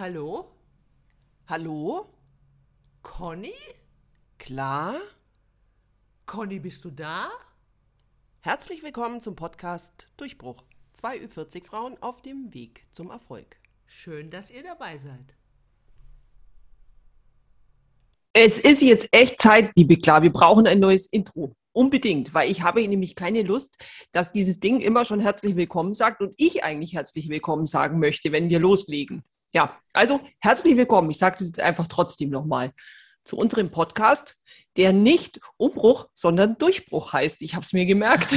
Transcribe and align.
Hallo? 0.00 0.46
Hallo? 1.46 2.06
Conny? 3.02 3.52
Klar? 4.38 4.98
Conny, 6.24 6.58
bist 6.58 6.86
du 6.86 6.90
da? 6.90 7.28
Herzlich 8.40 8.82
willkommen 8.82 9.20
zum 9.20 9.36
Podcast 9.36 10.08
Durchbruch. 10.16 10.64
Zwei 10.94 11.18
Ü40 11.18 11.66
Frauen 11.66 11.98
auf 12.00 12.22
dem 12.22 12.54
Weg 12.54 12.86
zum 12.92 13.10
Erfolg. 13.10 13.56
Schön, 13.86 14.30
dass 14.30 14.50
ihr 14.50 14.62
dabei 14.62 14.96
seid. 14.96 15.34
Es 18.32 18.58
ist 18.58 18.80
jetzt 18.80 19.06
echt 19.12 19.42
Zeit, 19.42 19.70
liebe 19.76 19.98
Klar. 19.98 20.22
Wir 20.22 20.32
brauchen 20.32 20.66
ein 20.66 20.80
neues 20.80 21.08
Intro. 21.08 21.52
Unbedingt, 21.72 22.32
weil 22.32 22.50
ich 22.50 22.62
habe 22.62 22.88
nämlich 22.88 23.14
keine 23.14 23.42
Lust, 23.42 23.76
dass 24.12 24.32
dieses 24.32 24.60
Ding 24.60 24.80
immer 24.80 25.04
schon 25.04 25.20
herzlich 25.20 25.56
willkommen 25.56 25.92
sagt 25.92 26.22
und 26.22 26.32
ich 26.38 26.64
eigentlich 26.64 26.94
herzlich 26.94 27.28
willkommen 27.28 27.66
sagen 27.66 27.98
möchte, 27.98 28.32
wenn 28.32 28.48
wir 28.48 28.60
loslegen. 28.60 29.24
Ja, 29.52 29.76
also 29.92 30.20
herzlich 30.38 30.76
willkommen. 30.76 31.10
Ich 31.10 31.18
sage 31.18 31.36
das 31.38 31.48
jetzt 31.48 31.60
einfach 31.60 31.88
trotzdem 31.88 32.30
nochmal 32.30 32.72
zu 33.24 33.36
unserem 33.36 33.70
Podcast, 33.70 34.36
der 34.76 34.92
nicht 34.92 35.40
Umbruch, 35.56 36.08
sondern 36.14 36.56
Durchbruch 36.56 37.12
heißt. 37.12 37.42
Ich 37.42 37.56
habe 37.56 37.64
es 37.64 37.72
mir 37.72 37.84
gemerkt. 37.84 38.36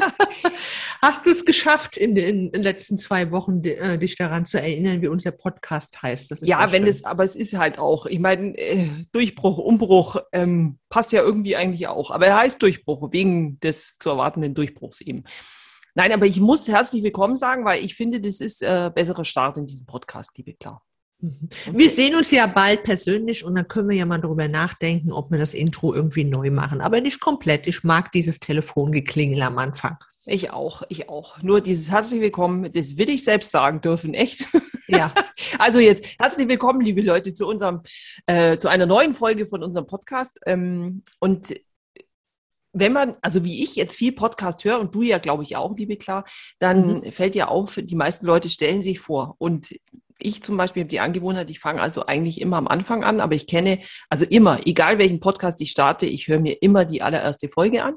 Hast 1.02 1.26
du 1.26 1.30
es 1.30 1.44
geschafft, 1.44 1.98
in 1.98 2.14
den, 2.14 2.46
in 2.46 2.52
den, 2.52 2.62
letzten 2.62 2.96
zwei 2.96 3.32
Wochen 3.32 3.62
äh, 3.64 3.98
dich 3.98 4.16
daran 4.16 4.46
zu 4.46 4.58
erinnern, 4.58 5.02
wie 5.02 5.08
unser 5.08 5.32
Podcast 5.32 6.02
heißt? 6.02 6.36
ja, 6.40 6.72
wenn 6.72 6.86
es, 6.86 7.04
aber 7.04 7.24
es 7.24 7.36
ist 7.36 7.58
halt 7.58 7.78
auch, 7.78 8.06
ich 8.06 8.18
meine, 8.18 8.56
äh, 8.56 8.88
Durchbruch, 9.12 9.58
Umbruch 9.58 10.16
ähm, 10.32 10.78
passt 10.88 11.12
ja 11.12 11.20
irgendwie 11.20 11.54
eigentlich 11.54 11.86
auch. 11.88 12.10
Aber 12.10 12.26
er 12.26 12.38
heißt 12.38 12.62
Durchbruch, 12.62 13.12
wegen 13.12 13.60
des 13.60 13.98
zu 13.98 14.08
erwartenden 14.08 14.54
Durchbruchs 14.54 15.02
eben. 15.02 15.24
Nein, 15.96 16.10
aber 16.10 16.26
ich 16.26 16.40
muss 16.40 16.66
herzlich 16.66 17.04
willkommen 17.04 17.36
sagen, 17.36 17.64
weil 17.64 17.84
ich 17.84 17.94
finde, 17.94 18.20
das 18.20 18.40
ist 18.40 18.62
äh, 18.62 18.90
besserer 18.92 19.24
Start 19.24 19.58
in 19.58 19.66
diesem 19.66 19.86
Podcast, 19.86 20.36
liebe 20.36 20.54
Klar. 20.54 20.82
Mhm. 21.20 21.48
Wir 21.70 21.88
sehen 21.88 22.16
uns 22.16 22.32
ja 22.32 22.48
bald 22.48 22.82
persönlich 22.82 23.44
und 23.44 23.54
dann 23.54 23.68
können 23.68 23.88
wir 23.88 23.96
ja 23.96 24.04
mal 24.04 24.20
darüber 24.20 24.48
nachdenken, 24.48 25.12
ob 25.12 25.30
wir 25.30 25.38
das 25.38 25.54
Intro 25.54 25.94
irgendwie 25.94 26.24
neu 26.24 26.50
machen. 26.50 26.80
Aber 26.80 27.00
nicht 27.00 27.20
komplett. 27.20 27.68
Ich 27.68 27.84
mag 27.84 28.10
dieses 28.10 28.40
Telefongeklingel 28.40 29.40
am 29.42 29.56
Anfang. 29.58 29.96
Ich 30.26 30.50
auch, 30.50 30.82
ich 30.88 31.08
auch. 31.08 31.40
Nur 31.42 31.60
dieses 31.60 31.92
herzlich 31.92 32.20
willkommen, 32.20 32.72
das 32.72 32.96
will 32.96 33.10
ich 33.10 33.22
selbst 33.22 33.52
sagen 33.52 33.80
dürfen, 33.80 34.14
echt. 34.14 34.48
Ja. 34.88 35.14
also 35.58 35.78
jetzt 35.78 36.04
herzlich 36.18 36.48
willkommen, 36.48 36.80
liebe 36.80 37.02
Leute, 37.02 37.34
zu 37.34 37.46
unserem, 37.46 37.82
äh, 38.26 38.58
zu 38.58 38.68
einer 38.68 38.86
neuen 38.86 39.14
Folge 39.14 39.46
von 39.46 39.62
unserem 39.62 39.86
Podcast. 39.86 40.40
Ähm, 40.44 41.02
und 41.20 41.54
wenn 42.74 42.92
man, 42.92 43.16
also 43.22 43.44
wie 43.44 43.62
ich 43.62 43.76
jetzt 43.76 43.96
viel 43.96 44.12
Podcast 44.12 44.64
höre 44.64 44.80
und 44.80 44.94
du 44.94 45.02
ja, 45.02 45.18
glaube 45.18 45.44
ich, 45.44 45.56
auch, 45.56 45.76
liebe 45.76 45.96
Klar, 45.96 46.24
dann 46.58 47.00
mhm. 47.00 47.12
fällt 47.12 47.34
ja 47.36 47.48
auf, 47.48 47.78
die 47.80 47.94
meisten 47.94 48.26
Leute 48.26 48.50
stellen 48.50 48.82
sich 48.82 49.00
vor. 49.00 49.36
Und 49.38 49.74
ich 50.18 50.42
zum 50.42 50.56
Beispiel 50.56 50.82
habe 50.82 50.90
die 50.90 51.00
Angewohnheit, 51.00 51.50
ich 51.50 51.60
fange 51.60 51.80
also 51.80 52.06
eigentlich 52.06 52.40
immer 52.40 52.56
am 52.56 52.68
Anfang 52.68 53.04
an, 53.04 53.20
aber 53.20 53.34
ich 53.34 53.46
kenne, 53.46 53.80
also 54.10 54.24
immer, 54.24 54.66
egal 54.66 54.98
welchen 54.98 55.20
Podcast 55.20 55.60
ich 55.60 55.70
starte, 55.70 56.06
ich 56.06 56.28
höre 56.28 56.40
mir 56.40 56.62
immer 56.62 56.84
die 56.84 57.00
allererste 57.00 57.48
Folge 57.48 57.84
an. 57.84 57.94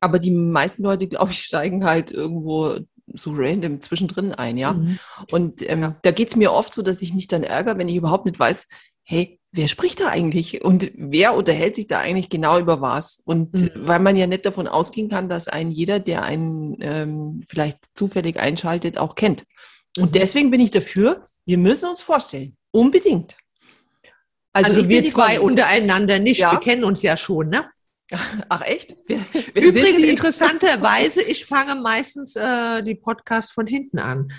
Aber 0.00 0.18
die 0.18 0.32
meisten 0.32 0.82
Leute, 0.82 1.08
glaube 1.08 1.30
ich, 1.30 1.42
steigen 1.44 1.84
halt 1.84 2.10
irgendwo 2.10 2.78
so 3.12 3.32
random 3.34 3.80
zwischendrin 3.80 4.32
ein, 4.32 4.56
ja. 4.56 4.72
Mhm. 4.72 4.98
Und 5.30 5.68
ähm, 5.68 5.94
da 6.02 6.10
geht 6.10 6.28
es 6.28 6.36
mir 6.36 6.52
oft 6.52 6.74
so, 6.74 6.82
dass 6.82 7.02
ich 7.02 7.14
mich 7.14 7.28
dann 7.28 7.44
ärgere, 7.44 7.78
wenn 7.78 7.88
ich 7.88 7.96
überhaupt 7.96 8.24
nicht 8.24 8.38
weiß, 8.38 8.66
hey, 9.04 9.38
wer 9.54 9.68
spricht 9.68 10.00
da 10.00 10.08
eigentlich 10.08 10.62
und 10.62 10.90
wer 10.96 11.34
unterhält 11.34 11.76
sich 11.76 11.86
da 11.86 12.00
eigentlich 12.00 12.28
genau 12.28 12.58
über 12.58 12.80
was? 12.80 13.22
Und 13.24 13.54
mhm. 13.54 13.70
weil 13.76 14.00
man 14.00 14.16
ja 14.16 14.26
nicht 14.26 14.44
davon 14.44 14.66
ausgehen 14.66 15.08
kann, 15.08 15.28
dass 15.28 15.46
ein 15.46 15.70
jeder, 15.70 16.00
der 16.00 16.24
einen 16.24 16.76
ähm, 16.80 17.44
vielleicht 17.48 17.78
zufällig 17.94 18.36
einschaltet, 18.38 18.98
auch 18.98 19.14
kennt. 19.14 19.44
Und 19.96 20.10
mhm. 20.10 20.12
deswegen 20.12 20.50
bin 20.50 20.60
ich 20.60 20.72
dafür, 20.72 21.28
wir 21.46 21.58
müssen 21.58 21.88
uns 21.88 22.02
vorstellen. 22.02 22.56
Unbedingt. 22.72 23.36
Also, 24.52 24.70
also 24.70 24.88
wir 24.88 25.04
zwei 25.04 25.40
untereinander 25.40 26.18
nicht. 26.18 26.40
Ja. 26.40 26.52
Wir 26.52 26.58
kennen 26.58 26.82
uns 26.82 27.02
ja 27.02 27.16
schon, 27.16 27.48
ne? 27.48 27.70
Ach 28.48 28.60
echt? 28.62 28.96
Wir, 29.06 29.20
wir 29.52 29.62
Übrigens 29.62 29.98
interessanterweise, 29.98 31.22
ich 31.22 31.44
fange 31.44 31.76
meistens 31.76 32.34
äh, 32.36 32.82
die 32.82 32.96
Podcasts 32.96 33.52
von 33.52 33.66
hinten 33.66 33.98
an. 33.98 34.32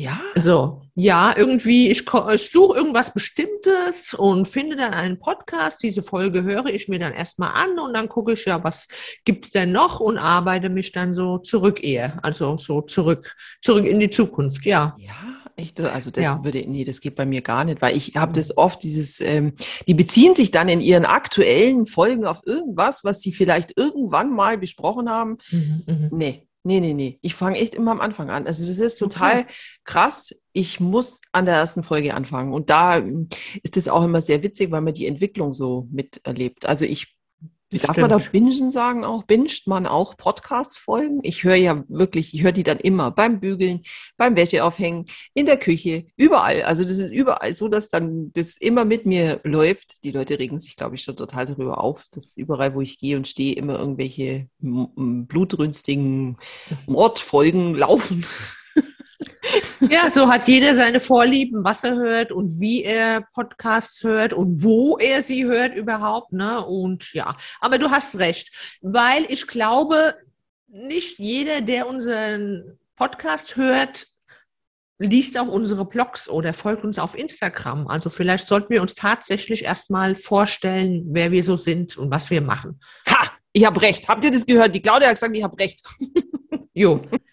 Ja. 0.00 0.20
Also, 0.34 0.80
ja, 0.94 1.34
irgendwie, 1.36 1.90
ich, 1.90 2.04
ich 2.32 2.50
suche 2.50 2.76
irgendwas 2.76 3.12
Bestimmtes 3.12 4.14
und 4.14 4.48
finde 4.48 4.76
dann 4.76 4.94
einen 4.94 5.18
Podcast. 5.18 5.82
Diese 5.82 6.02
Folge 6.02 6.42
höre 6.42 6.66
ich 6.66 6.88
mir 6.88 6.98
dann 6.98 7.12
erstmal 7.12 7.52
an 7.52 7.78
und 7.78 7.92
dann 7.92 8.08
gucke 8.08 8.32
ich 8.32 8.46
ja, 8.46 8.64
was 8.64 8.88
gibt 9.24 9.44
es 9.44 9.50
denn 9.50 9.72
noch 9.72 10.00
und 10.00 10.16
arbeite 10.16 10.70
mich 10.70 10.92
dann 10.92 11.12
so 11.12 11.38
zurück 11.38 11.84
eher. 11.84 12.18
Also 12.24 12.56
so 12.56 12.80
zurück, 12.80 13.36
zurück 13.60 13.84
in 13.84 14.00
die 14.00 14.10
Zukunft, 14.10 14.64
ja. 14.64 14.96
Ja. 14.98 15.36
Echt? 15.56 15.78
Also 15.80 16.10
das 16.10 16.24
ja. 16.24 16.44
würde, 16.44 16.64
nee, 16.66 16.84
das 16.84 17.02
geht 17.02 17.16
bei 17.16 17.26
mir 17.26 17.42
gar 17.42 17.64
nicht, 17.64 17.82
weil 17.82 17.94
ich 17.94 18.16
habe 18.16 18.32
das 18.32 18.56
oft, 18.56 18.82
dieses, 18.82 19.20
ähm, 19.20 19.52
die 19.86 19.92
beziehen 19.92 20.34
sich 20.34 20.50
dann 20.50 20.70
in 20.70 20.80
ihren 20.80 21.04
aktuellen 21.04 21.86
Folgen 21.86 22.24
auf 22.24 22.40
irgendwas, 22.46 23.04
was 23.04 23.20
sie 23.20 23.32
vielleicht 23.32 23.76
irgendwann 23.76 24.34
mal 24.34 24.56
besprochen 24.56 25.10
haben. 25.10 25.36
Mhm, 25.50 25.82
mh. 25.86 26.08
Nee, 26.12 26.46
Nee, 26.62 26.80
nee, 26.80 26.92
nee. 26.92 27.18
Ich 27.22 27.34
fange 27.34 27.58
echt 27.58 27.74
immer 27.74 27.90
am 27.90 28.00
Anfang 28.02 28.28
an. 28.28 28.46
Also 28.46 28.66
das 28.66 28.78
ist 28.78 28.98
total 28.98 29.40
okay. 29.40 29.52
krass. 29.84 30.34
Ich 30.52 30.78
muss 30.78 31.20
an 31.32 31.46
der 31.46 31.54
ersten 31.54 31.82
Folge 31.82 32.14
anfangen. 32.14 32.52
Und 32.52 32.68
da 32.68 32.98
ähm, 32.98 33.28
ist 33.62 33.78
es 33.78 33.88
auch 33.88 34.04
immer 34.04 34.20
sehr 34.20 34.42
witzig, 34.42 34.70
weil 34.70 34.82
man 34.82 34.92
die 34.92 35.06
Entwicklung 35.06 35.54
so 35.54 35.86
miterlebt. 35.90 36.66
Also 36.66 36.84
ich 36.84 37.16
Darf 37.72 37.82
Stimmt. 37.82 37.98
man 37.98 38.10
da 38.10 38.18
bingen 38.18 38.72
sagen 38.72 39.04
auch? 39.04 39.22
Binscht 39.22 39.68
man 39.68 39.86
auch 39.86 40.16
Podcast-Folgen? 40.16 41.20
Ich 41.22 41.44
höre 41.44 41.54
ja 41.54 41.84
wirklich, 41.88 42.34
ich 42.34 42.42
höre 42.42 42.50
die 42.50 42.64
dann 42.64 42.78
immer 42.78 43.12
beim 43.12 43.38
Bügeln, 43.38 43.82
beim 44.16 44.34
Wäscheaufhängen, 44.34 45.06
in 45.34 45.46
der 45.46 45.56
Küche, 45.56 46.06
überall. 46.16 46.62
Also 46.62 46.82
das 46.82 46.98
ist 46.98 47.12
überall 47.12 47.52
so, 47.54 47.68
dass 47.68 47.88
dann 47.88 48.32
das 48.32 48.56
immer 48.56 48.84
mit 48.84 49.06
mir 49.06 49.40
läuft. 49.44 50.02
Die 50.02 50.10
Leute 50.10 50.40
regen 50.40 50.58
sich, 50.58 50.74
glaube 50.74 50.96
ich, 50.96 51.02
schon 51.02 51.14
total 51.14 51.46
darüber 51.46 51.78
auf, 51.78 52.06
dass 52.12 52.36
überall, 52.36 52.74
wo 52.74 52.80
ich 52.80 52.98
gehe 52.98 53.16
und 53.16 53.28
stehe, 53.28 53.54
immer 53.54 53.78
irgendwelche 53.78 54.48
blutrünstigen 54.58 56.38
Mordfolgen 56.86 57.76
laufen. 57.76 58.26
Ja, 59.90 60.10
so 60.10 60.28
hat 60.28 60.46
jeder 60.46 60.74
seine 60.74 61.00
Vorlieben, 61.00 61.64
was 61.64 61.84
er 61.84 61.94
hört 61.94 62.32
und 62.32 62.60
wie 62.60 62.84
er 62.84 63.22
Podcasts 63.34 64.04
hört 64.04 64.32
und 64.32 64.62
wo 64.62 64.98
er 64.98 65.22
sie 65.22 65.44
hört 65.44 65.74
überhaupt. 65.74 66.32
Ne? 66.32 66.64
Und 66.64 67.12
ja, 67.14 67.34
aber 67.60 67.78
du 67.78 67.90
hast 67.90 68.18
recht, 68.18 68.78
weil 68.82 69.24
ich 69.28 69.46
glaube, 69.46 70.14
nicht 70.68 71.18
jeder, 71.18 71.62
der 71.62 71.88
unseren 71.88 72.78
Podcast 72.96 73.56
hört, 73.56 74.06
liest 74.98 75.38
auch 75.38 75.48
unsere 75.48 75.86
Blogs 75.86 76.28
oder 76.28 76.52
folgt 76.52 76.84
uns 76.84 76.98
auf 76.98 77.16
Instagram. 77.16 77.88
Also 77.88 78.10
vielleicht 78.10 78.46
sollten 78.46 78.70
wir 78.70 78.82
uns 78.82 78.94
tatsächlich 78.94 79.64
erstmal 79.64 80.14
vorstellen, 80.14 81.06
wer 81.08 81.32
wir 81.32 81.42
so 81.42 81.56
sind 81.56 81.96
und 81.96 82.10
was 82.10 82.30
wir 82.30 82.42
machen. 82.42 82.80
Ha! 83.08 83.32
Ich 83.52 83.64
habe 83.64 83.82
recht. 83.82 84.08
Habt 84.08 84.22
ihr 84.22 84.30
das 84.30 84.46
gehört? 84.46 84.74
Die 84.74 84.82
Claudia 84.82 85.08
hat 85.08 85.16
gesagt, 85.16 85.34
ich 85.34 85.42
habe 85.42 85.58
recht. 85.58 85.82
Jo. 86.74 87.00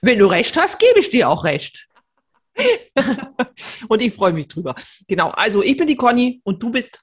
Wenn 0.00 0.18
du 0.18 0.26
recht 0.26 0.56
hast, 0.56 0.78
gebe 0.78 1.00
ich 1.00 1.10
dir 1.10 1.28
auch 1.28 1.44
recht. 1.44 1.88
und 3.88 4.02
ich 4.02 4.14
freue 4.14 4.32
mich 4.32 4.48
drüber. 4.48 4.74
Genau, 5.08 5.30
also 5.30 5.62
ich 5.62 5.76
bin 5.76 5.86
die 5.86 5.96
Conny 5.96 6.40
und 6.44 6.62
du 6.62 6.70
bist. 6.70 7.00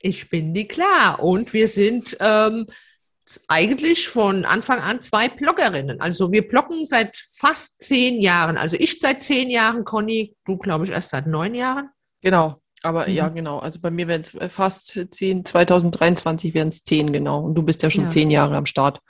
Ich 0.00 0.28
bin 0.28 0.54
die 0.54 0.68
Klar 0.68 1.22
und 1.22 1.52
wir 1.52 1.68
sind 1.68 2.16
ähm, 2.20 2.66
eigentlich 3.48 4.08
von 4.08 4.44
Anfang 4.44 4.80
an 4.80 5.00
zwei 5.00 5.28
Bloggerinnen. 5.28 6.00
Also 6.00 6.30
wir 6.30 6.46
bloggen 6.46 6.86
seit 6.86 7.16
fast 7.16 7.80
zehn 7.80 8.20
Jahren. 8.20 8.56
Also 8.56 8.76
ich 8.78 9.00
seit 9.00 9.20
zehn 9.20 9.50
Jahren, 9.50 9.84
Conny, 9.84 10.36
du 10.44 10.58
glaube 10.58 10.84
ich 10.84 10.90
erst 10.90 11.10
seit 11.10 11.26
neun 11.26 11.54
Jahren. 11.54 11.90
Genau, 12.22 12.60
aber 12.82 13.08
mhm. 13.08 13.14
ja, 13.14 13.28
genau. 13.28 13.58
Also 13.58 13.80
bei 13.80 13.90
mir 13.90 14.06
wären 14.06 14.20
es 14.20 14.32
fast 14.52 14.98
zehn, 15.10 15.44
2023 15.44 16.54
wären 16.54 16.68
es 16.68 16.84
zehn, 16.84 17.12
genau. 17.12 17.40
Und 17.40 17.54
du 17.54 17.62
bist 17.62 17.82
ja 17.82 17.90
schon 17.90 18.04
ja. 18.04 18.10
zehn 18.10 18.30
Jahre 18.30 18.56
am 18.56 18.66
Start. 18.66 19.00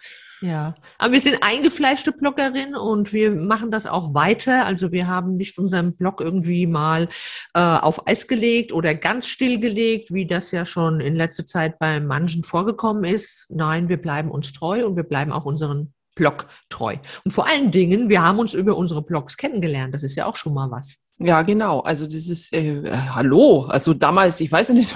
Ja, 0.41 0.75
aber 0.99 1.15
wir 1.15 1.21
sind 1.21 1.39
eingefleischte 1.43 2.13
Bloggerin 2.13 2.75
und 2.75 3.13
wir 3.13 3.31
machen 3.31 3.71
das 3.71 3.87
auch 3.87 4.13
weiter. 4.13 4.67
Also 4.67 4.93
wir 4.93 5.07
haben 5.07 5.37
nicht 5.37 5.59
unseren 5.59 5.97
Blog 5.97 6.21
irgendwie 6.21 6.67
mal 6.67 7.09
äh, 7.55 7.61
auf 7.61 8.07
Eis 8.07 8.29
gelegt 8.29 8.73
oder 8.73 8.95
ganz 8.95 9.29
stillgelegt, 9.29 10.13
wie 10.13 10.27
das 10.27 10.51
ja 10.51 10.67
schon 10.67 11.01
in 11.01 11.17
letzter 11.17 11.47
Zeit 11.47 11.79
bei 11.79 12.01
manchen 12.01 12.43
vorgekommen 12.43 13.05
ist. 13.05 13.47
Nein, 13.51 13.89
wir 13.89 13.97
bleiben 13.97 14.31
uns 14.31 14.53
treu 14.53 14.87
und 14.87 14.97
wir 14.97 15.05
bleiben 15.05 15.33
auch 15.33 15.47
unseren 15.47 15.95
Blog 16.15 16.47
treu. 16.69 16.97
Und 17.25 17.31
vor 17.31 17.47
allen 17.47 17.71
Dingen, 17.71 18.09
wir 18.09 18.23
haben 18.23 18.39
uns 18.39 18.55
über 18.55 18.77
unsere 18.77 19.03
Blogs 19.03 19.37
kennengelernt. 19.37 19.95
Das 19.95 20.03
ist 20.03 20.17
ja 20.17 20.27
auch 20.27 20.37
schon 20.37 20.55
mal 20.55 20.71
was. 20.71 20.97
Ja, 21.19 21.43
genau. 21.43 21.81
Also 21.81 22.05
das 22.05 22.27
ist, 22.27 22.53
äh, 22.53 22.91
hallo. 23.15 23.67
Also 23.69 23.95
damals, 23.95 24.41
ich 24.41 24.51
weiß 24.51 24.71
nicht, 24.71 24.95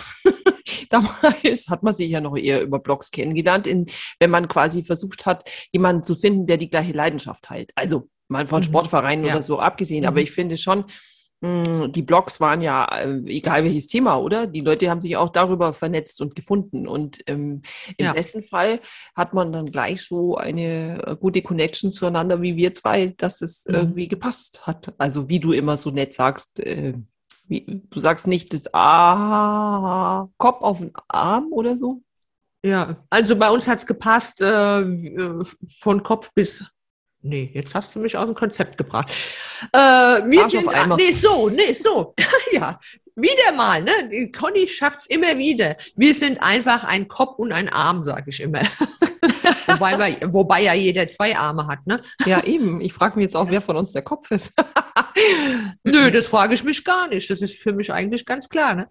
Damals 1.43 1.69
hat 1.69 1.83
man 1.83 1.93
sich 1.93 2.11
ja 2.11 2.21
noch 2.21 2.37
eher 2.37 2.63
über 2.63 2.79
Blogs 2.79 3.11
kennengelernt, 3.11 3.67
in, 3.67 3.87
wenn 4.19 4.31
man 4.31 4.49
quasi 4.49 4.83
versucht 4.83 5.25
hat, 5.27 5.49
jemanden 5.73 6.05
zu 6.05 6.17
finden, 6.17 6.47
der 6.47 6.57
die 6.57 6.69
gleiche 6.69 6.93
Leidenschaft 6.93 7.45
teilt. 7.45 7.71
Also 7.77 8.09
mal 8.29 8.47
von 8.47 8.59
mhm. 8.61 8.65
Sportvereinen 8.65 9.25
ja. 9.25 9.35
oder 9.35 9.43
so 9.43 9.59
abgesehen. 9.59 10.03
Mhm. 10.03 10.09
Aber 10.09 10.21
ich 10.21 10.33
finde 10.33 10.57
schon, 10.57 10.85
Mm, 11.43 11.91
die 11.93 12.03
Blogs 12.03 12.39
waren 12.41 12.61
ja, 12.61 12.85
äh, 12.85 13.19
egal 13.27 13.65
welches 13.65 13.87
Thema, 13.87 14.19
oder? 14.19 14.47
Die 14.47 14.61
Leute 14.61 14.91
haben 14.91 15.01
sich 15.01 15.17
auch 15.17 15.31
darüber 15.31 15.73
vernetzt 15.73 16.21
und 16.21 16.37
gefunden. 16.37 16.87
Und 16.87 17.21
ähm, 17.27 17.63
im 17.97 18.07
Ja. 18.07 18.13
besten 18.13 18.43
Fall 18.43 18.81
hat 19.17 19.33
man 19.33 19.51
dann 19.51 19.67
gleich 19.71 20.03
so 20.03 20.37
eine 20.37 21.03
äh, 21.07 21.17
gute 21.17 21.41
Connection 21.41 21.93
zueinander 21.93 22.43
wie 22.43 22.57
wir 22.57 22.75
zwei, 22.75 23.15
dass 23.17 23.41
es 23.41 23.65
Mhm. 23.67 23.75
irgendwie 23.75 24.09
gepasst 24.09 24.67
hat. 24.67 24.93
Also 24.99 25.29
wie 25.31 25.41
du 25.41 25.53
immer 25.53 25.77
so 25.79 25.91
nett 25.91 26.13
sagst, 26.13 26.61
äh, 26.61 26.95
wie, 27.51 27.83
du 27.91 27.99
sagst 27.99 28.29
nicht 28.29 28.55
das 28.55 28.73
A, 28.73 30.29
Kopf 30.39 30.63
auf 30.63 30.79
den 30.79 30.93
Arm 31.09 31.49
oder 31.51 31.77
so? 31.77 31.99
Ja, 32.63 32.97
also 33.11 33.37
bei 33.37 33.51
uns 33.51 33.67
hat 33.67 33.81
es 33.81 33.87
gepasst, 33.87 34.41
äh, 34.41 34.85
von 35.81 36.03
Kopf 36.03 36.33
bis. 36.33 36.65
Nee, 37.23 37.51
jetzt 37.53 37.75
hast 37.75 37.95
du 37.95 37.99
mich 37.99 38.17
aus 38.17 38.29
dem 38.29 38.37
Konzept 38.37 38.79
gebracht. 38.79 39.13
Äh, 39.73 39.79
wir 39.79 40.43
Arsch 40.43 40.45
auf 40.45 40.51
sind. 40.51 40.75
Eimer. 40.75 40.97
Nee, 40.97 41.13
so, 41.13 41.49
nee, 41.49 41.73
so. 41.73 42.15
ja, 42.53 42.79
wieder 43.17 43.53
mal, 43.57 43.83
ne? 43.83 44.31
Conny 44.31 44.69
schafft 44.69 45.01
es 45.01 45.07
immer 45.07 45.37
wieder. 45.37 45.77
Wir 45.97 46.15
sind 46.15 46.41
einfach 46.41 46.85
ein 46.85 47.09
Kopf 47.09 47.39
und 47.39 47.53
ein 47.53 47.69
Arm, 47.69 48.05
sage 48.05 48.31
ich 48.31 48.41
immer. 48.41 48.63
wobei, 49.67 49.99
wir, 49.99 50.33
wobei 50.33 50.63
ja 50.63 50.75
jeder 50.75 51.07
zwei 51.07 51.37
Arme 51.37 51.67
hat, 51.67 51.87
ne? 51.87 52.01
Ja, 52.27 52.43
eben. 52.45 52.81
Ich 52.81 52.93
frage 52.93 53.17
mich 53.17 53.25
jetzt 53.25 53.37
auch, 53.37 53.51
wer 53.51 53.61
von 53.61 53.77
uns 53.77 53.93
der 53.93 54.03
Kopf 54.03 54.31
ist. 54.31 54.55
Nö, 55.85 56.11
das 56.11 56.27
frage 56.27 56.55
ich 56.55 56.65
mich 56.65 56.85
gar 56.85 57.09
nicht. 57.09 57.31
Das 57.31 57.43
ist 57.43 57.57
für 57.57 57.73
mich 57.73 57.93
eigentlich 57.93 58.27
ganz 58.27 58.49
klar, 58.49 58.75
ne? 58.75 58.89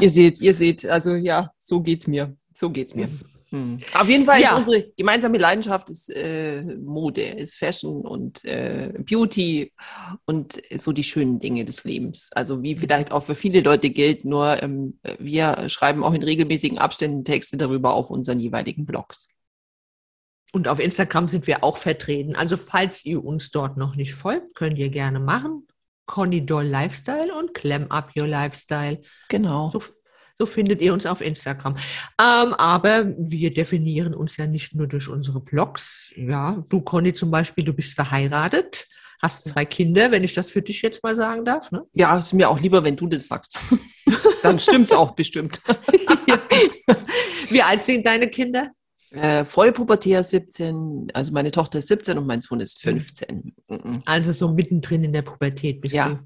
ihr 0.00 0.10
seht, 0.10 0.40
ihr 0.40 0.54
seht, 0.54 0.86
also 0.86 1.14
ja, 1.14 1.52
so 1.58 1.80
geht's 1.80 2.06
mir. 2.06 2.36
So 2.54 2.70
geht's 2.70 2.94
mir. 2.94 3.08
Hm. 3.50 3.78
Auf 3.94 4.08
jeden 4.08 4.24
Fall 4.24 4.40
Ja. 4.40 4.50
ist 4.50 4.58
unsere 4.58 4.84
gemeinsame 4.96 5.38
Leidenschaft 5.38 5.90
ist 5.90 6.08
äh, 6.08 6.62
Mode, 6.62 7.22
ist 7.22 7.56
Fashion 7.56 8.02
und 8.02 8.44
äh, 8.44 8.92
Beauty 8.98 9.72
und 10.24 10.62
so 10.76 10.92
die 10.92 11.02
schönen 11.02 11.40
Dinge 11.40 11.64
des 11.64 11.82
Lebens. 11.84 12.30
Also 12.32 12.62
wie 12.62 12.76
vielleicht 12.76 13.10
auch 13.10 13.24
für 13.24 13.34
viele 13.34 13.60
Leute 13.60 13.90
gilt, 13.90 14.24
nur 14.24 14.62
ähm, 14.62 15.00
wir 15.18 15.68
schreiben 15.68 16.04
auch 16.04 16.14
in 16.14 16.22
regelmäßigen 16.22 16.78
Abständen 16.78 17.24
Texte 17.24 17.56
darüber 17.56 17.92
auf 17.94 18.10
unseren 18.10 18.38
jeweiligen 18.38 18.86
Blogs. 18.86 19.28
Und 20.52 20.68
auf 20.68 20.80
Instagram 20.80 21.28
sind 21.28 21.46
wir 21.46 21.62
auch 21.62 21.76
vertreten. 21.76 22.34
Also 22.36 22.56
falls 22.56 23.04
ihr 23.04 23.24
uns 23.24 23.50
dort 23.50 23.76
noch 23.76 23.96
nicht 23.96 24.14
folgt, 24.14 24.54
könnt 24.54 24.78
ihr 24.78 24.90
gerne 24.90 25.20
machen. 25.20 25.66
Conny 26.06 26.44
Doll 26.44 26.66
Lifestyle 26.66 27.32
und 27.36 27.54
Clem 27.54 27.88
Up 27.90 28.10
Your 28.16 28.26
Lifestyle. 28.26 29.00
Genau. 29.28 29.70
So, 29.70 29.80
so 30.40 30.46
findet 30.46 30.80
ihr 30.80 30.94
uns 30.94 31.04
auf 31.04 31.20
Instagram. 31.20 31.76
Ähm, 32.18 32.54
aber 32.54 33.12
wir 33.18 33.52
definieren 33.52 34.14
uns 34.14 34.38
ja 34.38 34.46
nicht 34.46 34.74
nur 34.74 34.86
durch 34.86 35.06
unsere 35.06 35.38
Blogs. 35.38 36.14
Ja, 36.16 36.64
du 36.70 36.80
Conny 36.80 37.12
zum 37.12 37.30
Beispiel, 37.30 37.62
du 37.62 37.74
bist 37.74 37.92
verheiratet, 37.92 38.88
hast 39.20 39.44
zwei 39.44 39.66
Kinder, 39.66 40.10
wenn 40.10 40.24
ich 40.24 40.32
das 40.32 40.50
für 40.50 40.62
dich 40.62 40.80
jetzt 40.80 41.02
mal 41.02 41.14
sagen 41.14 41.44
darf. 41.44 41.70
Ne? 41.72 41.82
Ja, 41.92 42.18
ist 42.18 42.32
mir 42.32 42.48
auch 42.48 42.58
lieber, 42.58 42.82
wenn 42.82 42.96
du 42.96 43.06
das 43.06 43.26
sagst. 43.26 43.58
Dann 44.42 44.58
stimmt's 44.58 44.92
auch 44.92 45.10
bestimmt. 45.10 45.60
Wie 47.50 47.60
alt 47.60 47.82
sind 47.82 48.06
deine 48.06 48.28
Kinder? 48.28 48.70
Äh, 49.10 49.44
Vollpubertär 49.44 50.22
17, 50.22 51.08
also 51.12 51.32
meine 51.34 51.50
Tochter 51.50 51.80
ist 51.80 51.88
17 51.88 52.16
und 52.16 52.26
mein 52.26 52.40
Sohn 52.40 52.60
ist 52.60 52.80
15. 52.80 53.54
Mhm. 53.68 54.02
Also 54.06 54.32
so 54.32 54.48
mittendrin 54.48 55.04
in 55.04 55.12
der 55.12 55.22
Pubertät 55.22 55.82
bist 55.82 55.94
Ja, 55.94 56.08
du. 56.08 56.18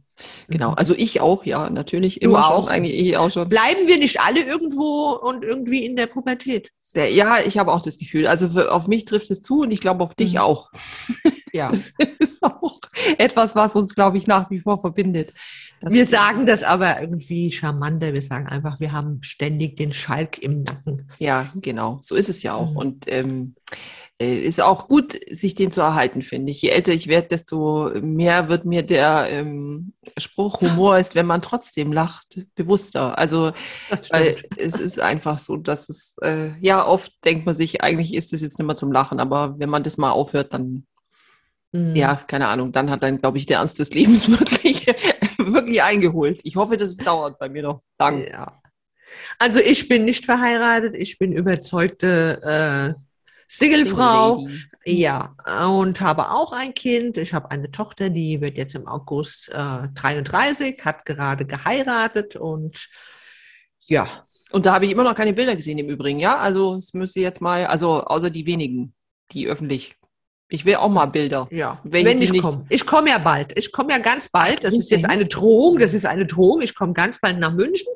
Genau, 0.49 0.71
Mhm. 0.71 0.77
also 0.79 0.95
ich 0.97 1.21
auch, 1.21 1.45
ja, 1.45 1.69
natürlich. 1.71 2.21
Du 2.21 2.27
Immer 2.31 2.49
auch? 2.51 2.65
Schon, 2.65 2.69
eigentlich 2.73 2.95
ich 2.99 3.17
auch 3.17 3.31
schon. 3.31 3.49
Bleiben 3.49 3.87
wir 3.87 3.99
nicht 3.99 4.21
alle 4.21 4.41
irgendwo 4.43 5.11
und 5.13 5.45
irgendwie 5.45 5.85
in 5.85 5.97
der 5.97 6.07
Pubertät? 6.07 6.71
Der- 6.95 7.11
Ja, 7.11 7.39
ich 7.41 7.59
habe 7.59 7.73
auch 7.73 7.83
das 7.83 7.99
Gefühl. 7.99 8.27
Also 8.27 8.49
für, 8.51 8.73
auf 8.73 8.87
mich 8.87 9.05
trifft 9.05 9.31
es 9.31 9.43
zu 9.43 9.63
und 9.63 9.71
ich 9.73 9.81
glaube 9.81 10.05
auf 10.05 10.15
dich 10.15 10.35
Mhm. 10.35 10.39
auch. 10.39 10.71
Ja. 11.53 11.69
Das 11.71 11.93
ist 12.19 12.43
auch 12.43 12.81
etwas, 13.17 13.55
was 13.55 13.77
uns, 13.77 13.95
glaube 13.95 14.19
ich, 14.19 14.27
nach 14.27 14.51
wie 14.51 14.59
vor 14.59 14.77
verbindet. 14.77 15.33
Das- 15.81 15.93
Wir 15.93 16.05
sagen 16.05 16.47
das 16.47 16.65
aber 16.65 17.01
irgendwie 17.01 17.53
charmanter. 17.53 18.13
Wir 18.13 18.23
sagen 18.23 18.49
einfach, 18.49 18.81
wir 18.81 18.91
haben 18.91 19.23
ständig 19.23 19.77
den 19.77 19.93
Schalk 19.93 20.39
im 20.39 20.65
Nacken. 20.65 21.09
Ja, 21.21 21.47
genau. 21.55 22.01
So 22.03 22.17
ist 22.17 22.29
es 22.29 22.43
ja 22.43 22.55
auch. 22.55 22.73
Mhm. 22.73 22.77
Und 22.77 23.05
ähm, 23.07 23.55
äh, 23.71 23.77
ist 24.19 24.61
auch 24.61 24.87
gut, 24.87 25.19
sich 25.31 25.55
den 25.55 25.73
zu 25.73 25.81
erhalten, 25.81 26.23
finde 26.23 26.53
ich. 26.53 26.63
Je 26.63 26.69
älter 26.69 26.93
ich 26.93 27.09
werde, 27.09 27.29
desto 27.29 27.91
mehr 28.01 28.49
wird 28.49 28.65
mir 28.65 28.83
der 28.83 29.29
ähm, 29.31 29.93
Spruch, 30.17 30.61
Humor 30.61 30.99
ist, 30.99 31.15
wenn 31.17 31.27
man 31.27 31.43
trotzdem 31.43 31.93
lacht, 31.93 32.41
bewusster. 32.55 33.19
Also 33.19 33.53
Weil 34.11 34.37
es 34.57 34.77
ist 34.77 35.01
einfach 35.01 35.39
so, 35.39 35.57
dass 35.57 35.89
es, 35.89 36.17
äh, 36.23 36.57
ja, 36.61 36.87
oft 36.87 37.13
denkt 37.25 37.45
man 37.45 37.57
sich, 37.57 37.83
eigentlich 37.83 38.15
ist 38.15 38.33
das 38.33 38.43
jetzt 38.43 38.59
nicht 38.59 38.67
mehr 38.67 38.77
zum 38.77 38.93
Lachen, 38.93 39.19
aber 39.19 39.59
wenn 39.59 39.69
man 39.71 39.83
das 39.83 39.99
mal 39.99 40.11
aufhört, 40.13 40.53
dann, 40.55 40.87
Mhm. 41.73 41.97
ja, 41.97 42.15
keine 42.29 42.47
Ahnung, 42.47 42.71
dann 42.71 42.89
hat 42.89 43.03
dann, 43.03 43.19
glaube 43.19 43.39
ich, 43.39 43.47
der 43.47 43.59
Ernst 43.59 43.81
des 43.81 43.93
Lebens 43.93 44.31
wirklich, 44.31 44.87
wirklich 45.39 45.83
eingeholt. 45.83 46.41
Ich 46.45 46.55
hoffe, 46.55 46.77
das 46.77 46.97
dauert 46.97 47.41
bei 47.41 47.49
mir 47.49 47.65
noch 47.65 47.81
lang. 47.99 48.25
Ja. 48.25 48.63
Also 49.41 49.59
ich 49.59 49.89
bin 49.89 50.05
nicht 50.05 50.25
verheiratet, 50.25 50.95
ich 50.97 51.19
bin 51.19 51.33
überzeugte 51.33 52.95
äh, 52.97 53.01
Singlefrau. 53.49 54.39
Single 54.41 54.55
Lady. 54.85 55.01
Ja, 55.01 55.35
und 55.67 56.01
habe 56.01 56.31
auch 56.31 56.53
ein 56.53 56.75
Kind. 56.75 57.17
Ich 57.17 57.33
habe 57.33 57.51
eine 57.51 57.71
Tochter, 57.71 58.11
die 58.11 58.41
wird 58.41 58.57
jetzt 58.59 58.75
im 58.75 58.87
August 58.87 59.49
äh, 59.51 59.89
33, 59.95 60.85
hat 60.85 61.05
gerade 61.07 61.47
geheiratet 61.47 62.37
und 62.37 62.89
ja, 63.87 64.09
Und 64.51 64.67
da 64.67 64.73
habe 64.75 64.87
ich 64.87 64.93
immer 64.93 65.05
noch 65.05 65.15
keine 65.15 65.33
Bilder 65.35 65.57
gesehen 65.57 65.79
im 65.79 65.89
Übrigen, 65.89 66.19
ja? 66.21 66.39
Also 66.39 66.77
es 66.77 66.95
müsste 66.95 67.21
jetzt 67.21 67.41
mal, 67.41 67.67
also 67.67 68.05
außer 68.05 68.31
die 68.31 68.47
wenigen, 68.47 68.95
die 69.33 69.47
öffentlich. 69.49 69.97
Ich 70.49 70.65
will 70.65 70.77
auch 70.77 70.89
mal 70.91 71.07
Bilder. 71.07 71.49
ja, 71.51 71.81
Wenn 71.85 72.07
wenn, 72.07 72.23
ich 72.23 72.31
nicht- 72.31 72.43
komme. 72.43 72.65
Ich 72.69 72.87
komme 72.87 73.11
ja 73.11 73.19
bald. 73.19 73.59
Ich 73.59 73.73
komme 73.73 73.93
ja 73.93 73.99
ganz 73.99 74.29
bald. 74.29 74.63
Das 74.65 74.75
ist 74.75 74.91
jetzt 74.91 75.07
eine 75.07 75.27
Drohung. 75.27 75.79
Das 75.79 75.93
ist 75.95 76.05
eine 76.07 76.27
Drohung. 76.27 76.61
Ich 76.63 76.75
komme 76.75 76.93
ganz 76.93 77.19
bald 77.21 77.39
nach 77.39 77.53
München 77.53 77.89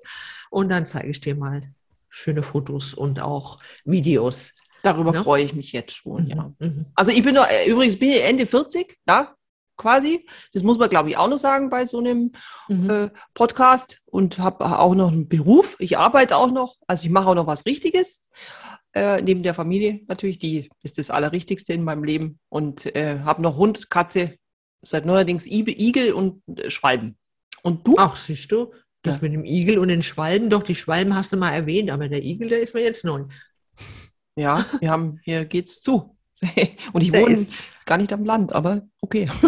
und 0.50 0.68
dann 0.70 0.84
zeige 0.86 1.08
ich 1.08 1.20
dir 1.20 1.36
mal 1.36 1.62
schöne 2.08 2.42
Fotos 2.42 2.94
und 2.94 3.20
auch 3.22 3.58
Videos. 3.84 4.52
Darüber 4.92 5.12
Ja. 5.14 5.22
freue 5.22 5.44
ich 5.44 5.54
mich 5.54 5.72
jetzt 5.72 5.94
schon, 5.94 6.26
ja. 6.26 6.52
Mhm. 6.58 6.86
Also 6.94 7.10
ich 7.12 7.22
bin 7.22 7.34
noch, 7.34 7.46
äh, 7.48 7.68
übrigens 7.70 7.98
bin 7.98 8.10
ich 8.10 8.22
Ende 8.24 8.46
40, 8.46 8.96
ja, 9.08 9.34
quasi. 9.76 10.26
Das 10.52 10.62
muss 10.62 10.78
man, 10.78 10.88
glaube 10.88 11.10
ich, 11.10 11.18
auch 11.18 11.28
noch 11.28 11.38
sagen 11.38 11.68
bei 11.70 11.84
so 11.84 11.98
einem 11.98 12.32
Mhm. 12.68 12.90
äh, 12.90 13.10
Podcast 13.34 13.98
und 14.06 14.38
habe 14.38 14.78
auch 14.78 14.94
noch 14.94 15.12
einen 15.12 15.28
Beruf. 15.28 15.76
Ich 15.78 15.98
arbeite 15.98 16.36
auch 16.36 16.50
noch, 16.50 16.76
also 16.86 17.04
ich 17.04 17.10
mache 17.10 17.28
auch 17.28 17.34
noch 17.34 17.46
was 17.46 17.66
Richtiges. 17.66 18.22
Äh, 18.94 19.20
neben 19.22 19.42
der 19.42 19.52
Familie 19.54 20.00
natürlich, 20.08 20.38
die 20.38 20.70
ist 20.82 20.96
das 20.98 21.10
Allerrichtigste 21.10 21.74
in 21.74 21.84
meinem 21.84 22.02
Leben. 22.04 22.38
Und 22.48 22.86
äh, 22.96 23.20
habe 23.20 23.42
noch 23.42 23.56
Hund, 23.56 23.90
Katze, 23.90 24.36
seit 24.82 25.04
neuerdings 25.04 25.46
Igel 25.46 26.12
und 26.14 26.42
äh, 26.58 26.70
Schwalben. 26.70 27.16
Und 27.62 27.86
du? 27.86 27.94
Ach, 27.98 28.16
siehst 28.16 28.50
du, 28.50 28.72
das 29.02 29.16
Ja. 29.16 29.22
mit 29.22 29.32
dem 29.34 29.44
Igel 29.44 29.78
und 29.78 29.88
den 29.88 30.02
Schwalben, 30.02 30.48
doch, 30.50 30.62
die 30.62 30.74
Schwalben 30.74 31.14
hast 31.14 31.32
du 31.32 31.36
mal 31.36 31.52
erwähnt, 31.52 31.90
aber 31.90 32.08
der 32.08 32.22
Igel, 32.24 32.48
der 32.48 32.60
ist 32.60 32.74
mir 32.74 32.82
jetzt 32.82 33.04
neu. 33.04 33.24
Ja, 34.38 34.64
wir 34.78 34.90
haben, 34.90 35.20
hier 35.24 35.44
geht's 35.44 35.82
zu. 35.82 36.16
und 36.92 37.02
ich 37.02 37.12
wohne 37.12 37.46
gar 37.84 37.98
nicht 37.98 38.12
am 38.12 38.24
Land, 38.24 38.52
aber 38.52 38.82
okay. 39.00 39.28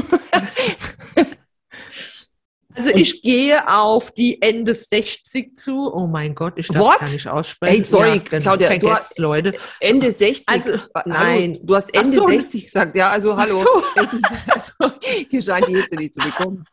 Also 2.73 2.91
ich 2.91 3.21
gehe 3.23 3.69
auf 3.69 4.13
die 4.13 4.41
Ende 4.41 4.73
60 4.73 5.57
zu. 5.57 5.93
Oh 5.93 6.07
mein 6.07 6.35
Gott, 6.35 6.55
ich 6.57 6.69
darf 6.69 6.79
What? 6.79 7.01
gar 7.01 7.11
nicht 7.11 7.29
aussprechen. 7.29 7.75
Ey, 7.75 7.85
sorry, 7.85 8.23
dann 8.31 8.41
Claudia, 8.41 8.71
du 8.71 8.81
vergesst 8.81 9.19
Leute. 9.19 9.55
Ende 9.81 10.11
60. 10.11 10.49
Also, 10.49 10.71
Hallo, 10.95 11.05
nein. 11.05 11.59
du 11.63 11.75
hast 11.75 11.93
Ende 11.95 12.13
so. 12.13 12.29
60 12.29 12.65
gesagt. 12.65 12.97
Ja, 12.97 13.11
also 13.11 13.37
hallo. 13.37 13.59
so. 13.59 14.01
Ist, 14.01 14.25
also, 14.79 14.95
hier 15.29 15.43
scheint 15.43 15.69
die 15.69 15.77
Hitze 15.77 15.97
nicht 15.97 16.15
zu 16.15 16.27
bekommen. 16.27 16.65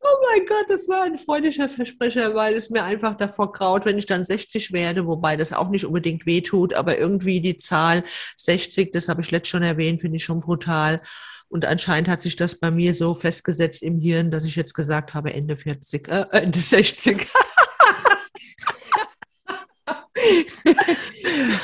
Oh 0.00 0.16
mein 0.32 0.46
Gott, 0.46 0.66
das 0.68 0.88
war 0.88 1.02
ein 1.02 1.18
freundlicher 1.18 1.68
Versprecher, 1.68 2.34
weil 2.34 2.54
es 2.54 2.70
mir 2.70 2.84
einfach 2.84 3.16
davor 3.16 3.52
graut, 3.52 3.84
wenn 3.84 3.98
ich 3.98 4.06
dann 4.06 4.22
60 4.22 4.72
werde, 4.72 5.06
wobei 5.06 5.36
das 5.36 5.52
auch 5.52 5.70
nicht 5.70 5.84
unbedingt 5.84 6.24
wehtut, 6.24 6.72
aber 6.72 6.98
irgendwie 6.98 7.40
die 7.40 7.58
Zahl 7.58 8.04
60, 8.36 8.92
das 8.92 9.08
habe 9.08 9.22
ich 9.22 9.30
letztes 9.32 9.50
schon 9.50 9.62
erwähnt, 9.64 10.00
finde 10.00 10.16
ich 10.16 10.24
schon 10.24 10.40
brutal. 10.40 11.02
Und 11.48 11.64
anscheinend 11.64 12.08
hat 12.08 12.22
sich 12.22 12.36
das 12.36 12.60
bei 12.60 12.70
mir 12.70 12.94
so 12.94 13.14
festgesetzt 13.14 13.82
im 13.82 13.98
Hirn, 13.98 14.30
dass 14.30 14.44
ich 14.44 14.54
jetzt 14.54 14.74
gesagt 14.74 15.14
habe, 15.14 15.32
Ende 15.34 15.56
40, 15.56 16.06
äh, 16.08 16.26
Ende 16.32 16.58
60. 16.60 17.26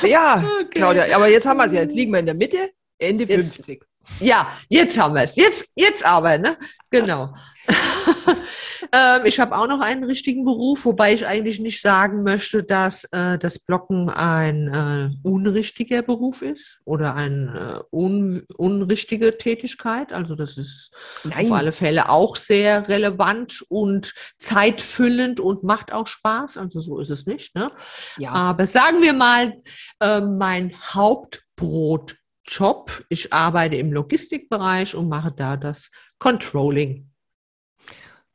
Ja, 0.03 0.43
Okay. 0.61 0.69
Claudia, 0.79 1.15
aber 1.15 1.27
jetzt 1.27 1.45
haben 1.45 1.57
wir 1.57 1.65
es 1.65 1.71
ja. 1.73 1.81
Jetzt 1.81 1.95
liegen 1.95 2.11
wir 2.11 2.19
in 2.19 2.25
der 2.25 2.35
Mitte, 2.35 2.71
Ende 2.97 3.25
Jetzt- 3.25 3.55
50. 3.55 3.83
Ja, 4.19 4.47
jetzt 4.69 4.97
haben 4.97 5.15
wir 5.15 5.23
es. 5.23 5.35
Jetzt, 5.35 5.71
jetzt 5.75 6.05
aber, 6.05 6.37
ne? 6.37 6.57
Genau. 6.89 7.33
ähm, 8.91 9.25
ich 9.25 9.39
habe 9.39 9.57
auch 9.57 9.67
noch 9.67 9.79
einen 9.79 10.03
richtigen 10.03 10.45
Beruf, 10.45 10.85
wobei 10.85 11.13
ich 11.13 11.25
eigentlich 11.25 11.59
nicht 11.59 11.81
sagen 11.81 12.23
möchte, 12.23 12.63
dass 12.63 13.05
äh, 13.05 13.37
das 13.37 13.59
Blocken 13.59 14.09
ein 14.09 14.67
äh, 14.73 15.27
unrichtiger 15.27 16.01
Beruf 16.01 16.41
ist 16.41 16.79
oder 16.85 17.15
eine 17.15 17.83
äh, 17.91 17.95
un 17.95 18.43
unrichtige 18.57 19.37
Tätigkeit. 19.37 20.13
Also 20.13 20.35
das 20.35 20.57
ist 20.57 20.91
Nein. 21.23 21.47
auf 21.47 21.51
alle 21.53 21.71
Fälle 21.71 22.09
auch 22.09 22.35
sehr 22.35 22.87
relevant 22.87 23.63
und 23.69 24.13
zeitfüllend 24.37 25.39
und 25.39 25.63
macht 25.63 25.91
auch 25.91 26.07
Spaß. 26.07 26.57
Also 26.57 26.79
so 26.79 26.99
ist 26.99 27.09
es 27.09 27.25
nicht. 27.25 27.55
Ne? 27.55 27.71
Ja. 28.17 28.31
Aber 28.31 28.67
sagen 28.67 29.01
wir 29.01 29.13
mal, 29.13 29.53
äh, 29.99 30.21
mein 30.21 30.71
Hauptbrot 30.93 32.17
Job. 32.47 33.03
Ich 33.09 33.33
arbeite 33.33 33.75
im 33.75 33.91
Logistikbereich 33.91 34.95
und 34.95 35.09
mache 35.09 35.31
da 35.31 35.57
das 35.57 35.91
Controlling. 36.19 37.09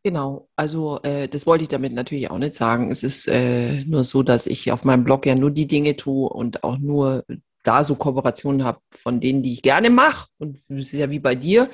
Genau, 0.02 0.48
also 0.56 1.00
äh, 1.02 1.28
das 1.28 1.46
wollte 1.46 1.64
ich 1.64 1.68
damit 1.68 1.92
natürlich 1.92 2.30
auch 2.30 2.38
nicht 2.38 2.54
sagen. 2.54 2.90
Es 2.90 3.02
ist 3.02 3.28
äh, 3.28 3.84
nur 3.84 4.02
so, 4.02 4.22
dass 4.22 4.46
ich 4.46 4.72
auf 4.72 4.84
meinem 4.84 5.04
Blog 5.04 5.26
ja 5.26 5.34
nur 5.34 5.50
die 5.50 5.66
Dinge 5.66 5.94
tue 5.96 6.28
und 6.28 6.64
auch 6.64 6.78
nur 6.78 7.24
da 7.62 7.84
so 7.84 7.94
Kooperationen 7.94 8.64
habe 8.64 8.80
von 8.90 9.20
denen, 9.20 9.42
die 9.42 9.52
ich 9.52 9.62
gerne 9.62 9.90
mache. 9.90 10.28
Und 10.38 10.58
das 10.68 10.86
ist 10.86 10.92
ja 10.92 11.10
wie 11.10 11.18
bei 11.18 11.34
dir. 11.34 11.68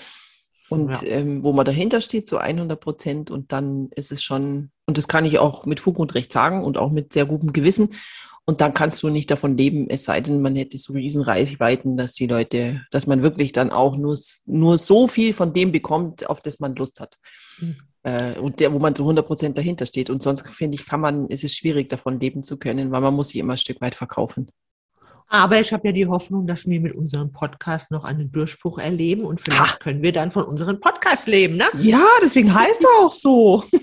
Und 0.68 1.02
ja. 1.02 1.08
ähm, 1.08 1.44
wo 1.44 1.52
man 1.52 1.64
dahinter 1.64 2.00
steht, 2.00 2.26
so 2.26 2.38
100 2.38 2.80
Prozent. 2.80 3.30
Und 3.30 3.52
dann 3.52 3.90
ist 3.94 4.10
es 4.10 4.24
schon, 4.24 4.72
und 4.86 4.98
das 4.98 5.06
kann 5.06 5.24
ich 5.24 5.38
auch 5.38 5.64
mit 5.64 5.78
Fug 5.78 6.00
und 6.00 6.14
Recht 6.16 6.32
sagen 6.32 6.64
und 6.64 6.78
auch 6.78 6.90
mit 6.90 7.12
sehr 7.12 7.26
gutem 7.26 7.52
Gewissen. 7.52 7.90
Und 8.48 8.60
dann 8.60 8.74
kannst 8.74 9.02
du 9.02 9.08
nicht 9.08 9.28
davon 9.32 9.56
leben, 9.56 9.90
es 9.90 10.04
sei 10.04 10.20
denn, 10.20 10.40
man 10.40 10.54
hätte 10.54 10.78
so 10.78 10.92
riesen 10.92 11.20
Reichweiten, 11.20 11.96
dass 11.96 12.12
die 12.12 12.28
Leute, 12.28 12.82
dass 12.92 13.08
man 13.08 13.22
wirklich 13.22 13.50
dann 13.50 13.70
auch 13.70 13.96
nur, 13.96 14.16
nur 14.46 14.78
so 14.78 15.08
viel 15.08 15.32
von 15.32 15.52
dem 15.52 15.72
bekommt, 15.72 16.30
auf 16.30 16.40
das 16.40 16.60
man 16.60 16.76
Lust 16.76 17.00
hat. 17.00 17.18
Mhm. 17.58 17.76
Äh, 18.04 18.38
und 18.38 18.60
der, 18.60 18.72
wo 18.72 18.78
man 18.78 18.94
zu 18.94 19.02
100 19.02 19.26
Prozent 19.26 19.58
dahinter 19.58 19.84
steht. 19.84 20.10
Und 20.10 20.22
sonst 20.22 20.48
finde 20.48 20.76
ich, 20.76 20.86
kann 20.86 21.00
man, 21.00 21.26
ist 21.26 21.42
es 21.42 21.56
schwierig, 21.56 21.88
davon 21.88 22.20
leben 22.20 22.44
zu 22.44 22.56
können, 22.56 22.92
weil 22.92 23.00
man 23.00 23.14
muss 23.14 23.30
sich 23.30 23.40
immer 23.40 23.54
ein 23.54 23.58
Stück 23.58 23.80
weit 23.80 23.96
verkaufen. 23.96 24.48
Aber 25.28 25.58
ich 25.58 25.72
habe 25.72 25.88
ja 25.88 25.92
die 25.92 26.06
Hoffnung, 26.06 26.46
dass 26.46 26.68
wir 26.68 26.80
mit 26.80 26.94
unserem 26.94 27.32
Podcast 27.32 27.90
noch 27.90 28.04
einen 28.04 28.30
Durchbruch 28.30 28.78
erleben 28.78 29.24
und 29.24 29.40
vielleicht 29.40 29.60
Ach. 29.60 29.78
können 29.80 30.02
wir 30.02 30.12
dann 30.12 30.30
von 30.30 30.44
unserem 30.44 30.78
Podcast 30.78 31.26
leben, 31.26 31.56
ne? 31.56 31.64
Ja, 31.78 32.06
deswegen 32.22 32.54
heißt 32.54 32.84
er 32.84 33.04
auch 33.04 33.10
so. 33.12 33.64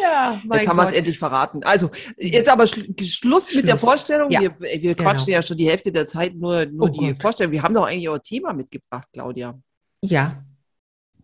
ja, 0.00 0.40
jetzt 0.54 0.68
haben 0.68 0.76
wir 0.76 0.84
es 0.84 0.92
endlich 0.92 1.18
verraten. 1.18 1.62
Also, 1.64 1.90
jetzt 2.16 2.48
aber 2.48 2.66
Schluss, 2.66 2.86
Schluss 3.02 3.54
mit 3.54 3.68
der 3.68 3.78
Vorstellung. 3.78 4.30
Ja. 4.30 4.40
Wir, 4.40 4.60
wir 4.60 4.78
genau. 4.78 4.94
quatschen 5.02 5.32
ja 5.32 5.42
schon 5.42 5.56
die 5.56 5.68
Hälfte 5.68 5.92
der 5.92 6.06
Zeit 6.06 6.34
nur, 6.34 6.66
nur 6.66 6.86
oh 6.86 6.88
die 6.88 7.08
Gott. 7.08 7.22
Vorstellung. 7.22 7.52
Wir 7.52 7.62
haben 7.62 7.74
doch 7.74 7.84
eigentlich 7.84 8.08
auch 8.08 8.14
ein 8.14 8.22
Thema 8.22 8.52
mitgebracht, 8.52 9.08
Claudia. 9.12 9.58
Ja. 10.00 10.44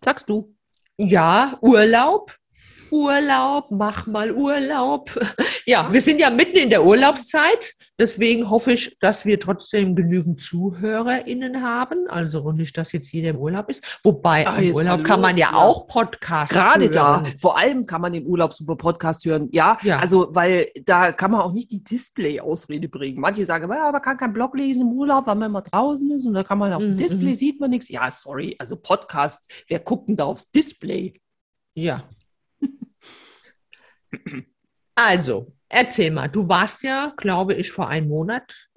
Sagst 0.03 0.29
du? 0.29 0.55
Ja, 0.97 1.59
Urlaub. 1.61 2.37
Urlaub, 2.91 3.71
mach 3.71 4.07
mal 4.07 4.33
Urlaub. 4.33 5.11
Ja, 5.67 5.93
wir 5.93 6.01
sind 6.01 6.19
ja 6.19 6.31
mitten 6.31 6.57
in 6.57 6.71
der 6.71 6.85
Urlaubszeit. 6.85 7.75
Deswegen 8.01 8.49
hoffe 8.49 8.73
ich, 8.73 8.99
dass 9.01 9.27
wir 9.27 9.41
trotzdem 9.41 9.97
genügend 9.97 10.41
ZuhörerInnen 10.41 11.63
haben. 11.63 12.07
Also 12.09 12.53
nicht, 12.53 12.79
dass 12.79 12.93
jetzt 12.93 13.13
jeder 13.13 13.31
im 13.31 13.37
Urlaub 13.37 13.69
ist. 13.69 13.85
Wobei 14.05 14.47
Ach, 14.47 14.59
im 14.59 14.75
Urlaub 14.75 15.05
kann 15.05 15.21
man 15.21 15.37
ja, 15.37 15.51
ja. 15.51 15.59
auch 15.59 15.87
Podcast 15.89 16.53
Gerade 16.53 16.85
hören. 16.85 16.93
da. 16.93 17.25
Vor 17.39 17.59
allem 17.59 17.87
kann 17.87 18.01
man 18.01 18.15
im 18.15 18.25
Urlaub 18.25 18.55
super 18.55 18.77
Podcast 18.77 19.25
hören. 19.25 19.49
Ja, 19.51 19.77
ja, 19.83 19.99
also 19.99 20.29
weil 20.31 20.71
da 20.85 21.13
kann 21.13 21.33
man 21.33 21.41
auch 21.41 21.53
nicht 21.53 21.73
die 21.73 21.83
Display-Ausrede 21.83 22.89
bringen. 22.89 23.21
Manche 23.21 23.45
sagen, 23.45 23.69
ja, 23.71 23.91
man 23.91 24.01
kann 24.01 24.17
kein 24.17 24.33
Blog 24.33 24.57
lesen 24.57 24.83
im 24.83 24.93
Urlaub, 24.93 25.27
weil 25.27 25.35
man 25.35 25.51
immer 25.51 25.63
draußen 25.63 26.11
ist 26.13 26.25
und 26.25 26.35
da 26.35 26.45
kann 26.45 26.59
man 26.59 26.73
auf 26.73 26.83
dem 26.83 26.93
mhm. 26.93 26.99
Display 26.99 27.31
mhm. 27.31 27.37
sieht 27.37 27.61
man 27.61 27.71
nichts. 27.71 27.89
Ja, 27.89 28.11
sorry, 28.11 28.55
also 28.59 28.77
Podcast, 28.77 29.51
wer 29.67 29.81
guckt 29.81 30.09
denn 30.09 30.17
da 30.17 30.25
aufs 30.25 30.51
Display? 30.51 31.15
Ja. 31.75 32.05
Also, 34.95 35.53
Erzähl 35.69 36.11
mal, 36.11 36.29
du 36.29 36.49
warst 36.49 36.83
ja, 36.83 37.13
glaube 37.17 37.55
ich, 37.55 37.73
vor 37.73 37.89
einem 37.89 38.09
Monat 38.09 38.69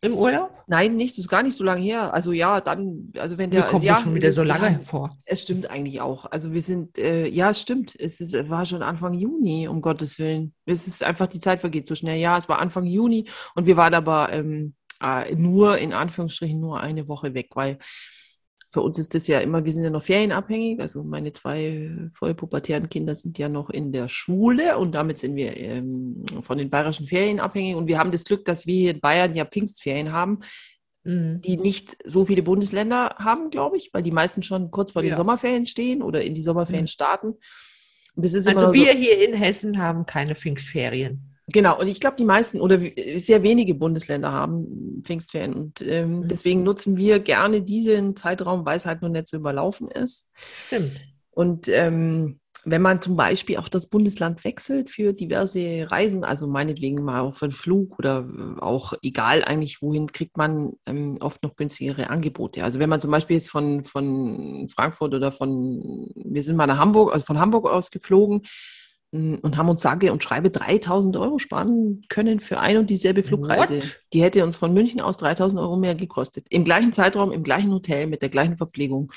im 0.00 0.14
Urlaub? 0.14 0.50
Nein, 0.66 0.96
nicht, 0.96 1.12
das 1.12 1.20
ist 1.20 1.28
gar 1.28 1.42
nicht 1.42 1.56
so 1.56 1.64
lange 1.64 1.80
her. 1.80 2.12
Also 2.12 2.32
ja, 2.32 2.60
dann, 2.60 3.12
also 3.16 3.38
wenn 3.38 3.50
der. 3.50 3.62
Mir 3.62 3.70
kommt 3.70 3.84
ja, 3.84 3.94
schon 3.94 4.14
wieder 4.14 4.32
so 4.32 4.42
lange 4.42 4.72
ja, 4.72 4.78
vor. 4.80 5.16
Es 5.24 5.42
stimmt 5.42 5.70
eigentlich 5.70 6.00
auch. 6.00 6.26
Also 6.26 6.52
wir 6.52 6.60
sind, 6.60 6.98
äh, 6.98 7.26
ja, 7.28 7.50
es 7.50 7.60
stimmt. 7.60 7.94
Es 7.98 8.20
ist, 8.20 8.34
war 8.50 8.66
schon 8.66 8.82
Anfang 8.82 9.14
Juni, 9.14 9.68
um 9.68 9.80
Gottes 9.80 10.18
Willen. 10.18 10.54
Es 10.66 10.86
ist 10.88 11.02
einfach, 11.02 11.28
die 11.28 11.40
Zeit 11.40 11.60
vergeht 11.60 11.86
so 11.86 11.94
schnell. 11.94 12.18
Ja, 12.18 12.36
es 12.36 12.48
war 12.48 12.58
Anfang 12.58 12.84
Juni 12.84 13.28
und 13.54 13.66
wir 13.66 13.76
waren 13.76 13.94
aber 13.94 14.30
ähm, 14.32 14.74
äh, 15.00 15.34
nur, 15.36 15.78
in 15.78 15.92
Anführungsstrichen, 15.92 16.60
nur 16.60 16.80
eine 16.80 17.06
Woche 17.08 17.32
weg, 17.32 17.50
weil 17.54 17.78
für 18.74 18.82
uns 18.82 18.98
ist 18.98 19.14
das 19.14 19.28
ja 19.28 19.38
immer, 19.38 19.64
wir 19.64 19.72
sind 19.72 19.84
ja 19.84 19.90
noch 19.90 20.02
ferienabhängig. 20.02 20.80
Also 20.80 21.04
meine 21.04 21.32
zwei 21.32 21.92
vollpubertären 22.12 22.88
Kinder 22.88 23.14
sind 23.14 23.38
ja 23.38 23.48
noch 23.48 23.70
in 23.70 23.92
der 23.92 24.08
Schule 24.08 24.78
und 24.78 24.96
damit 24.96 25.18
sind 25.20 25.36
wir 25.36 25.56
ähm, 25.56 26.24
von 26.42 26.58
den 26.58 26.70
bayerischen 26.70 27.06
Ferien 27.06 27.38
abhängig. 27.38 27.76
Und 27.76 27.86
wir 27.86 27.98
haben 27.98 28.10
das 28.10 28.24
Glück, 28.24 28.44
dass 28.44 28.66
wir 28.66 28.74
hier 28.74 28.90
in 28.90 29.00
Bayern 29.00 29.32
ja 29.32 29.44
Pfingstferien 29.44 30.10
haben, 30.10 30.40
mhm. 31.04 31.40
die 31.40 31.56
nicht 31.56 31.96
so 32.04 32.24
viele 32.24 32.42
Bundesländer 32.42 33.14
haben, 33.16 33.50
glaube 33.50 33.76
ich, 33.76 33.90
weil 33.92 34.02
die 34.02 34.10
meisten 34.10 34.42
schon 34.42 34.72
kurz 34.72 34.90
vor 34.90 35.02
den 35.02 35.12
ja. 35.12 35.16
Sommerferien 35.16 35.66
stehen 35.66 36.02
oder 36.02 36.24
in 36.24 36.34
die 36.34 36.42
Sommerferien 36.42 36.86
mhm. 36.86 36.88
starten. 36.88 37.34
also 38.56 38.74
wir 38.74 38.92
so, 38.92 38.98
hier 38.98 39.24
in 39.24 39.34
Hessen 39.34 39.78
haben 39.78 40.04
keine 40.04 40.34
Pfingstferien. 40.34 41.33
Genau, 41.46 41.78
und 41.78 41.88
ich 41.88 42.00
glaube, 42.00 42.16
die 42.16 42.24
meisten 42.24 42.60
oder 42.60 42.80
sehr 43.16 43.42
wenige 43.42 43.74
Bundesländer 43.74 44.32
haben 44.32 45.02
Pfingstferien. 45.04 45.54
Und 45.54 45.82
ähm, 45.82 46.20
mhm. 46.20 46.28
deswegen 46.28 46.62
nutzen 46.62 46.96
wir 46.96 47.20
gerne 47.20 47.60
diesen 47.60 48.16
Zeitraum, 48.16 48.64
weil 48.64 48.78
es 48.78 48.86
halt 48.86 49.02
noch 49.02 49.10
nicht 49.10 49.28
so 49.28 49.36
überlaufen 49.36 49.88
ist. 49.88 50.30
Stimmt. 50.66 50.92
Und 51.30 51.68
ähm, 51.68 52.40
wenn 52.64 52.80
man 52.80 53.02
zum 53.02 53.16
Beispiel 53.16 53.58
auch 53.58 53.68
das 53.68 53.88
Bundesland 53.88 54.42
wechselt 54.44 54.90
für 54.90 55.12
diverse 55.12 55.90
Reisen, 55.90 56.24
also 56.24 56.46
meinetwegen 56.46 57.02
mal 57.02 57.20
auf 57.20 57.42
einen 57.42 57.52
Flug 57.52 57.98
oder 57.98 58.26
auch 58.60 58.94
egal 59.02 59.44
eigentlich 59.44 59.82
wohin, 59.82 60.12
kriegt 60.12 60.38
man 60.38 60.72
ähm, 60.86 61.16
oft 61.20 61.42
noch 61.42 61.56
günstigere 61.56 62.08
Angebote. 62.08 62.64
Also 62.64 62.80
wenn 62.80 62.88
man 62.88 63.02
zum 63.02 63.10
Beispiel 63.10 63.36
jetzt 63.36 63.50
von, 63.50 63.84
von 63.84 64.68
Frankfurt 64.74 65.12
oder 65.12 65.30
von, 65.30 66.10
wir 66.14 66.42
sind 66.42 66.56
mal 66.56 66.66
nach 66.66 66.78
Hamburg, 66.78 67.12
also 67.12 67.26
von 67.26 67.38
Hamburg 67.38 67.66
aus 67.66 67.90
geflogen, 67.90 68.42
und 69.14 69.56
haben 69.56 69.68
uns 69.68 69.80
sage 69.80 70.12
und 70.12 70.24
schreibe 70.24 70.50
3000 70.50 71.16
Euro 71.16 71.38
sparen 71.38 72.02
können 72.08 72.40
für 72.40 72.58
ein 72.58 72.78
und 72.78 72.90
dieselbe 72.90 73.22
Flugreise. 73.22 73.76
What? 73.76 74.00
Die 74.12 74.22
hätte 74.22 74.42
uns 74.42 74.56
von 74.56 74.74
München 74.74 75.00
aus 75.00 75.16
3000 75.18 75.60
Euro 75.60 75.76
mehr 75.76 75.94
gekostet. 75.94 76.46
Im 76.50 76.64
gleichen 76.64 76.92
Zeitraum, 76.92 77.30
im 77.30 77.44
gleichen 77.44 77.70
Hotel, 77.70 78.08
mit 78.08 78.22
der 78.22 78.28
gleichen 78.28 78.56
Verpflegung. 78.56 79.12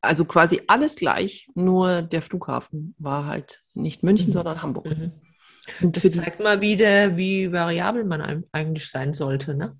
Also 0.00 0.24
quasi 0.24 0.62
alles 0.66 0.96
gleich, 0.96 1.48
nur 1.54 2.02
der 2.02 2.22
Flughafen 2.22 2.94
war 2.98 3.26
halt 3.26 3.62
nicht 3.74 4.02
München, 4.02 4.28
mhm. 4.28 4.32
sondern 4.32 4.62
Hamburg. 4.62 4.86
Mhm. 4.86 5.12
Und 5.80 5.96
das 5.96 6.12
zeigt 6.12 6.40
mal 6.40 6.60
wieder, 6.60 7.16
wie 7.16 7.52
variabel 7.52 8.04
man 8.04 8.44
eigentlich 8.52 8.88
sein 8.90 9.12
sollte, 9.12 9.54
ne? 9.54 9.76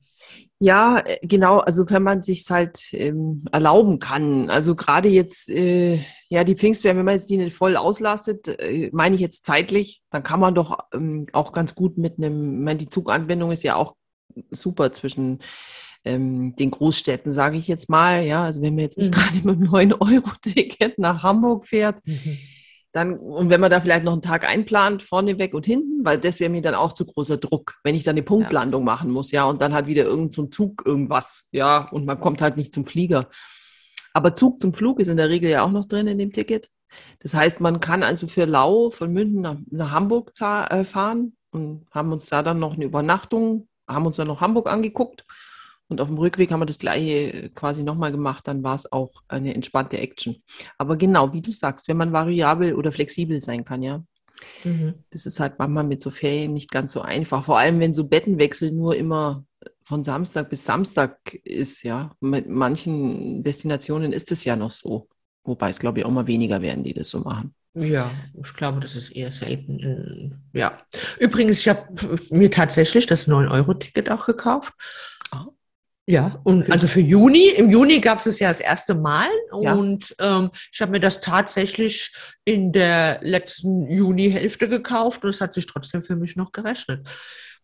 Ja, 0.58 0.98
äh, 1.00 1.18
genau. 1.22 1.58
Also 1.58 1.88
wenn 1.90 2.02
man 2.02 2.22
sich 2.22 2.46
halt 2.48 2.92
ähm, 2.92 3.44
erlauben 3.52 3.98
kann. 3.98 4.48
Also 4.48 4.74
gerade 4.74 5.08
jetzt, 5.08 5.48
äh, 5.48 6.00
ja, 6.28 6.44
die 6.44 6.56
Pfingstwehr, 6.56 6.96
wenn 6.96 7.04
man 7.04 7.14
jetzt 7.14 7.28
die 7.28 7.36
nicht 7.36 7.54
voll 7.54 7.76
auslastet, 7.76 8.48
äh, 8.48 8.90
meine 8.92 9.14
ich 9.14 9.20
jetzt 9.20 9.44
zeitlich, 9.44 10.02
dann 10.10 10.22
kann 10.22 10.40
man 10.40 10.54
doch 10.54 10.78
ähm, 10.94 11.26
auch 11.32 11.52
ganz 11.52 11.74
gut 11.74 11.98
mit 11.98 12.18
einem, 12.18 12.58
ich 12.58 12.64
meine, 12.64 12.78
die 12.78 12.88
Zuganbindung 12.88 13.52
ist 13.52 13.64
ja 13.64 13.76
auch 13.76 13.94
super 14.50 14.92
zwischen 14.92 15.40
ähm, 16.04 16.56
den 16.56 16.70
Großstädten, 16.70 17.32
sage 17.32 17.58
ich 17.58 17.68
jetzt 17.68 17.90
mal. 17.90 18.24
Ja, 18.24 18.44
also 18.44 18.62
wenn 18.62 18.74
man 18.74 18.84
jetzt 18.84 18.98
nicht 18.98 19.08
mhm. 19.08 19.12
gerade 19.20 19.36
mit 19.36 19.56
einem 19.56 19.92
9-Euro-Ticket 19.92 20.98
nach 20.98 21.22
Hamburg 21.22 21.66
fährt, 21.66 21.96
mhm 22.06 22.38
dann, 22.96 23.18
und 23.18 23.50
wenn 23.50 23.60
man 23.60 23.70
da 23.70 23.80
vielleicht 23.80 24.04
noch 24.04 24.14
einen 24.14 24.22
Tag 24.22 24.44
einplant, 24.44 25.02
vorne 25.02 25.38
weg 25.38 25.52
und 25.52 25.66
hinten, 25.66 26.04
weil 26.04 26.18
das 26.18 26.40
wäre 26.40 26.50
mir 26.50 26.62
dann 26.62 26.74
auch 26.74 26.92
zu 26.92 27.04
großer 27.04 27.36
Druck, 27.36 27.74
wenn 27.84 27.94
ich 27.94 28.04
dann 28.04 28.14
eine 28.14 28.22
Punktlandung 28.22 28.82
ja. 28.82 28.84
machen 28.86 29.10
muss, 29.10 29.32
ja, 29.32 29.44
und 29.44 29.60
dann 29.60 29.74
hat 29.74 29.86
wieder 29.86 30.04
irgendein 30.04 30.30
so 30.30 30.46
Zug 30.46 30.82
irgendwas, 30.86 31.48
ja, 31.52 31.88
und 31.90 32.06
man 32.06 32.20
kommt 32.20 32.40
halt 32.40 32.56
nicht 32.56 32.72
zum 32.72 32.86
Flieger. 32.86 33.28
Aber 34.14 34.32
Zug 34.32 34.60
zum 34.60 34.72
Flug 34.72 34.98
ist 34.98 35.08
in 35.08 35.18
der 35.18 35.28
Regel 35.28 35.50
ja 35.50 35.62
auch 35.62 35.70
noch 35.70 35.84
drin 35.84 36.06
in 36.06 36.16
dem 36.16 36.32
Ticket. 36.32 36.70
Das 37.20 37.34
heißt, 37.34 37.60
man 37.60 37.80
kann 37.80 38.02
also 38.02 38.28
für 38.28 38.46
Lau 38.46 38.90
von 38.90 39.12
München 39.12 39.42
nach, 39.42 39.56
nach 39.70 39.90
Hamburg 39.90 40.32
äh, 40.40 40.84
fahren 40.84 41.36
und 41.50 41.86
haben 41.90 42.12
uns 42.12 42.26
da 42.26 42.42
dann 42.42 42.58
noch 42.58 42.74
eine 42.74 42.86
Übernachtung, 42.86 43.68
haben 43.86 44.06
uns 44.06 44.16
dann 44.16 44.28
noch 44.28 44.40
Hamburg 44.40 44.70
angeguckt 44.70 45.26
und 45.88 46.00
auf 46.00 46.08
dem 46.08 46.18
Rückweg 46.18 46.50
haben 46.50 46.60
wir 46.60 46.66
das 46.66 46.78
gleiche 46.78 47.32
äh, 47.32 47.48
quasi 47.50 47.82
nochmal 47.82 48.12
gemacht, 48.12 48.46
dann 48.46 48.62
war 48.62 48.74
es 48.74 48.90
auch 48.90 49.22
eine 49.28 49.54
entspannte 49.54 49.98
Action. 49.98 50.42
Aber 50.78 50.96
genau, 50.96 51.32
wie 51.32 51.42
du 51.42 51.52
sagst, 51.52 51.88
wenn 51.88 51.96
man 51.96 52.12
variabel 52.12 52.74
oder 52.74 52.92
flexibel 52.92 53.40
sein 53.40 53.64
kann, 53.64 53.82
ja. 53.82 54.02
Mhm. 54.64 54.94
Das 55.10 55.24
ist 55.24 55.40
halt 55.40 55.58
manchmal 55.58 55.84
mit 55.84 56.02
so 56.02 56.10
Ferien 56.10 56.52
nicht 56.52 56.70
ganz 56.70 56.92
so 56.92 57.00
einfach. 57.00 57.44
Vor 57.44 57.58
allem, 57.58 57.80
wenn 57.80 57.94
so 57.94 58.04
Bettenwechsel 58.04 58.70
nur 58.70 58.96
immer 58.96 59.44
von 59.82 60.04
Samstag 60.04 60.50
bis 60.50 60.64
Samstag 60.64 61.34
ist, 61.44 61.82
ja. 61.84 62.12
Mit 62.20 62.48
manchen 62.48 63.42
Destinationen 63.42 64.12
ist 64.12 64.32
es 64.32 64.44
ja 64.44 64.56
noch 64.56 64.70
so. 64.70 65.08
Wobei 65.44 65.70
es, 65.70 65.78
glaube 65.78 66.00
ich, 66.00 66.04
auch 66.04 66.10
mal 66.10 66.26
weniger 66.26 66.60
werden, 66.60 66.82
die 66.82 66.92
das 66.92 67.08
so 67.08 67.20
machen. 67.20 67.54
Ja, 67.78 68.10
ich 68.42 68.54
glaube, 68.54 68.80
das 68.80 68.96
ist 68.96 69.10
eher 69.10 69.30
selten. 69.30 70.40
Ja. 70.54 70.80
Übrigens, 71.20 71.60
ich 71.60 71.68
habe 71.68 71.86
mir 72.30 72.50
tatsächlich 72.50 73.06
das 73.06 73.28
9-Euro-Ticket 73.28 74.10
auch 74.10 74.24
gekauft. 74.24 74.72
Ja, 76.08 76.40
und 76.44 76.70
also 76.70 76.86
für 76.86 77.00
Juni, 77.00 77.48
im 77.48 77.68
Juni 77.68 78.00
gab 78.00 78.18
es 78.18 78.26
es 78.26 78.38
ja 78.38 78.46
das 78.46 78.60
erste 78.60 78.94
Mal 78.94 79.28
ja. 79.60 79.74
und 79.74 80.14
ähm, 80.20 80.50
ich 80.72 80.80
habe 80.80 80.92
mir 80.92 81.00
das 81.00 81.20
tatsächlich 81.20 82.14
in 82.44 82.70
der 82.70 83.18
letzten 83.22 83.90
Juni-Hälfte 83.90 84.68
gekauft 84.68 85.24
und 85.24 85.30
es 85.30 85.40
hat 85.40 85.52
sich 85.52 85.66
trotzdem 85.66 86.04
für 86.04 86.14
mich 86.14 86.36
noch 86.36 86.52
gerechnet. 86.52 87.08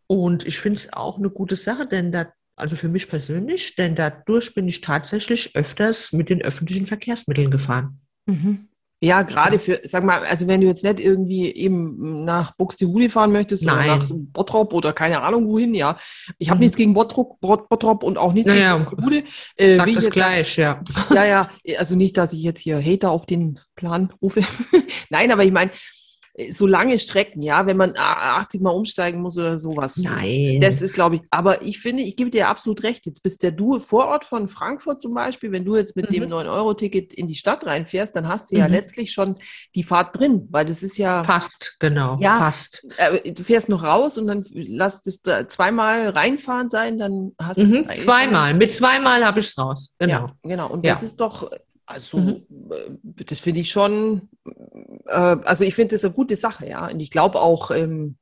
Und 0.09 0.45
ich 0.45 0.59
finde 0.59 0.79
es 0.79 0.93
auch 0.93 1.19
eine 1.19 1.31
gute 1.31 1.55
Sache, 1.55 1.87
denn 1.87 2.11
da, 2.11 2.33
also 2.57 2.75
für 2.75 2.89
mich 2.89 3.09
persönlich, 3.09 3.77
denn 3.77 3.95
dadurch 3.95 4.55
bin 4.55 4.67
ich 4.67 4.81
tatsächlich 4.81 5.55
öfters 5.55 6.13
mit 6.13 6.29
den 6.29 6.43
öffentlichen 6.43 6.87
Verkehrsmitteln 6.87 7.51
gefahren. 7.51 8.01
Mhm. 8.27 8.69
Ja, 9.05 9.23
gerade 9.23 9.59
für, 9.59 9.81
sag 9.83 10.05
mal, 10.05 10.25
also 10.25 10.47
wenn 10.47 10.61
du 10.61 10.69
jetzt 10.69 10.85
nicht 10.85 11.01
irgendwie 11.01 11.51
eben 11.53 12.25
nach 12.25 12.53
Buxtehude 12.53 13.11
fahren 13.11 13.33
möchtest 13.33 13.65
Nein. 13.65 13.79
oder 13.91 13.97
nach 13.99 14.07
Bottrop 14.33 14.73
oder 14.73 14.93
keine 14.93 15.23
Ahnung 15.23 15.49
wohin, 15.49 15.75
ja. 15.75 15.99
Ich 16.39 16.51
habe 16.51 16.59
Mhm. 16.59 16.63
nichts 16.63 16.77
gegen 16.77 16.95
Bottrop, 16.95 17.41
Bot- 17.41 17.69
Bottrop 17.69 18.05
und 18.05 18.17
auch 18.17 18.33
nichts 18.33 18.49
Naja, 18.49 18.77
gegen 18.77 18.85
Buxtehude. 18.89 19.25
Äh, 19.57 19.77
Sag 19.77 19.93
das 19.95 20.11
gleich, 20.11 20.57
ja. 20.57 20.81
Ja, 21.11 21.25
ja, 21.25 21.51
also 21.79 21.97
nicht, 21.97 22.17
dass 22.17 22.33
ich 22.33 22.43
jetzt 22.43 22.61
hier 22.61 22.81
Hater 22.81 23.11
auf 23.11 23.27
den 23.27 23.59
Plan 23.75 24.13
rufe. 24.23 24.43
Nein, 25.11 25.33
aber 25.33 25.45
ich 25.45 25.51
meine, 25.53 25.73
so 26.51 26.67
lange 26.67 26.99
Strecken, 26.99 27.43
ja, 27.43 27.67
wenn 27.67 27.77
man 27.77 27.93
ah, 27.97 28.39
80 28.39 28.63
Mal 28.63 28.71
umsteigen 28.71 29.21
muss 29.21 29.37
oder 29.37 29.59
sowas. 29.59 29.99
Nein. 29.99 30.61
Das 30.63 30.81
ist, 30.81 30.95
glaube 30.95 31.17
ich, 31.17 31.23
aber 31.31 31.61
ich 31.61 31.79
finde, 31.79 32.03
ich 32.03 32.17
gebe 32.17 32.31
dir 32.31 32.49
absolut 32.49 32.83
recht. 32.85 33.05
Jetzt 33.05 33.23
bist 33.23 33.43
der 33.43 33.51
du 33.51 33.79
vor 33.81 34.07
Ort 34.07 34.25
von 34.25 34.49
Frankfurt 34.49 35.03
zum 35.03 35.13
Beispiel, 35.13 35.53
wenn 35.53 35.67
du 35.67 35.77
jetzt 35.77 35.95
mit 35.95 36.11
dem 36.11 36.25
Mhm. 36.25 36.33
9-Euro-Ticket 36.33 37.13
in 37.13 37.27
die 37.29 37.35
Stadt 37.35 37.67
reinfährst, 37.67 38.17
dann 38.17 38.29
hast 38.29 38.51
du 38.51 38.57
ja 38.57 38.67
Mhm. 38.67 38.73
letztlich 38.73 39.13
schon 39.13 39.35
die 39.75 39.83
Fahrt 39.83 40.19
drin, 40.19 40.49
weil 40.51 40.65
das 40.65 40.83
ist 40.83 40.97
ja, 40.97 41.23
fast, 41.23 41.77
genau. 41.79 42.17
Ja. 42.19 42.39
Fast. 42.39 42.83
äh, 42.97 43.31
du 43.31 43.43
fährst 43.45 43.69
noch 43.69 43.83
raus 43.85 44.17
und 44.17 44.27
dann 44.27 44.43
lass 44.55 45.03
das 45.03 45.21
da 45.21 45.47
zweimal 45.49 46.09
reinfahren 46.09 46.71
sein, 46.71 46.97
dann 46.97 47.33
hast 47.39 47.59
du 47.59 47.63
es 47.63 47.69
Mhm. 47.69 47.89
Zweimal. 47.95 48.55
Mit 48.55 48.73
zweimal 48.73 49.23
habe 49.27 49.41
ich 49.41 49.47
es 49.49 49.59
raus. 49.59 49.95
Schon, 50.01 50.09
Genau. 50.09 50.21
ja, 50.27 50.33
genau. 50.45 50.71
Und 50.71 50.87
Ja. 50.87 50.95
das 50.95 51.03
ist 51.03 51.17
doch, 51.21 51.51
also, 51.85 52.17
Mhm. 52.17 52.43
äh, 52.71 53.25
das 53.27 53.41
finde 53.41 53.61
ich 53.61 53.69
schon, 53.71 54.31
äh, 55.07 55.13
also 55.45 55.65
ich 55.65 55.75
finde 55.75 55.95
das 55.95 56.05
eine 56.05 56.15
gute 56.15 56.37
Sache, 56.37 56.69
ja. 56.69 56.89
Und 56.89 57.01
ich 57.01 57.11
glaube 57.11 57.41
auch, 57.41 57.71
ähm, 57.71 58.17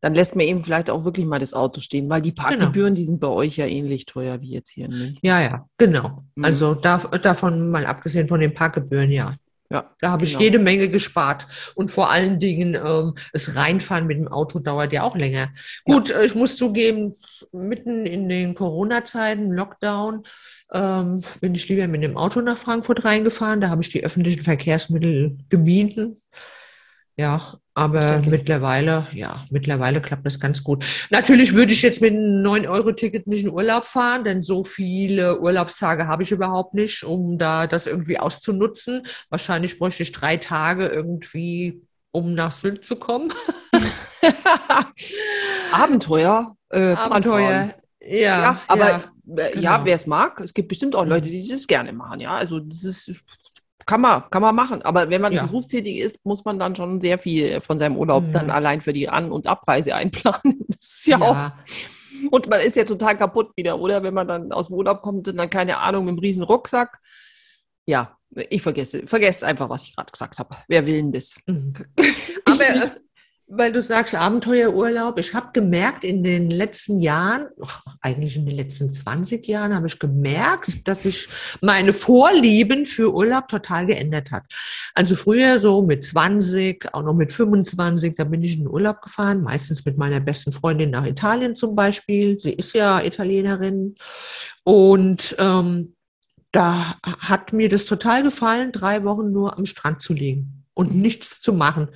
dann 0.00 0.14
lässt 0.14 0.36
man 0.36 0.44
eben 0.46 0.62
vielleicht 0.62 0.90
auch 0.90 1.04
wirklich 1.04 1.26
mal 1.26 1.38
das 1.38 1.54
Auto 1.54 1.80
stehen, 1.80 2.08
weil 2.10 2.20
die 2.20 2.34
Genau. 2.34 2.48
Parkgebühren, 2.48 2.94
die 2.94 3.04
sind 3.04 3.18
bei 3.18 3.28
euch 3.28 3.56
ja 3.56 3.66
ähnlich 3.66 4.04
teuer 4.06 4.40
wie 4.40 4.50
jetzt 4.50 4.70
hier 4.70 4.88
München. 4.88 5.18
Ja, 5.22 5.40
ja, 5.40 5.66
genau. 5.78 6.24
Mhm. 6.34 6.44
Also 6.44 6.74
da, 6.74 6.98
davon 6.98 7.70
mal 7.70 7.86
abgesehen 7.86 8.28
von 8.28 8.40
den 8.40 8.54
Parkgebühren, 8.54 9.10
ja. 9.10 9.34
Ja, 9.70 9.90
Da 10.00 10.12
habe 10.12 10.24
ich 10.24 10.30
genau. 10.32 10.42
jede 10.42 10.58
Menge 10.60 10.88
gespart. 10.88 11.46
Und 11.74 11.90
vor 11.90 12.10
allen 12.10 12.38
Dingen, 12.38 12.74
ähm, 12.74 13.14
das 13.32 13.56
Reinfahren 13.56 14.06
mit 14.06 14.18
dem 14.18 14.28
Auto 14.28 14.60
dauert 14.60 14.92
ja 14.92 15.02
auch 15.02 15.16
länger. 15.16 15.48
Gut, 15.84 16.10
äh, 16.10 16.24
ich 16.24 16.36
muss 16.36 16.56
zugeben, 16.56 17.14
mitten 17.52 18.06
in 18.06 18.28
den 18.28 18.54
Corona-Zeiten, 18.54 19.50
Lockdown, 19.50 20.22
ähm, 20.72 21.22
bin 21.40 21.54
ich 21.54 21.68
lieber 21.68 21.86
mit 21.86 22.02
dem 22.02 22.16
Auto 22.16 22.40
nach 22.40 22.58
Frankfurt 22.58 23.04
reingefahren. 23.04 23.60
Da 23.60 23.68
habe 23.68 23.82
ich 23.82 23.88
die 23.88 24.04
öffentlichen 24.04 24.42
Verkehrsmittel 24.42 25.38
gemieden. 25.48 26.16
Ja, 27.18 27.54
aber 27.72 28.20
mittlerweile, 28.26 29.06
ja, 29.12 29.46
mittlerweile 29.50 30.02
klappt 30.02 30.26
das 30.26 30.38
ganz 30.38 30.62
gut. 30.62 30.84
Natürlich 31.08 31.54
würde 31.54 31.72
ich 31.72 31.80
jetzt 31.80 32.02
mit 32.02 32.12
einem 32.12 32.44
9-Euro-Ticket 32.44 33.26
nicht 33.26 33.44
in 33.44 33.50
Urlaub 33.50 33.86
fahren, 33.86 34.24
denn 34.24 34.42
so 34.42 34.64
viele 34.64 35.40
Urlaubstage 35.40 36.06
habe 36.06 36.24
ich 36.24 36.32
überhaupt 36.32 36.74
nicht, 36.74 37.04
um 37.04 37.38
da 37.38 37.66
das 37.66 37.86
irgendwie 37.86 38.18
auszunutzen. 38.18 39.06
Wahrscheinlich 39.30 39.78
bräuchte 39.78 40.02
ich 40.02 40.12
drei 40.12 40.36
Tage 40.36 40.88
irgendwie, 40.88 41.80
um 42.12 42.34
nach 42.34 42.52
Sylt 42.52 42.84
zu 42.84 42.96
kommen. 42.96 43.32
Abenteuer. 45.72 46.54
Äh, 46.68 46.96
Bahnfahren. 46.96 47.72
Ja, 48.00 48.42
Ja, 48.42 48.60
aber 48.68 48.90
ja, 48.90 49.04
äh, 49.36 49.58
ja, 49.60 49.74
genau. 49.76 49.84
wer 49.86 49.94
es 49.96 50.06
mag, 50.06 50.40
es 50.40 50.54
gibt 50.54 50.68
bestimmt 50.68 50.94
auch 50.94 51.04
Leute, 51.06 51.30
die 51.30 51.48
das 51.48 51.66
gerne 51.66 51.92
machen, 51.92 52.20
ja. 52.20 52.36
Also 52.36 52.60
das 52.60 52.84
ist, 52.84 53.20
kann 53.86 54.00
man, 54.00 54.28
kann 54.30 54.42
man 54.42 54.54
machen. 54.54 54.82
Aber 54.82 55.10
wenn 55.10 55.20
man 55.22 55.32
Ja. 55.32 55.46
berufstätig 55.46 55.98
ist, 55.98 56.24
muss 56.24 56.44
man 56.44 56.58
dann 56.58 56.74
schon 56.74 57.00
sehr 57.00 57.18
viel 57.18 57.60
von 57.60 57.78
seinem 57.78 57.96
Urlaub 57.96 58.24
Mhm. 58.24 58.32
dann 58.32 58.50
allein 58.50 58.80
für 58.80 58.92
die 58.92 59.08
An- 59.08 59.30
und 59.32 59.46
Abreise 59.46 59.94
einplanen. 59.94 60.64
Das 60.68 60.78
ist 60.82 61.06
ja, 61.06 61.20
auch. 61.20 61.34
ja, 61.34 61.56
Und 62.30 62.48
man 62.48 62.60
ist 62.60 62.76
ja 62.76 62.84
total 62.84 63.16
kaputt 63.16 63.52
wieder, 63.56 63.78
oder? 63.78 64.02
Wenn 64.02 64.14
man 64.14 64.26
dann 64.28 64.52
aus 64.52 64.66
dem 64.68 64.76
Urlaub 64.76 65.02
kommt 65.02 65.28
und 65.28 65.36
dann, 65.36 65.50
keine 65.50 65.78
Ahnung, 65.78 66.04
mit 66.04 66.12
einem 66.12 66.18
riesen 66.18 66.42
Rucksack. 66.42 66.98
Ja, 67.86 68.16
ich 68.50 68.60
vergesse, 68.62 69.06
vergesse 69.06 69.46
einfach, 69.46 69.68
was 69.70 69.84
ich 69.84 69.94
gerade 69.94 70.10
gesagt 70.10 70.38
habe. 70.40 70.56
Wer 70.66 70.84
will 70.86 70.96
denn 70.96 71.12
das? 71.12 71.36
Mhm. 71.46 71.72
Aber 72.44 72.68
äh, 72.68 72.90
weil 73.48 73.70
du 73.70 73.80
sagst 73.80 74.14
Abenteuerurlaub, 74.14 75.18
ich 75.18 75.32
habe 75.32 75.50
gemerkt 75.52 76.02
in 76.02 76.24
den 76.24 76.50
letzten 76.50 77.00
Jahren, 77.00 77.46
ach, 77.62 77.82
eigentlich 78.00 78.36
in 78.36 78.44
den 78.44 78.56
letzten 78.56 78.88
20 78.88 79.46
Jahren, 79.46 79.72
habe 79.72 79.86
ich 79.86 80.00
gemerkt, 80.00 80.88
dass 80.88 81.02
sich 81.02 81.28
meine 81.60 81.92
Vorlieben 81.92 82.86
für 82.86 83.14
Urlaub 83.14 83.46
total 83.46 83.86
geändert 83.86 84.32
hat. 84.32 84.44
Also 84.94 85.14
früher 85.14 85.60
so 85.60 85.82
mit 85.82 86.04
20, 86.04 86.92
auch 86.92 87.02
noch 87.02 87.14
mit 87.14 87.30
25, 87.30 88.14
da 88.16 88.24
bin 88.24 88.42
ich 88.42 88.54
in 88.54 88.64
den 88.64 88.68
Urlaub 88.68 89.00
gefahren, 89.00 89.42
meistens 89.42 89.84
mit 89.84 89.96
meiner 89.96 90.18
besten 90.18 90.50
Freundin 90.50 90.90
nach 90.90 91.06
Italien 91.06 91.54
zum 91.54 91.76
Beispiel. 91.76 92.38
Sie 92.40 92.52
ist 92.52 92.74
ja 92.74 93.00
Italienerin. 93.00 93.94
Und 94.64 95.36
ähm, 95.38 95.94
da 96.50 96.96
hat 97.02 97.52
mir 97.52 97.68
das 97.68 97.84
total 97.84 98.24
gefallen, 98.24 98.72
drei 98.72 99.04
Wochen 99.04 99.30
nur 99.30 99.56
am 99.56 99.66
Strand 99.66 100.02
zu 100.02 100.14
liegen 100.14 100.64
und 100.74 100.96
nichts 100.96 101.40
zu 101.40 101.52
machen. 101.52 101.90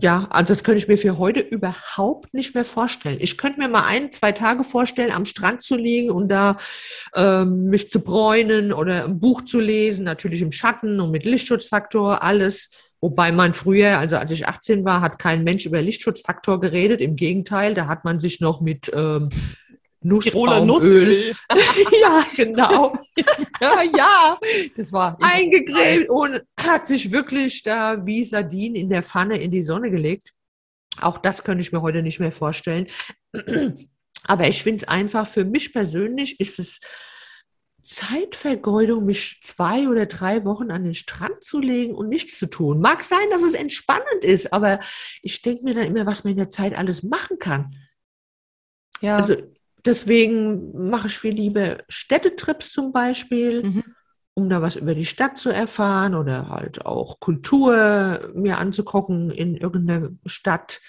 Ja, 0.00 0.26
also 0.30 0.52
das 0.52 0.62
könnte 0.62 0.78
ich 0.78 0.88
mir 0.88 0.98
für 0.98 1.18
heute 1.18 1.40
überhaupt 1.40 2.32
nicht 2.32 2.54
mehr 2.54 2.64
vorstellen. 2.64 3.18
Ich 3.20 3.36
könnte 3.36 3.58
mir 3.58 3.68
mal 3.68 3.84
ein, 3.84 4.12
zwei 4.12 4.32
Tage 4.32 4.62
vorstellen, 4.62 5.12
am 5.12 5.26
Strand 5.26 5.62
zu 5.62 5.76
liegen 5.76 6.10
und 6.10 6.28
da 6.28 6.56
ähm, 7.16 7.64
mich 7.64 7.90
zu 7.90 8.00
bräunen 8.00 8.72
oder 8.72 9.04
ein 9.04 9.18
Buch 9.18 9.42
zu 9.42 9.58
lesen, 9.58 10.04
natürlich 10.04 10.42
im 10.42 10.52
Schatten 10.52 11.00
und 11.00 11.10
mit 11.10 11.24
Lichtschutzfaktor, 11.24 12.22
alles. 12.22 12.70
Wobei 13.00 13.32
man 13.32 13.54
früher, 13.54 13.98
also 13.98 14.16
als 14.16 14.32
ich 14.32 14.48
18 14.48 14.84
war, 14.84 15.00
hat 15.00 15.18
kein 15.18 15.44
Mensch 15.44 15.66
über 15.66 15.80
Lichtschutzfaktor 15.80 16.60
geredet. 16.60 17.00
Im 17.00 17.16
Gegenteil, 17.16 17.74
da 17.74 17.86
hat 17.86 18.04
man 18.04 18.18
sich 18.18 18.40
noch 18.40 18.60
mit 18.60 18.90
ähm, 18.94 19.30
Nussbaumöl 20.00 21.34
ja, 22.00 22.24
genau. 22.36 22.96
ja, 23.60 23.82
ja, 23.82 24.38
das 24.76 24.92
war 24.92 25.18
Eingegräbt 25.20 26.08
und 26.08 26.42
hat 26.58 26.86
sich 26.86 27.10
wirklich 27.10 27.62
da 27.62 28.06
wie 28.06 28.24
Sardinen 28.24 28.76
in 28.76 28.90
der 28.90 29.02
Pfanne 29.02 29.40
in 29.40 29.50
die 29.50 29.62
Sonne 29.62 29.90
gelegt. 29.90 30.32
Auch 31.00 31.18
das 31.18 31.44
könnte 31.44 31.62
ich 31.62 31.72
mir 31.72 31.82
heute 31.82 32.02
nicht 32.02 32.20
mehr 32.20 32.32
vorstellen. 32.32 32.86
Aber 34.24 34.48
ich 34.48 34.62
finde 34.62 34.82
es 34.82 34.88
einfach, 34.88 35.26
für 35.26 35.44
mich 35.44 35.72
persönlich 35.72 36.38
ist 36.38 36.58
es 36.58 36.80
Zeitvergeudung, 37.82 39.06
mich 39.06 39.40
zwei 39.42 39.88
oder 39.88 40.06
drei 40.06 40.44
Wochen 40.44 40.70
an 40.70 40.84
den 40.84 40.94
Strand 40.94 41.42
zu 41.42 41.58
legen 41.58 41.94
und 41.94 42.08
nichts 42.08 42.38
zu 42.38 42.46
tun. 42.46 42.80
Mag 42.80 43.02
sein, 43.02 43.30
dass 43.30 43.42
es 43.42 43.54
entspannend 43.54 44.24
ist, 44.24 44.52
aber 44.52 44.80
ich 45.22 45.40
denke 45.40 45.64
mir 45.64 45.74
dann 45.74 45.86
immer, 45.86 46.04
was 46.04 46.22
man 46.22 46.32
in 46.32 46.38
der 46.38 46.50
Zeit 46.50 46.76
alles 46.76 47.02
machen 47.02 47.38
kann. 47.38 47.74
Ja. 49.00 49.16
Also 49.16 49.36
deswegen 49.88 50.88
mache 50.90 51.08
ich 51.08 51.18
viel 51.18 51.34
lieber 51.34 51.78
Städtetrips 51.88 52.70
zum 52.72 52.92
Beispiel, 52.92 53.62
Mhm. 53.64 53.84
um 54.34 54.48
da 54.48 54.62
was 54.62 54.76
über 54.76 54.94
die 54.94 55.04
Stadt 55.06 55.36
zu 55.38 55.50
erfahren 55.50 56.14
oder 56.14 56.48
halt 56.48 56.86
auch 56.86 57.18
Kultur 57.18 58.20
mir 58.34 58.58
anzugucken 58.58 59.30
in 59.30 59.56
irgendeiner 59.56 60.10
Stadt. 60.26 60.80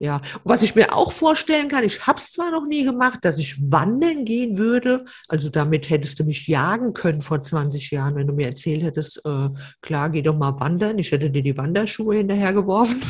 Ja, 0.00 0.16
und 0.16 0.44
was 0.44 0.62
ich 0.62 0.76
mir 0.76 0.94
auch 0.94 1.10
vorstellen 1.10 1.66
kann, 1.66 1.82
ich 1.82 2.06
habe 2.06 2.18
es 2.18 2.30
zwar 2.30 2.52
noch 2.52 2.64
nie 2.66 2.84
gemacht, 2.84 3.18
dass 3.22 3.36
ich 3.36 3.56
wandern 3.70 4.24
gehen 4.24 4.56
würde. 4.56 5.04
Also 5.26 5.50
damit 5.50 5.90
hättest 5.90 6.20
du 6.20 6.24
mich 6.24 6.46
jagen 6.46 6.92
können 6.92 7.20
vor 7.20 7.42
20 7.42 7.90
Jahren, 7.90 8.14
wenn 8.14 8.28
du 8.28 8.32
mir 8.32 8.46
erzählt 8.46 8.84
hättest, 8.84 9.20
äh, 9.26 9.48
klar, 9.82 10.08
geh 10.10 10.22
doch 10.22 10.36
mal 10.36 10.58
wandern. 10.60 10.98
Ich 10.98 11.10
hätte 11.10 11.30
dir 11.32 11.42
die 11.42 11.56
Wanderschuhe 11.58 12.14
hinterhergeworfen. 12.18 13.02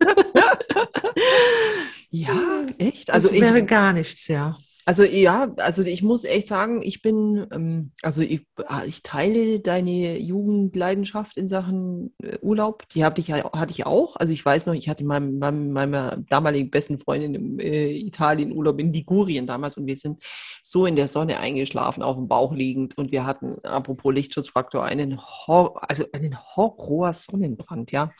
ja, 2.10 2.66
echt. 2.78 3.10
Also 3.10 3.28
das 3.28 3.40
wäre 3.40 3.60
ich, 3.60 3.66
gar 3.66 3.92
nichts, 3.92 4.26
ja. 4.28 4.56
Also 4.86 5.04
ja, 5.04 5.52
also 5.58 5.82
ich 5.82 6.02
muss 6.02 6.24
echt 6.24 6.48
sagen, 6.48 6.82
ich 6.82 7.02
bin, 7.02 7.46
ähm, 7.52 7.92
also 8.02 8.22
ich, 8.22 8.46
ah, 8.66 8.82
ich 8.84 9.04
teile 9.04 9.60
deine 9.60 10.18
Jugendleidenschaft 10.18 11.36
in 11.36 11.46
Sachen 11.46 12.12
äh, 12.20 12.38
Urlaub. 12.40 12.88
Die 12.88 13.04
hatte 13.04 13.20
ich 13.20 13.28
ja, 13.28 13.52
hatte 13.52 13.70
ich 13.72 13.86
auch. 13.86 14.16
Also 14.16 14.32
ich 14.32 14.44
weiß 14.44 14.66
noch, 14.66 14.74
ich 14.74 14.88
hatte 14.88 15.04
meinem, 15.04 15.38
meinem, 15.38 15.70
meiner 15.70 16.16
damaligen 16.28 16.70
besten 16.70 16.98
Freundin 16.98 17.34
im 17.34 17.60
äh, 17.60 17.92
Italien 17.92 18.52
Urlaub 18.52 18.80
in 18.80 18.92
Ligurien 18.92 19.46
damals 19.46 19.76
und 19.76 19.86
wir 19.86 19.96
sind 19.96 20.22
so 20.64 20.86
in 20.86 20.96
der 20.96 21.06
Sonne 21.06 21.38
eingeschlafen, 21.38 22.02
auf 22.02 22.16
dem 22.16 22.26
Bauch 22.26 22.52
liegend 22.52 22.98
und 22.98 23.12
wir 23.12 23.24
hatten, 23.24 23.64
apropos 23.64 24.12
Lichtschutzfaktor, 24.12 24.82
einen, 24.84 25.20
Hor 25.20 25.88
also 25.88 26.04
einen 26.12 26.36
Horror-Sonnenbrand, 26.56 27.92
ja. 27.92 28.10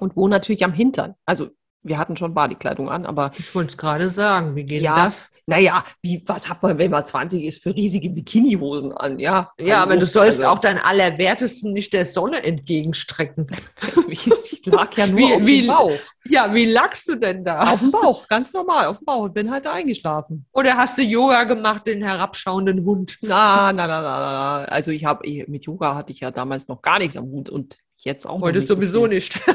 Und 0.00 0.16
wo 0.16 0.28
natürlich 0.28 0.64
am 0.64 0.72
Hintern. 0.72 1.14
Also 1.24 1.50
wir 1.82 1.98
hatten 1.98 2.16
schon 2.16 2.34
Badekleidung 2.34 2.88
an, 2.90 3.06
aber 3.06 3.32
Ich 3.38 3.54
wollte 3.54 3.70
es 3.70 3.76
gerade 3.76 4.08
sagen, 4.08 4.56
wie 4.56 4.64
geht 4.64 4.82
Ja, 4.82 5.04
das? 5.04 5.24
naja, 5.46 5.82
wie, 6.02 6.22
was 6.26 6.48
hat 6.50 6.62
man, 6.62 6.76
wenn 6.76 6.90
man 6.90 7.06
20 7.06 7.42
ist, 7.44 7.62
für 7.62 7.74
riesige 7.74 8.10
Bikinihosen 8.10 8.92
an? 8.92 9.18
Ja, 9.18 9.52
Ja, 9.58 9.82
aber 9.82 9.92
hallo, 9.92 10.00
du 10.00 10.06
sollst 10.06 10.40
also, 10.44 10.52
auch 10.52 10.58
dein 10.58 10.78
Allerwertesten 10.78 11.72
nicht 11.72 11.92
der 11.94 12.04
Sonne 12.04 12.42
entgegenstrecken. 12.42 13.46
ich 14.08 14.28
lag 14.66 14.92
ja 14.96 15.06
nur 15.06 15.18
Wie- 15.18 15.34
auf 15.34 15.46
wie- 15.46 15.60
dem 15.62 15.66
Bauch. 15.68 15.92
Ja, 16.26 16.52
wie 16.52 16.66
lagst 16.66 17.08
du 17.08 17.14
denn 17.14 17.42
da? 17.42 17.72
Auf 17.72 17.78
dem 17.80 17.90
Bauch, 17.90 18.28
ganz 18.28 18.52
normal, 18.52 18.86
auf 18.88 18.98
dem 18.98 19.06
Bauch 19.06 19.22
und 19.22 19.32
bin 19.34 19.50
halt 19.50 19.64
da 19.64 19.72
eingeschlafen. 19.72 20.44
Oder 20.52 20.76
hast 20.76 20.98
du 20.98 21.02
Yoga 21.02 21.44
gemacht, 21.44 21.86
den 21.86 22.02
herabschauenden 22.02 22.84
Hund? 22.84 23.16
Na, 23.22 23.72
na, 23.72 23.86
na, 23.86 24.02
na, 24.02 24.20
na. 24.20 24.64
Also 24.66 24.90
ich 24.90 25.06
habe, 25.06 25.26
mit 25.46 25.64
Yoga 25.64 25.94
hatte 25.94 26.12
ich 26.12 26.20
ja 26.20 26.30
damals 26.30 26.68
noch 26.68 26.82
gar 26.82 26.98
nichts 26.98 27.16
am 27.16 27.24
Hut 27.26 27.48
und 27.48 27.78
jetzt 27.96 28.26
auch 28.26 28.42
Heute 28.42 28.58
nicht 28.58 28.68
so 28.68 28.74
sowieso 28.74 29.00
viel. 29.06 29.08
nicht. 29.14 29.40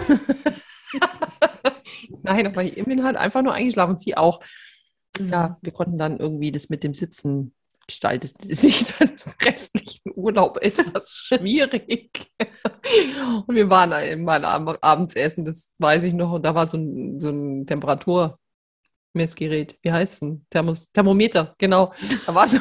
Nein, 2.23 2.47
aber 2.47 2.63
ich 2.63 2.83
bin 2.83 3.03
halt 3.03 3.17
einfach 3.17 3.41
nur 3.41 3.53
eingeschlafen. 3.53 3.97
Sie 3.97 4.17
auch. 4.17 4.39
Mhm. 5.19 5.29
Ja, 5.29 5.57
wir 5.61 5.71
konnten 5.71 5.97
dann 5.97 6.19
irgendwie 6.19 6.51
das 6.51 6.69
mit 6.69 6.83
dem 6.83 6.93
Sitzen 6.93 7.53
gestaltet 7.87 8.35
sich 8.55 8.85
dann 8.97 9.09
den 9.09 9.33
restlichen 9.43 10.11
Urlaub 10.15 10.57
etwas 10.61 11.15
schwierig. 11.17 12.29
und 13.47 13.55
wir 13.55 13.69
waren 13.69 14.23
mal 14.23 14.45
abends 14.45 15.15
essen, 15.15 15.45
das 15.45 15.71
weiß 15.79 16.03
ich 16.03 16.13
noch, 16.13 16.31
und 16.31 16.43
da 16.43 16.55
war 16.55 16.67
so 16.67 16.77
ein, 16.77 17.19
so 17.19 17.29
ein 17.29 17.65
Temperaturmessgerät. 17.65 19.77
Wie 19.81 19.91
heißt 19.91 20.13
es 20.13 20.19
denn? 20.19 20.45
Thermos, 20.49 20.91
Thermometer, 20.91 21.55
genau. 21.57 21.93
Da 22.25 22.35
war 22.35 22.47
so 22.47 22.59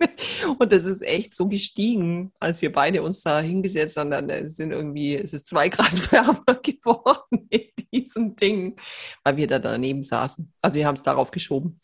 und 0.58 0.72
das 0.72 0.86
ist 0.86 1.02
echt 1.02 1.34
so 1.34 1.48
gestiegen, 1.48 2.32
als 2.40 2.62
wir 2.62 2.72
beide 2.72 3.02
uns 3.02 3.22
da 3.22 3.40
hingesetzt 3.40 3.96
haben. 3.96 4.10
Dann 4.10 4.28
äh, 4.28 4.46
sind 4.46 4.70
irgendwie, 4.70 5.16
es 5.16 5.32
ist 5.32 5.46
zwei 5.46 5.68
Grad 5.68 6.12
wärmer 6.12 6.60
geworden 6.62 7.46
in 7.50 7.68
diesem 7.92 8.36
Ding, 8.36 8.76
weil 9.24 9.36
wir 9.36 9.46
da 9.46 9.58
daneben 9.58 10.02
saßen. 10.02 10.52
Also 10.62 10.76
wir 10.76 10.86
haben 10.86 10.94
es 10.94 11.02
darauf 11.02 11.30
geschoben. 11.30 11.80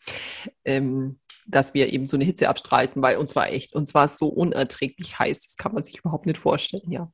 Ähm, 0.63 1.19
dass 1.45 1.73
wir 1.73 1.91
eben 1.91 2.07
so 2.07 2.17
eine 2.17 2.25
Hitze 2.25 2.49
abstreiten, 2.49 3.01
weil 3.01 3.17
uns 3.17 3.35
war 3.35 3.49
echt, 3.49 3.73
uns 3.75 3.93
war 3.93 4.05
es 4.05 4.17
so 4.17 4.27
unerträglich 4.27 5.19
heiß, 5.19 5.45
das 5.45 5.57
kann 5.57 5.73
man 5.73 5.83
sich 5.83 5.99
überhaupt 5.99 6.25
nicht 6.25 6.37
vorstellen, 6.37 6.91
ja. 6.91 7.11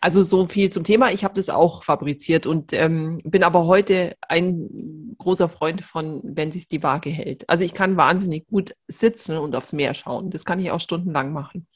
Also 0.00 0.22
so 0.22 0.46
viel 0.46 0.70
zum 0.70 0.82
Thema. 0.82 1.12
Ich 1.12 1.24
habe 1.24 1.34
das 1.34 1.50
auch 1.50 1.82
fabriziert 1.82 2.46
und 2.46 2.72
ähm, 2.72 3.18
bin 3.24 3.44
aber 3.44 3.66
heute 3.66 4.16
ein 4.26 5.14
großer 5.18 5.48
Freund 5.48 5.82
von, 5.82 6.22
wenn 6.24 6.50
sich 6.50 6.68
die 6.68 6.82
Waage 6.82 7.10
hält. 7.10 7.48
Also 7.50 7.62
ich 7.64 7.74
kann 7.74 7.98
wahnsinnig 7.98 8.46
gut 8.46 8.74
sitzen 8.88 9.36
und 9.36 9.54
aufs 9.54 9.74
Meer 9.74 9.92
schauen. 9.92 10.30
Das 10.30 10.46
kann 10.46 10.58
ich 10.58 10.70
auch 10.70 10.80
stundenlang 10.80 11.32
machen. 11.32 11.66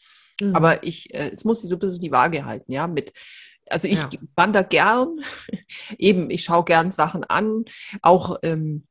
Mhm. 0.41 0.57
Aber 0.57 0.83
ich, 0.85 1.15
äh, 1.15 1.31
es 1.33 1.45
muss 1.45 1.61
sich 1.61 1.71
so 1.71 1.77
ein 1.77 1.81
bisschen 1.81 2.01
die 2.01 2.13
Waage 2.13 2.45
halten, 2.45 2.73
ja, 2.73 2.87
mit 2.87 3.13
also 3.69 3.89
ich 3.89 3.99
ja. 3.99 4.09
wandere 4.37 4.65
gern, 4.65 5.21
eben 5.99 6.31
ich 6.31 6.45
schaue 6.45 6.65
gern 6.65 6.91
Sachen 6.91 7.25
an, 7.25 7.65
auch 8.01 8.39
ähm, 8.43 8.87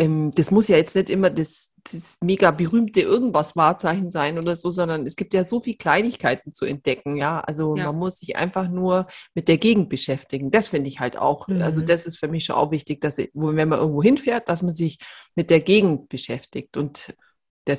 ähm, 0.00 0.30
das 0.34 0.50
muss 0.50 0.68
ja 0.68 0.78
jetzt 0.78 0.96
nicht 0.96 1.10
immer 1.10 1.28
das, 1.28 1.70
das 1.92 2.16
mega 2.22 2.50
berühmte 2.50 3.02
irgendwas 3.02 3.54
Wahrzeichen 3.54 4.10
sein 4.10 4.38
oder 4.38 4.56
so, 4.56 4.70
sondern 4.70 5.04
es 5.04 5.14
gibt 5.14 5.34
ja 5.34 5.44
so 5.44 5.60
viele 5.60 5.76
Kleinigkeiten 5.76 6.54
zu 6.54 6.64
entdecken, 6.64 7.16
ja. 7.16 7.40
Also 7.40 7.76
ja. 7.76 7.84
man 7.84 7.96
muss 7.96 8.18
sich 8.18 8.34
einfach 8.34 8.68
nur 8.68 9.06
mit 9.34 9.46
der 9.46 9.58
Gegend 9.58 9.90
beschäftigen. 9.90 10.50
Das 10.50 10.68
finde 10.68 10.88
ich 10.88 11.00
halt 11.00 11.18
auch. 11.18 11.48
Also 11.48 11.54
mhm. 11.54 11.70
Also 11.70 11.82
das 11.82 12.06
ist 12.06 12.18
für 12.18 12.28
mich 12.28 12.46
schon 12.46 12.56
auch 12.56 12.72
wichtig, 12.72 13.00
dass 13.00 13.18
wenn 13.18 13.68
man 13.68 13.78
irgendwo 13.78 14.02
hinfährt, 14.02 14.48
dass 14.48 14.62
man 14.62 14.72
sich 14.72 14.98
mit 15.36 15.50
der 15.50 15.60
Gegend 15.60 16.08
beschäftigt 16.08 16.76
und 16.76 17.14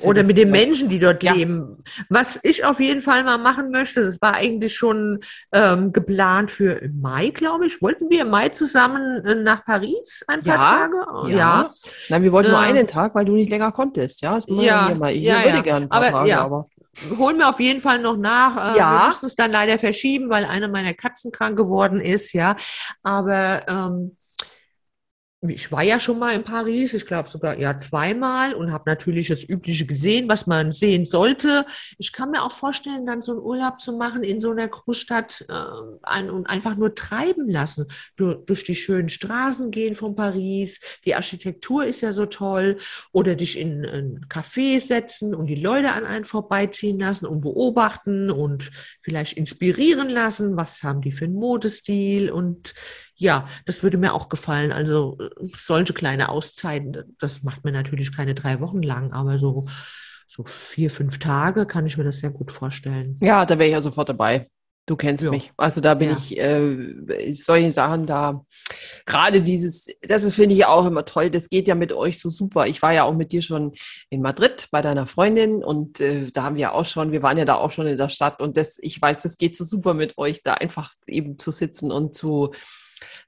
oder 0.04 0.22
mit 0.22 0.38
den 0.38 0.50
Menschen, 0.50 0.88
die 0.88 0.98
dort 0.98 1.22
ja. 1.22 1.32
leben. 1.32 1.82
Was 2.08 2.40
ich 2.42 2.64
auf 2.64 2.80
jeden 2.80 3.00
Fall 3.00 3.24
mal 3.24 3.38
machen 3.38 3.70
möchte, 3.70 4.02
das 4.02 4.20
war 4.20 4.34
eigentlich 4.34 4.74
schon 4.74 5.20
ähm, 5.52 5.92
geplant 5.92 6.50
für 6.50 6.80
Mai, 6.92 7.30
glaube 7.30 7.66
ich. 7.66 7.82
Wollten 7.82 8.08
wir 8.08 8.22
im 8.22 8.30
Mai 8.30 8.48
zusammen 8.50 9.24
äh, 9.24 9.34
nach 9.34 9.64
Paris 9.64 10.24
ein 10.28 10.42
paar 10.42 10.56
ja, 10.56 10.62
Tage? 10.62 11.30
Ja. 11.30 11.36
ja. 11.36 11.68
Nein, 12.08 12.22
wir 12.22 12.32
wollten 12.32 12.50
nur 12.50 12.60
einen 12.60 12.86
Tag, 12.86 13.14
weil 13.14 13.24
du 13.24 13.34
nicht 13.34 13.50
länger 13.50 13.72
konntest. 13.72 14.22
Ja, 14.22 14.34
das 14.34 14.46
ja, 14.48 14.86
hier 14.86 14.94
mal. 14.94 15.12
Ich 15.12 15.24
ja, 15.24 15.44
würde 15.44 15.62
gerne 15.62 15.86
ein 15.86 15.88
paar 15.88 15.98
aber, 15.98 16.10
Tage, 16.10 16.28
ja. 16.28 16.40
aber 16.42 16.68
holen 17.18 17.38
wir 17.38 17.48
auf 17.48 17.60
jeden 17.60 17.80
Fall 17.80 17.98
noch 17.98 18.16
nach. 18.16 18.74
Äh, 18.74 18.78
ja. 18.78 19.00
Wir 19.00 19.06
müssen 19.08 19.26
es 19.26 19.34
dann 19.34 19.50
leider 19.50 19.78
verschieben, 19.78 20.30
weil 20.30 20.44
eine 20.44 20.68
meiner 20.68 20.94
Katzen 20.94 21.32
krank 21.32 21.56
geworden 21.56 22.00
ist, 22.00 22.32
ja. 22.32 22.56
Aber 23.02 23.62
ähm, 23.68 24.16
ich 25.48 25.72
war 25.72 25.82
ja 25.82 25.98
schon 25.98 26.20
mal 26.20 26.34
in 26.34 26.44
Paris, 26.44 26.94
ich 26.94 27.04
glaube 27.04 27.28
sogar 27.28 27.58
ja 27.58 27.76
zweimal 27.76 28.54
und 28.54 28.72
habe 28.72 28.88
natürlich 28.88 29.26
das 29.26 29.42
Übliche 29.42 29.86
gesehen, 29.86 30.28
was 30.28 30.46
man 30.46 30.70
sehen 30.70 31.04
sollte. 31.04 31.66
Ich 31.98 32.12
kann 32.12 32.30
mir 32.30 32.42
auch 32.44 32.52
vorstellen, 32.52 33.06
dann 33.06 33.22
so 33.22 33.32
einen 33.32 33.40
Urlaub 33.40 33.80
zu 33.80 33.96
machen 33.96 34.22
in 34.22 34.38
so 34.38 34.52
einer 34.52 34.68
Großstadt 34.68 35.46
äh, 35.48 35.54
ein, 36.02 36.30
und 36.30 36.46
einfach 36.46 36.76
nur 36.76 36.94
treiben 36.94 37.50
lassen. 37.50 37.86
Du, 38.14 38.34
durch 38.34 38.62
die 38.62 38.76
schönen 38.76 39.08
Straßen 39.08 39.72
gehen 39.72 39.96
von 39.96 40.14
Paris, 40.14 40.80
die 41.04 41.16
Architektur 41.16 41.84
ist 41.86 42.02
ja 42.02 42.12
so 42.12 42.26
toll. 42.26 42.78
Oder 43.10 43.34
dich 43.34 43.58
in 43.58 43.84
ein 43.84 44.26
Café 44.28 44.78
setzen 44.78 45.34
und 45.34 45.46
die 45.46 45.56
Leute 45.56 45.92
an 45.92 46.04
einen 46.04 46.24
vorbeiziehen 46.24 47.00
lassen 47.00 47.26
und 47.26 47.40
beobachten 47.40 48.30
und 48.30 48.70
vielleicht 49.02 49.36
inspirieren 49.36 50.08
lassen. 50.08 50.56
Was 50.56 50.84
haben 50.84 51.00
die 51.00 51.10
für 51.10 51.24
einen 51.24 51.34
Modestil 51.34 52.30
und 52.30 52.74
ja, 53.22 53.48
das 53.64 53.82
würde 53.82 53.98
mir 53.98 54.12
auch 54.12 54.28
gefallen. 54.28 54.72
Also 54.72 55.16
äh, 55.20 55.30
solche 55.40 55.94
kleine 55.94 56.28
Auszeiten, 56.28 57.16
das 57.18 57.42
macht 57.42 57.64
mir 57.64 57.72
natürlich 57.72 58.14
keine 58.14 58.34
drei 58.34 58.60
Wochen 58.60 58.82
lang, 58.82 59.12
aber 59.12 59.38
so, 59.38 59.66
so 60.26 60.44
vier, 60.44 60.90
fünf 60.90 61.18
Tage 61.18 61.66
kann 61.66 61.86
ich 61.86 61.96
mir 61.96 62.04
das 62.04 62.18
sehr 62.18 62.30
gut 62.30 62.52
vorstellen. 62.52 63.18
Ja, 63.20 63.46
da 63.46 63.58
wäre 63.58 63.68
ich 63.68 63.72
ja 63.72 63.80
sofort 63.80 64.08
dabei. 64.08 64.48
Du 64.86 64.96
kennst 64.96 65.22
ja. 65.22 65.30
mich. 65.30 65.52
Also 65.56 65.80
da 65.80 65.94
bin 65.94 66.10
ja. 66.10 66.16
ich, 66.16 66.36
äh, 66.36 67.32
solche 67.34 67.70
Sachen 67.70 68.04
da, 68.04 68.44
gerade 69.06 69.40
dieses, 69.40 69.86
das 70.00 70.24
ist, 70.24 70.34
finde 70.34 70.56
ich 70.56 70.66
auch 70.66 70.84
immer 70.86 71.04
toll, 71.04 71.30
das 71.30 71.48
geht 71.48 71.68
ja 71.68 71.76
mit 71.76 71.92
euch 71.92 72.18
so 72.18 72.30
super. 72.30 72.66
Ich 72.66 72.82
war 72.82 72.92
ja 72.92 73.04
auch 73.04 73.14
mit 73.14 73.30
dir 73.30 73.42
schon 73.42 73.74
in 74.10 74.22
Madrid 74.22 74.66
bei 74.72 74.82
deiner 74.82 75.06
Freundin 75.06 75.62
und 75.62 76.00
äh, 76.00 76.32
da 76.32 76.42
haben 76.42 76.56
wir 76.56 76.74
auch 76.74 76.84
schon, 76.84 77.12
wir 77.12 77.22
waren 77.22 77.38
ja 77.38 77.44
da 77.44 77.54
auch 77.54 77.70
schon 77.70 77.86
in 77.86 77.96
der 77.96 78.08
Stadt 78.08 78.40
und 78.40 78.56
das, 78.56 78.80
ich 78.82 79.00
weiß, 79.00 79.20
das 79.20 79.38
geht 79.38 79.56
so 79.56 79.62
super 79.62 79.94
mit 79.94 80.18
euch, 80.18 80.42
da 80.42 80.54
einfach 80.54 80.90
eben 81.06 81.38
zu 81.38 81.52
sitzen 81.52 81.92
und 81.92 82.16
zu, 82.16 82.50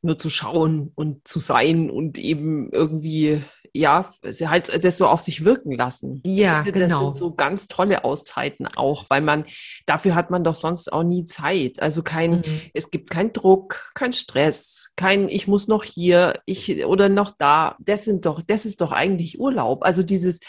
nur 0.05 0.19
zu 0.19 0.31
schauen 0.31 0.93
und 0.95 1.27
zu 1.27 1.39
sein 1.41 1.91
und 1.91 2.19
eben 2.19 2.71
irgendwie, 2.71 3.43
ja, 3.73 4.13
halt 4.23 4.85
das 4.85 4.99
so 4.99 5.09
auf 5.09 5.21
sich 5.21 5.45
wirken 5.45 5.73
lassen. 5.73 6.23
Ja, 6.25 6.63
das, 6.63 6.73
genau. 6.73 6.89
Das 6.89 6.99
sind 6.99 7.15
so 7.17 7.35
ganz 7.35 7.67
tolle 7.67 8.05
Auszeiten 8.05 8.69
auch, 8.77 9.07
weil 9.09 9.23
man, 9.23 9.47
dafür 9.87 10.15
hat 10.15 10.31
man 10.31 10.45
doch 10.45 10.55
sonst 10.55 10.93
auch 10.93 11.03
nie 11.03 11.25
Zeit. 11.25 11.81
Also 11.81 12.03
kein, 12.03 12.37
mhm. 12.37 12.61
es 12.75 12.91
gibt 12.91 13.11
keinen 13.11 13.33
Druck, 13.33 13.91
kein 13.95 14.13
Stress, 14.13 14.91
kein, 14.97 15.29
ich 15.29 15.49
muss 15.49 15.67
noch 15.67 15.83
hier, 15.83 16.41
ich 16.45 16.85
oder 16.85 17.09
noch 17.09 17.33
da. 17.37 17.77
Das 17.81 18.05
sind 18.05 18.27
doch, 18.27 18.43
das 18.47 18.67
ist 18.67 18.81
doch 18.81 18.93
eigentlich 18.93 19.41
Urlaub. 19.41 19.83
Also 19.83 20.03
dieses, 20.03 20.41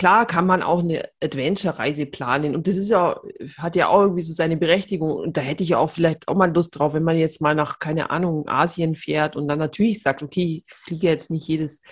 klar 0.00 0.24
kann 0.24 0.46
man 0.46 0.62
auch 0.62 0.78
eine 0.78 1.10
Adventure-Reise 1.22 2.06
planen 2.06 2.56
und 2.56 2.66
das 2.66 2.78
ist 2.78 2.88
ja, 2.88 3.20
hat 3.58 3.76
ja 3.76 3.88
auch 3.88 4.00
irgendwie 4.00 4.22
so 4.22 4.32
seine 4.32 4.56
Berechtigung 4.56 5.12
und 5.12 5.36
da 5.36 5.42
hätte 5.42 5.62
ich 5.62 5.68
ja 5.68 5.76
auch 5.76 5.90
vielleicht 5.90 6.26
auch 6.26 6.36
mal 6.36 6.50
Lust 6.50 6.78
drauf, 6.78 6.94
wenn 6.94 7.02
man 7.02 7.18
jetzt 7.18 7.42
mal 7.42 7.54
nach, 7.54 7.80
keine 7.80 8.08
Ahnung, 8.08 8.48
Asien 8.48 8.94
fährt 8.94 9.36
und 9.36 9.46
dann 9.46 9.58
natürlich 9.58 10.00
sagt, 10.00 10.22
okay, 10.22 10.64
ich 10.66 10.74
fliege 10.74 11.06
jetzt 11.06 11.30
nicht 11.30 11.46
jedes 11.46 11.82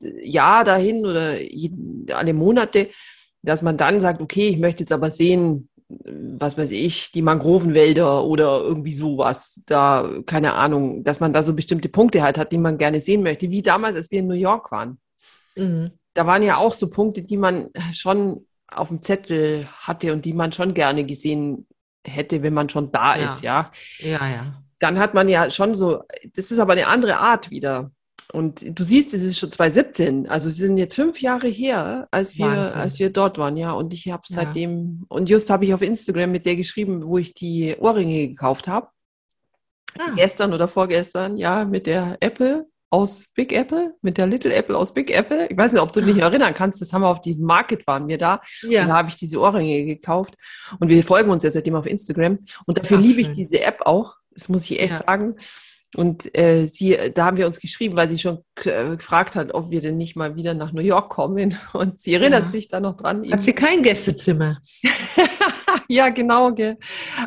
Jahr 0.00 0.64
dahin 0.64 1.06
oder 1.06 1.36
alle 2.16 2.34
Monate, 2.34 2.88
dass 3.42 3.62
man 3.62 3.76
dann 3.76 4.00
sagt, 4.00 4.20
okay, 4.20 4.48
ich 4.48 4.58
möchte 4.58 4.82
jetzt 4.82 4.92
aber 4.92 5.12
sehen, 5.12 5.68
was 5.88 6.58
weiß 6.58 6.72
ich, 6.72 7.12
die 7.12 7.22
Mangrovenwälder 7.22 8.24
oder 8.24 8.60
irgendwie 8.60 8.92
sowas, 8.92 9.60
da, 9.66 10.18
keine 10.26 10.54
Ahnung, 10.54 11.04
dass 11.04 11.20
man 11.20 11.32
da 11.32 11.44
so 11.44 11.54
bestimmte 11.54 11.90
Punkte 11.90 12.24
halt 12.24 12.38
hat, 12.38 12.50
die 12.50 12.58
man 12.58 12.76
gerne 12.76 12.98
sehen 12.98 13.22
möchte, 13.22 13.50
wie 13.50 13.62
damals, 13.62 13.94
als 13.94 14.10
wir 14.10 14.18
in 14.18 14.26
New 14.26 14.34
York 14.34 14.72
waren. 14.72 14.98
Mhm 15.54 15.92
da 16.20 16.26
waren 16.26 16.42
ja 16.42 16.58
auch 16.58 16.74
so 16.74 16.90
Punkte, 16.90 17.22
die 17.22 17.38
man 17.38 17.70
schon 17.94 18.46
auf 18.68 18.88
dem 18.88 19.00
Zettel 19.00 19.66
hatte 19.72 20.12
und 20.12 20.26
die 20.26 20.34
man 20.34 20.52
schon 20.52 20.74
gerne 20.74 21.06
gesehen 21.06 21.66
hätte, 22.06 22.42
wenn 22.42 22.52
man 22.52 22.68
schon 22.68 22.92
da 22.92 23.16
ja. 23.16 23.24
ist, 23.24 23.42
ja. 23.42 23.72
Ja, 24.00 24.28
ja. 24.28 24.62
Dann 24.80 24.98
hat 24.98 25.14
man 25.14 25.30
ja 25.30 25.50
schon 25.50 25.74
so, 25.74 26.02
das 26.34 26.50
ist 26.50 26.58
aber 26.58 26.74
eine 26.74 26.88
andere 26.88 27.16
Art 27.16 27.50
wieder. 27.50 27.90
Und 28.34 28.78
du 28.78 28.84
siehst, 28.84 29.14
es 29.14 29.22
ist 29.22 29.38
schon 29.38 29.50
2017, 29.50 30.28
also 30.28 30.48
es 30.48 30.56
sind 30.56 30.76
jetzt 30.76 30.94
fünf 30.94 31.22
Jahre 31.22 31.48
her, 31.48 32.06
als 32.10 32.36
wir, 32.36 32.76
als 32.76 32.98
wir 32.98 33.08
dort 33.08 33.38
waren, 33.38 33.56
ja. 33.56 33.72
Und 33.72 33.94
ich 33.94 34.10
habe 34.10 34.24
seitdem, 34.26 34.98
ja. 35.00 35.06
und 35.08 35.30
just 35.30 35.48
habe 35.48 35.64
ich 35.64 35.72
auf 35.72 35.80
Instagram 35.80 36.32
mit 36.32 36.44
der 36.44 36.56
geschrieben, 36.56 37.08
wo 37.08 37.16
ich 37.16 37.32
die 37.32 37.76
Ohrringe 37.78 38.28
gekauft 38.28 38.68
habe. 38.68 38.88
Ah. 39.98 40.12
Gestern 40.16 40.52
oder 40.52 40.68
vorgestern, 40.68 41.38
ja, 41.38 41.64
mit 41.64 41.86
der 41.86 42.18
Apple 42.20 42.69
aus 42.90 43.28
Big 43.34 43.52
Apple, 43.52 43.94
mit 44.02 44.18
der 44.18 44.26
Little 44.26 44.52
Apple 44.52 44.76
aus 44.76 44.92
Big 44.92 45.10
Apple. 45.10 45.46
Ich 45.48 45.56
weiß 45.56 45.72
nicht, 45.72 45.82
ob 45.82 45.92
du 45.92 46.00
dich 46.00 46.18
erinnern 46.18 46.54
kannst, 46.54 46.80
das 46.80 46.92
haben 46.92 47.02
wir 47.02 47.08
auf 47.08 47.20
diesem 47.20 47.44
Market 47.44 47.86
waren 47.86 48.08
wir 48.08 48.18
da. 48.18 48.40
Ja. 48.62 48.82
Und 48.82 48.88
da 48.88 48.96
habe 48.96 49.08
ich 49.08 49.16
diese 49.16 49.40
Ohrringe 49.40 49.84
gekauft. 49.84 50.34
Und 50.80 50.88
wir 50.88 51.02
folgen 51.04 51.30
uns 51.30 51.44
ja 51.44 51.50
seitdem 51.50 51.76
auf 51.76 51.86
Instagram. 51.86 52.40
Und 52.66 52.78
dafür 52.78 52.98
Ach, 52.98 53.02
liebe 53.02 53.20
ich 53.20 53.30
diese 53.30 53.60
App 53.60 53.82
auch. 53.86 54.16
Das 54.32 54.48
muss 54.48 54.64
ich 54.64 54.80
echt 54.80 54.92
ja. 54.92 55.02
sagen. 55.04 55.36
Und 55.96 56.36
äh, 56.38 56.68
sie, 56.68 56.96
da 57.14 57.24
haben 57.24 57.36
wir 57.36 57.46
uns 57.46 57.58
geschrieben, 57.58 57.96
weil 57.96 58.08
sie 58.08 58.18
schon 58.18 58.44
äh, 58.64 58.96
gefragt 58.96 59.34
hat, 59.34 59.52
ob 59.54 59.70
wir 59.70 59.80
denn 59.80 59.96
nicht 59.96 60.14
mal 60.14 60.36
wieder 60.36 60.54
nach 60.54 60.72
New 60.72 60.82
York 60.82 61.10
kommen. 61.10 61.56
Und 61.72 62.00
sie 62.00 62.14
erinnert 62.14 62.44
ja. 62.44 62.48
sich 62.48 62.68
da 62.68 62.78
noch 62.78 62.96
dran. 62.96 63.28
Hat 63.30 63.42
sie 63.42 63.52
kein 63.52 63.82
Gästezimmer? 63.82 64.58
ja, 65.88 66.08
genau. 66.08 66.52
Gell. 66.52 66.78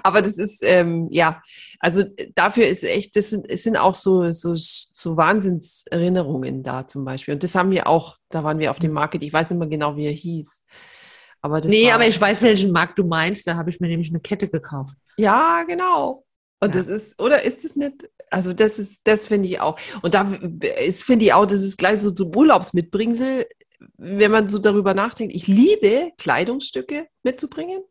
Aber 0.03 0.21
das 0.21 0.37
ist, 0.37 0.61
ähm, 0.63 1.07
ja, 1.11 1.41
also 1.79 2.03
dafür 2.35 2.67
ist 2.67 2.83
echt, 2.83 3.15
das 3.15 3.29
sind, 3.29 3.49
es 3.49 3.63
sind 3.63 3.77
auch 3.77 3.93
so, 3.93 4.31
so, 4.31 4.53
so 4.55 5.17
Wahnsinnserinnerungen 5.17 6.63
da 6.63 6.87
zum 6.87 7.03
Beispiel. 7.03 7.33
Und 7.33 7.43
das 7.43 7.55
haben 7.55 7.71
wir 7.71 7.87
auch, 7.87 8.17
da 8.29 8.43
waren 8.43 8.59
wir 8.59 8.71
auf 8.71 8.79
dem 8.79 8.91
mhm. 8.91 8.95
Market, 8.95 9.23
ich 9.23 9.33
weiß 9.33 9.49
nicht 9.49 9.59
mehr 9.59 9.67
genau, 9.67 9.97
wie 9.97 10.05
er 10.05 10.11
hieß. 10.11 10.63
Aber 11.41 11.59
das 11.59 11.69
nee, 11.69 11.91
aber 11.91 12.07
ich 12.07 12.19
weiß, 12.19 12.41
welchen 12.41 12.71
Markt 12.71 12.97
du 12.97 13.03
meinst. 13.03 13.45
Da 13.45 13.55
habe 13.55 13.69
ich 13.69 13.81
mir 13.81 13.89
nämlich 13.89 14.09
eine 14.09 14.21
Kette 14.21 14.47
gekauft. 14.47 14.95
Ja, 15.17 15.63
genau. 15.63 16.23
Und 16.61 16.73
ja. 16.73 16.79
das 16.79 16.87
ist, 16.87 17.21
oder 17.21 17.43
ist 17.43 17.65
es 17.65 17.75
nicht? 17.75 18.09
Also 18.29 18.53
das 18.53 18.79
ist, 18.79 19.01
das 19.03 19.27
finde 19.27 19.49
ich 19.49 19.59
auch. 19.59 19.77
Und 20.01 20.13
da 20.13 20.33
ist, 20.85 21.03
finde 21.03 21.25
ich 21.25 21.33
auch, 21.33 21.45
das 21.45 21.61
ist 21.61 21.77
gleich 21.77 21.99
so 21.99 22.11
zum 22.11 22.33
Urlaubsmitbringsel, 22.33 23.45
wenn 23.97 24.31
man 24.31 24.47
so 24.47 24.57
darüber 24.57 24.93
nachdenkt. 24.93 25.35
Ich 25.35 25.47
liebe 25.47 26.11
Kleidungsstücke 26.17 27.07
mitzubringen. 27.23 27.83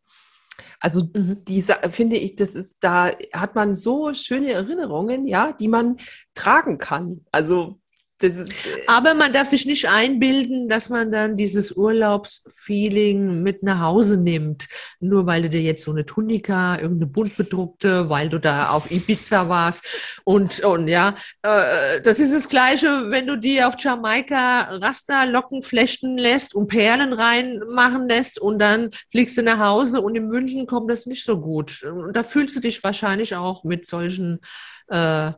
Also 0.81 1.09
mhm. 1.15 1.45
die 1.45 1.63
finde 1.91 2.17
ich, 2.17 2.37
das 2.37 2.55
ist, 2.55 2.77
da 2.81 3.13
hat 3.33 3.55
man 3.55 3.75
so 3.75 4.15
schöne 4.15 4.53
Erinnerungen, 4.53 5.27
ja, 5.27 5.53
die 5.53 5.69
man 5.69 5.97
tragen 6.35 6.79
kann. 6.79 7.25
Also 7.31 7.82
ist, 8.23 8.51
äh, 8.51 8.83
Aber 8.87 9.15
man 9.15 9.33
darf 9.33 9.49
sich 9.49 9.67
nicht 9.67 9.89
einbilden, 9.89 10.69
dass 10.69 10.89
man 10.89 11.11
dann 11.13 11.37
dieses 11.37 11.73
Urlaubsfeeling 11.73 13.43
mit 13.43 13.63
nach 13.63 13.81
Hause 13.81 14.17
nimmt, 14.17 14.69
nur 15.01 15.27
weil 15.27 15.43
du 15.43 15.51
dir 15.51 15.61
jetzt 15.61 15.85
so 15.85 15.91
eine 15.91 16.07
Tunika, 16.07 16.77
irgendeine 16.77 17.07
bunt 17.07 17.37
bedruckte, 17.37 18.09
weil 18.09 18.29
du 18.29 18.39
da 18.39 18.71
auf 18.71 18.91
Ibiza 18.91 19.49
warst 19.49 19.85
und, 20.25 20.61
und 20.61 20.89
ja, 20.89 21.17
äh, 21.43 22.01
das 22.03 22.19
ist 22.19 22.33
das 22.33 22.49
Gleiche, 22.49 23.11
wenn 23.11 23.27
du 23.27 23.37
dir 23.37 23.69
auf 23.69 23.75
Jamaika 23.79 24.77
Rasterlocken 24.77 25.63
flechten 25.63 26.19
lässt 26.19 26.55
und 26.55 26.69
Perlen 26.69 27.13
reinmachen 27.13 28.09
lässt 28.09 28.39
und 28.41 28.59
dann 28.59 28.91
fliegst 29.11 29.37
du 29.39 29.43
nach 29.43 29.59
Hause 29.59 30.01
und 30.01 30.15
in 30.15 30.29
München 30.29 30.67
kommt 30.67 30.91
das 30.91 31.07
nicht 31.07 31.25
so 31.25 31.41
gut. 31.41 31.83
Und 31.83 32.15
da 32.15 32.23
fühlst 32.23 32.57
du 32.57 32.61
dich 32.61 32.83
wahrscheinlich 32.83 33.35
auch 33.35 33.65
mit 33.65 33.87
solchen 33.87 34.41
äh, 34.89 35.33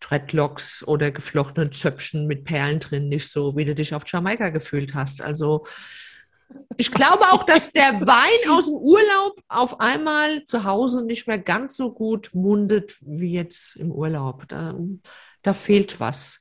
Dreadlocks 0.00 0.86
oder 0.86 1.10
geflochtenen 1.10 1.72
Zöpfchen 1.72 2.26
mit 2.26 2.44
Perlen 2.44 2.80
drin 2.80 3.08
nicht 3.08 3.30
so, 3.30 3.56
wie 3.56 3.64
du 3.64 3.74
dich 3.74 3.94
auf 3.94 4.04
Jamaika 4.06 4.50
gefühlt 4.50 4.94
hast. 4.94 5.22
Also 5.22 5.64
ich 6.76 6.92
glaube 6.92 7.32
auch, 7.32 7.44
dass 7.44 7.72
der 7.72 8.00
Wein 8.06 8.50
aus 8.50 8.66
dem 8.66 8.74
Urlaub 8.74 9.40
auf 9.48 9.80
einmal 9.80 10.44
zu 10.44 10.64
Hause 10.64 11.04
nicht 11.04 11.26
mehr 11.26 11.38
ganz 11.38 11.76
so 11.76 11.92
gut 11.92 12.30
mundet 12.34 12.96
wie 13.00 13.32
jetzt 13.32 13.76
im 13.76 13.90
Urlaub. 13.90 14.46
Da, 14.48 14.74
da 15.42 15.54
fehlt 15.54 15.98
was. 16.00 16.40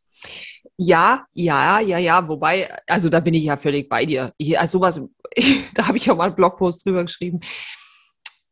Ja, 0.77 1.25
ja, 1.33 1.79
ja, 1.79 1.97
ja. 1.97 2.27
Wobei, 2.27 2.71
also 2.87 3.09
da 3.09 3.19
bin 3.19 3.33
ich 3.33 3.45
ja 3.45 3.57
völlig 3.57 3.87
bei 3.87 4.05
dir. 4.05 4.33
Ich, 4.37 4.59
also 4.59 4.79
sowas, 4.79 5.01
da 5.73 5.87
habe 5.87 5.97
ich 5.97 6.09
auch 6.11 6.17
mal 6.17 6.25
einen 6.25 6.35
Blogpost 6.35 6.85
drüber 6.85 7.03
geschrieben, 7.03 7.39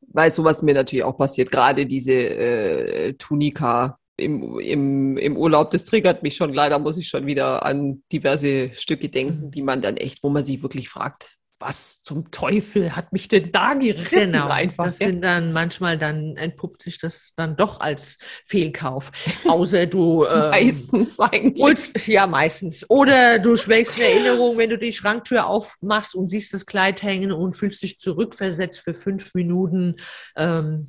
weil 0.08 0.32
sowas 0.32 0.62
mir 0.62 0.74
natürlich 0.74 1.04
auch 1.04 1.18
passiert. 1.18 1.52
Gerade 1.52 1.86
diese 1.86 2.14
äh, 2.14 3.14
Tunika 3.14 4.00
im, 4.18 4.60
im, 4.60 5.18
im 5.18 5.38
Urlaub, 5.38 5.72
das 5.72 5.86
triggert 5.86 6.24
mich 6.24 6.36
schon. 6.36 6.54
Leider 6.54 6.80
muss 6.80 6.98
ich 6.98 7.08
schon 7.08 7.26
wieder 7.26 7.66
an 7.66 8.04
diverse 8.12 8.72
Stücke 8.74 9.10
denken, 9.10 9.52
die 9.52 9.62
man 9.62 9.82
dann 9.82 9.98
echt, 9.98 10.24
wo 10.24 10.30
man 10.30 10.44
sich 10.44 10.62
wirklich 10.62 10.90
fragt, 10.90 11.38
was 11.60 12.02
zum 12.02 12.30
Teufel 12.30 12.96
hat 12.96 13.14
mich 13.14 13.30
denn 13.30 13.52
da 13.52 13.74
geritten? 13.74 14.10
Genau, 14.10 14.50
einfach. 14.50 14.86
das 14.86 14.98
sind 14.98 15.22
dann 15.22 15.54
manchmal 15.54 15.98
dann 15.98 16.36
entpuppt 16.36 16.82
sich 16.84 16.98
das 16.98 17.32
dann 17.38 17.56
doch 17.56 17.80
als 17.80 18.18
Fehlkauf. 18.46 19.12
Außer 19.48 19.86
du 19.86 20.26
ähm, 20.30 20.50
Meistens 20.50 21.20
eigentlich. 21.20 21.64
holst, 21.64 22.08
ja 22.08 22.28
meistens. 22.28 22.90
Oder 22.90 23.40
du 23.40 23.56
schwelgst 23.56 23.98
in 23.98 24.04
Erinnerung, 24.04 24.58
wenn 24.58 24.72
du 24.72 24.78
die 24.78 24.92
Schranktür 24.92 25.48
aufmachst 25.48 26.16
und 26.16 26.28
siehst 26.28 26.54
das 26.54 26.66
Kleid 26.66 27.02
hängen 27.02 27.32
und 27.32 27.56
fühlst 27.56 27.82
dich 27.82 27.98
zurückversetzt 27.98 28.82
für 28.82 28.94
fünf 28.94 29.34
Minuten. 29.34 29.96
Ähm, 30.36 30.88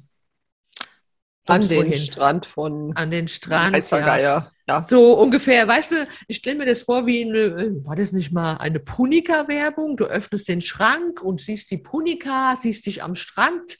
an 1.46 1.68
den 1.68 1.86
wohin. 1.86 1.94
Strand 1.94 2.46
von 2.46 2.96
an 2.96 3.10
den 3.10 3.28
Strand. 3.28 3.76
Ja. 3.90 4.50
Ja. 4.66 4.86
So 4.88 5.12
ungefähr, 5.18 5.68
weißt 5.68 5.92
du, 5.92 6.08
ich 6.26 6.38
stelle 6.38 6.56
mir 6.56 6.64
das 6.66 6.82
vor 6.82 7.04
wie 7.04 7.22
eine, 7.22 7.84
war 7.84 7.96
das 7.96 8.12
nicht 8.12 8.32
mal 8.32 8.56
eine 8.56 8.80
Punika-Werbung? 8.80 9.98
Du 9.98 10.06
öffnest 10.06 10.48
den 10.48 10.62
Schrank 10.62 11.20
und 11.20 11.38
siehst 11.40 11.70
die 11.70 11.76
Punika, 11.76 12.56
siehst 12.56 12.86
dich 12.86 13.02
am 13.02 13.14
Strand 13.14 13.76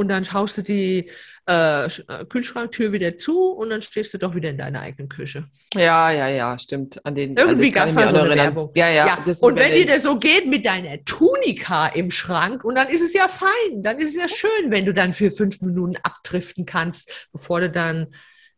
und 0.00 0.08
dann 0.08 0.24
schaust 0.24 0.56
du 0.56 0.62
die 0.62 1.10
äh, 1.46 1.84
äh, 1.84 2.24
Kühlschranktür 2.26 2.92
wieder 2.92 3.18
zu 3.18 3.50
und 3.52 3.68
dann 3.68 3.82
stehst 3.82 4.14
du 4.14 4.18
doch 4.18 4.34
wieder 4.34 4.48
in 4.48 4.56
deiner 4.56 4.80
eigenen 4.80 5.10
Küche. 5.10 5.44
ja, 5.74 6.10
ja, 6.10 6.28
ja, 6.28 6.58
stimmt. 6.58 7.04
An 7.04 7.14
den, 7.14 7.36
Irgendwie 7.36 7.66
ich 7.66 7.74
mal 7.74 7.90
so 7.90 7.98
eine 7.98 8.18
erinnern. 8.18 8.36
Werbung. 8.38 8.70
Ja, 8.74 8.88
ja. 8.88 9.06
Ja, 9.06 9.34
und 9.40 9.56
wenn 9.56 9.74
dir 9.74 9.86
das 9.86 10.04
so 10.04 10.18
geht 10.18 10.46
mit 10.46 10.64
deiner 10.64 11.04
Tunika 11.04 11.88
im 11.88 12.10
Schrank, 12.10 12.64
und 12.64 12.76
dann 12.76 12.88
ist 12.88 13.02
es 13.02 13.12
ja 13.12 13.28
fein, 13.28 13.82
dann 13.82 13.98
ist 13.98 14.10
es 14.10 14.16
ja 14.16 14.26
schön, 14.26 14.70
wenn 14.70 14.86
du 14.86 14.94
dann 14.94 15.12
für 15.12 15.30
fünf 15.30 15.60
Minuten 15.60 15.96
abdriften 16.02 16.64
kannst, 16.64 17.28
bevor 17.30 17.60
du 17.60 17.68
dann 17.68 18.06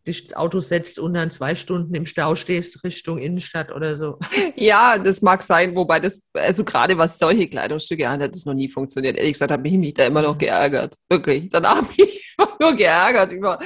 dich 0.07 0.23
ins 0.23 0.35
Auto 0.35 0.61
setzt 0.61 0.99
und 0.99 1.15
dann 1.15 1.31
zwei 1.31 1.55
Stunden 1.55 1.95
im 1.95 2.07
Stau 2.07 2.35
stehst 2.35 2.83
Richtung 2.85 3.19
Innenstadt 3.19 3.73
oder 3.73 3.97
so. 3.97 4.19
Ja, 4.57 4.99
das 4.99 5.23
mag 5.23 5.43
sein, 5.43 5.75
wobei 5.75 5.99
das, 5.99 6.23
also 6.35 6.65
gerade 6.65 6.97
was 6.99 7.19
solche 7.19 7.49
Kleidungsstücke 7.49 8.07
anhat, 8.07 8.29
hat 8.29 8.35
das 8.35 8.45
noch 8.45 8.55
nie 8.55 8.69
funktioniert. 8.69 9.17
Ehrlich 9.17 9.33
gesagt, 9.33 9.51
habe 9.51 9.67
ich 9.67 9.75
mich 9.75 9.95
da 9.95 10.07
immer 10.07 10.23
noch 10.23 10.39
geärgert. 10.39 10.97
Wirklich. 11.09 11.49
Danach 11.49 11.79
habe 11.79 11.89
ich 11.93 11.99
mich 11.99 12.37
nur 12.61 12.75
geärgert 12.75 13.33
über 13.33 13.59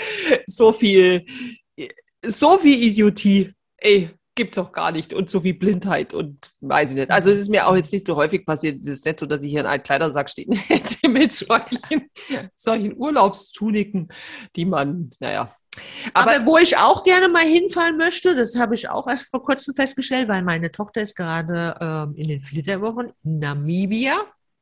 so 0.47 0.73
viel, 0.73 1.25
so 2.25 2.59
viel 2.59 2.83
Idiotie. 2.83 3.53
Ey, 3.77 4.11
gibt's 4.37 4.57
doch 4.57 4.71
gar 4.71 4.93
nicht. 4.93 5.13
Und 5.13 5.29
so 5.29 5.41
viel 5.41 5.55
Blindheit 5.55 6.15
und 6.15 6.51
weiß 6.61 6.91
ich 6.91 6.97
nicht. 6.97 7.11
Also 7.11 7.31
es 7.31 7.39
ist 7.39 7.49
mir 7.49 7.67
auch 7.67 7.75
jetzt 7.75 7.93
nicht 7.93 8.07
so 8.07 8.15
häufig 8.15 8.47
passiert. 8.47 8.79
Es 8.79 8.87
ist 8.87 9.05
nicht 9.05 9.19
so, 9.19 9.27
dass 9.27 9.43
ich 9.43 9.51
hier 9.51 9.61
in 9.61 9.67
einem 9.67 9.83
Kleidersack 9.83 10.31
stehen 10.31 10.53
hätte 10.69 11.09
mit 11.09 11.33
solchen, 11.33 12.11
solchen 12.55 12.97
Urlaubstuniken, 12.97 14.09
die 14.55 14.65
man, 14.65 15.11
naja. 15.19 15.57
Aber, 16.15 16.47
wo 16.47 16.59
ich 16.59 16.77
auch 16.77 17.05
gerne 17.05 17.29
mal 17.29 17.45
hinfahren 17.45 17.97
möchte, 17.97 18.35
das 18.35 18.57
habe 18.57 18.75
ich 18.75 18.89
auch 18.89 19.07
erst 19.07 19.31
vor 19.31 19.45
kurzem 19.45 19.75
festgestellt, 19.75 20.29
weil 20.29 20.43
meine 20.43 20.71
Tochter 20.71 21.03
ist 21.03 21.17
gerade 21.17 21.77
ähm, 21.81 22.15
in 22.17 22.29
den 22.29 22.41
Flitterwochen 22.41 23.13
in 23.25 23.39
Namibia 23.39 24.17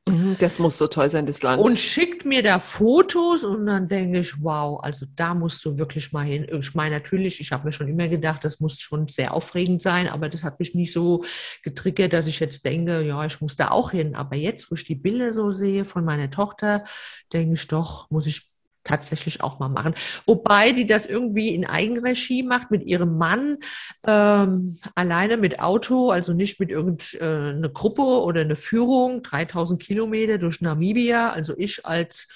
Mhm, 0.07 0.37
Das 0.39 0.59
muss 0.59 0.77
so 0.77 0.87
toll 0.87 1.09
sein, 1.09 1.25
das 1.25 1.43
Land. 1.43 1.63
und 1.63 1.79
schickt 1.79 2.27
mir 2.27 2.43
da 2.43 2.59
Fotos 2.59 3.43
und 3.43 3.65
dann 3.67 3.89
denke 3.89 4.19
ich, 4.19 4.35
wow, 4.43 4.79
also 4.83 5.07
da 5.17 5.33
musst 5.33 5.65
du 5.65 5.79
wirklich 5.79 6.13
mal 6.13 6.27
hin. 6.27 6.47
Ich 6.53 6.75
meine, 6.75 6.97
natürlich, 6.97 7.41
ich 7.41 7.53
habe 7.53 7.65
mir 7.65 7.73
schon 7.73 7.89
immer 7.89 8.09
gedacht, 8.09 8.45
das 8.45 8.61
muss 8.61 8.81
schon 8.81 9.09
sehr 9.09 9.33
aufregend 9.33 9.81
sein, 9.81 10.07
aber 10.09 10.29
das 10.29 10.45
hat 10.45 10.59
mich 10.61 10.75
nicht 10.75 10.93
so 10.93 11.25
getriggert, 11.63 12.13
dass 12.13 12.27
ich 12.27 12.39
jetzt 12.39 12.67
denke, 12.67 13.01
ja, 13.01 13.25
ich 13.25 13.41
muss 13.41 13.57
da 13.57 13.69
auch 13.71 13.93
hin. 13.93 14.15
Aber 14.15 14.37
jetzt, 14.37 14.71
wo 14.71 14.75
ich 14.75 14.85
die 14.85 14.95
Bilder 14.95 15.33
so 15.33 15.51
sehe 15.51 15.87
von 15.87 16.05
meiner 16.05 16.31
Tochter, 16.31 16.85
denke 17.33 17.55
ich 17.55 17.67
doch, 17.67 18.11
muss 18.11 18.27
ich 18.27 18.54
tatsächlich 18.85 19.43
auch 19.43 19.59
mal 19.59 19.69
machen. 19.69 19.95
Wobei 20.27 20.73
die 20.73 20.87
das 20.87 21.07
irgendwie 21.07 21.55
in 21.55 21.67
Eigenregie 21.67 22.43
macht 22.43 22.71
mit 22.71 22.85
ihrem 22.85 23.17
Mann, 23.17 23.59
ähm, 24.07 24.79
alleine 24.95 25.37
mit 25.37 25.59
Auto, 25.61 26.11
also 26.11 26.33
nicht 26.33 26.61
mit 26.61 26.71
irgendeiner 26.71 27.69
Gruppe 27.71 28.03
oder 28.03 28.43
eine 28.43 28.57
Führung, 28.57 29.23
3000 29.23 29.83
Kilometer 29.83 30.39
durch 30.39 30.61
Namibia. 30.61 31.31
Also 31.31 31.55
ich 31.57 31.85
als 31.85 32.29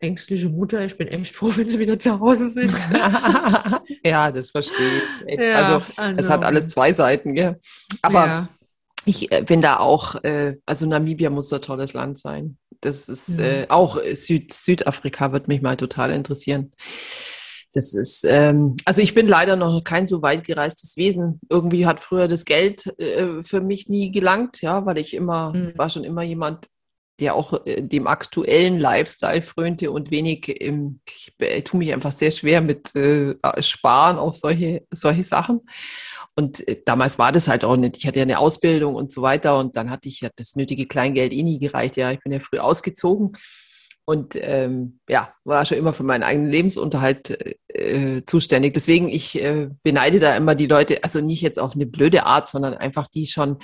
ängstliche 0.00 0.48
Mutter, 0.48 0.84
ich 0.84 0.96
bin 0.96 1.08
echt 1.08 1.34
froh, 1.34 1.50
wenn 1.56 1.68
sie 1.68 1.78
wieder 1.78 1.98
zu 1.98 2.18
Hause 2.18 2.48
sind. 2.48 2.72
ja, 4.04 4.30
das 4.30 4.50
verstehe 4.50 5.02
ich. 5.26 5.40
Ja, 5.40 5.80
also, 5.96 6.16
es 6.20 6.30
hat 6.30 6.44
alles 6.44 6.68
zwei 6.68 6.92
Seiten, 6.92 7.34
gell? 7.34 7.60
Aber 8.02 8.26
ja. 8.26 8.48
ich 9.04 9.32
äh, 9.32 9.42
bin 9.42 9.60
da 9.60 9.78
auch, 9.78 10.22
äh, 10.24 10.56
also 10.66 10.86
Namibia 10.86 11.30
muss 11.30 11.52
ein 11.52 11.60
tolles 11.60 11.92
Land 11.92 12.18
sein. 12.18 12.58
Das 12.84 13.08
ist 13.08 13.28
Mhm. 13.30 13.40
äh, 13.40 13.66
auch 13.68 13.98
Süd, 14.14 14.52
Südafrika 14.52 15.32
wird 15.32 15.48
mich 15.48 15.62
mal 15.62 15.76
total 15.76 16.10
interessieren. 16.12 16.72
Das 17.72 17.92
ist, 17.92 18.24
ähm, 18.24 18.76
also 18.84 19.02
ich 19.02 19.14
bin 19.14 19.26
leider 19.26 19.56
noch 19.56 19.82
kein 19.82 20.06
so 20.06 20.22
weit 20.22 20.44
gereistes 20.44 20.96
Wesen. 20.96 21.40
Irgendwie 21.48 21.86
hat 21.86 21.98
früher 21.98 22.28
das 22.28 22.44
Geld 22.44 22.86
äh, 23.00 23.42
für 23.42 23.60
mich 23.60 23.88
nie 23.88 24.12
gelangt, 24.12 24.62
ja, 24.62 24.86
weil 24.86 24.98
ich 24.98 25.12
immer, 25.14 25.52
Mhm. 25.52 25.72
war 25.76 25.90
schon 25.90 26.04
immer 26.04 26.22
jemand, 26.22 26.68
der 27.20 27.34
auch 27.34 27.64
äh, 27.66 27.80
dem 27.82 28.06
aktuellen 28.06 28.78
Lifestyle 28.78 29.42
frönte 29.42 29.90
und 29.90 30.10
wenig, 30.12 30.48
im, 30.60 31.00
ich 31.08 31.34
äh, 31.38 31.62
tue 31.62 31.78
mich 31.78 31.92
einfach 31.92 32.12
sehr 32.12 32.30
schwer 32.30 32.60
mit 32.60 32.94
äh, 32.94 33.34
Sparen 33.60 34.18
auf 34.18 34.34
solche, 34.36 34.86
solche 34.92 35.24
Sachen. 35.24 35.60
Und 36.36 36.66
äh, 36.68 36.80
damals 36.84 37.18
war 37.18 37.32
das 37.32 37.48
halt 37.48 37.64
auch 37.64 37.76
nicht. 37.76 37.96
Ich 37.96 38.06
hatte 38.06 38.18
ja 38.18 38.24
eine 38.24 38.38
Ausbildung 38.38 38.94
und 38.94 39.12
so 39.12 39.22
weiter 39.22 39.58
und 39.58 39.76
dann 39.76 39.90
hatte 39.90 40.08
ich 40.08 40.20
ja 40.20 40.30
das 40.36 40.56
nötige 40.56 40.86
Kleingeld 40.86 41.32
eh 41.32 41.42
nie 41.42 41.58
gereicht. 41.58 41.96
Ja, 41.96 42.10
ich 42.12 42.20
bin 42.20 42.32
ja 42.32 42.40
früh 42.40 42.58
ausgezogen 42.58 43.36
und 44.04 44.36
ähm, 44.36 44.98
ja, 45.08 45.32
war 45.44 45.64
schon 45.64 45.78
immer 45.78 45.92
für 45.92 46.02
meinen 46.02 46.22
eigenen 46.22 46.50
Lebensunterhalt 46.50 47.56
äh, 47.68 48.22
zuständig. 48.26 48.74
Deswegen, 48.74 49.08
ich 49.08 49.40
äh, 49.40 49.68
beneide 49.82 50.18
da 50.18 50.36
immer 50.36 50.54
die 50.54 50.66
Leute, 50.66 51.02
also 51.02 51.20
nicht 51.20 51.40
jetzt 51.40 51.58
auf 51.58 51.74
eine 51.74 51.86
blöde 51.86 52.24
Art, 52.26 52.48
sondern 52.48 52.74
einfach 52.74 53.08
die 53.08 53.26
schon 53.26 53.58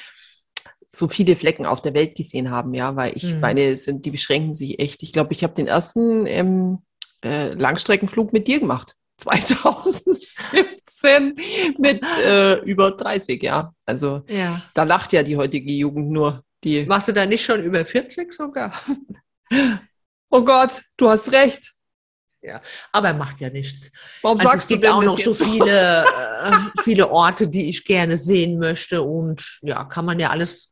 so 0.93 1.09
viele 1.09 1.37
Flecken 1.37 1.67
auf 1.67 1.83
der 1.83 1.95
Welt 1.95 2.17
gesehen 2.17 2.51
haben, 2.51 2.75
ja, 2.75 2.97
weil 2.97 3.17
ich 3.17 3.35
Mhm. 3.35 3.41
meine, 3.41 3.77
sind, 3.77 4.07
die 4.07 4.11
beschränken 4.11 4.55
sich 4.55 4.81
echt. 4.81 5.03
Ich 5.03 5.13
glaube, 5.13 5.33
ich 5.33 5.45
habe 5.45 5.55
den 5.55 5.69
ersten 5.69 6.27
ähm, 6.27 6.79
äh, 7.25 7.53
Langstreckenflug 7.53 8.33
mit 8.33 8.49
dir 8.49 8.61
gemacht. 8.61 8.97
2017 9.21 11.37
mit 11.79 12.03
äh, 12.25 12.61
über 12.61 12.93
30, 12.93 13.43
ja. 13.43 13.75
Also 13.87 14.23
ja. 14.29 14.63
da 14.75 14.83
lacht 14.85 15.13
ja 15.13 15.23
die 15.23 15.37
heutige 15.37 15.73
Jugend 15.73 16.11
nur. 16.11 16.43
Die, 16.65 16.85
Machst 16.85 17.09
du 17.09 17.13
da 17.13 17.27
nicht 17.27 17.45
schon 17.45 17.63
über 17.63 17.85
40 17.85 18.33
sogar? 18.33 18.73
oh 20.31 20.45
Gott, 20.45 20.83
du 20.97 21.09
hast 21.09 21.33
recht. 21.33 21.75
Aber 22.93 23.13
macht 23.13 23.41
ja 23.41 23.51
nichts. 23.51 23.93
Warum 24.23 24.39
Also 24.39 24.49
es 24.49 24.53
sagst 24.53 24.71
du 24.71 24.75
gibt 24.75 24.85
denn 24.85 24.93
auch 24.93 25.03
noch 25.03 25.19
so 25.19 25.35
viele, 25.35 26.05
äh, 26.45 26.83
viele 26.83 27.11
Orte, 27.11 27.47
die 27.47 27.69
ich 27.69 27.85
gerne 27.85 28.17
sehen 28.17 28.59
möchte. 28.59 29.03
Und 29.03 29.59
ja, 29.63 29.85
kann 29.85 30.07
man 30.07 30.19
ja 30.19 30.31
alles 30.31 30.71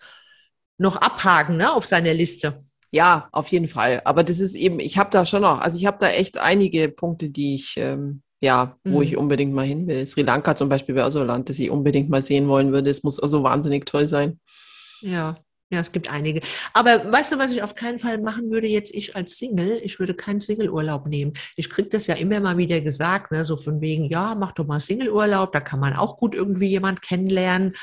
noch 0.78 0.96
abhaken 0.96 1.58
ne, 1.58 1.72
auf 1.72 1.84
seiner 1.84 2.14
Liste. 2.14 2.58
Ja, 2.90 3.28
auf 3.32 3.48
jeden 3.48 3.68
Fall. 3.68 4.00
Aber 4.04 4.24
das 4.24 4.40
ist 4.40 4.54
eben, 4.54 4.80
ich 4.80 4.96
habe 4.96 5.10
da 5.10 5.26
schon 5.26 5.42
noch, 5.42 5.60
also 5.60 5.78
ich 5.78 5.84
habe 5.84 5.98
da 6.00 6.08
echt 6.08 6.38
einige 6.38 6.88
Punkte, 6.88 7.28
die 7.28 7.56
ich, 7.56 7.76
ähm, 7.76 8.22
ja, 8.40 8.76
wo 8.84 8.98
Mhm. 8.98 9.02
ich 9.02 9.16
unbedingt 9.16 9.52
mal 9.52 9.66
hin 9.66 9.86
will. 9.86 10.06
Sri 10.06 10.22
Lanka 10.22 10.54
zum 10.56 10.68
Beispiel 10.68 10.94
wäre 10.94 11.06
auch 11.06 11.10
so 11.10 11.20
ein 11.20 11.26
Land, 11.26 11.48
das 11.48 11.58
ich 11.58 11.70
unbedingt 11.70 12.08
mal 12.08 12.22
sehen 12.22 12.48
wollen 12.48 12.72
würde. 12.72 12.90
Es 12.90 13.02
muss 13.02 13.18
also 13.20 13.42
wahnsinnig 13.42 13.84
toll 13.86 14.06
sein. 14.06 14.38
Ja. 15.00 15.34
Ja, 15.70 15.80
es 15.80 15.92
gibt 15.92 16.10
einige. 16.10 16.40
Aber 16.72 17.12
weißt 17.12 17.32
du, 17.32 17.38
was 17.38 17.52
ich 17.52 17.62
auf 17.62 17.74
keinen 17.74 17.98
Fall 17.98 18.16
machen 18.22 18.50
würde 18.50 18.66
jetzt 18.66 18.94
ich 18.94 19.14
als 19.16 19.36
Single? 19.36 19.78
Ich 19.84 19.98
würde 20.00 20.14
keinen 20.14 20.40
Singleurlaub 20.40 21.06
nehmen. 21.06 21.34
Ich 21.56 21.68
kriege 21.68 21.90
das 21.90 22.06
ja 22.06 22.14
immer 22.14 22.40
mal 22.40 22.56
wieder 22.56 22.80
gesagt, 22.80 23.32
ne? 23.32 23.44
so 23.44 23.58
von 23.58 23.82
wegen, 23.82 24.04
ja, 24.08 24.34
mach 24.34 24.52
doch 24.52 24.66
mal 24.66 24.80
Singleurlaub, 24.80 25.52
da 25.52 25.60
kann 25.60 25.78
man 25.78 25.92
auch 25.94 26.16
gut 26.16 26.34
irgendwie 26.34 26.68
jemand 26.68 27.02
kennenlernen. 27.02 27.74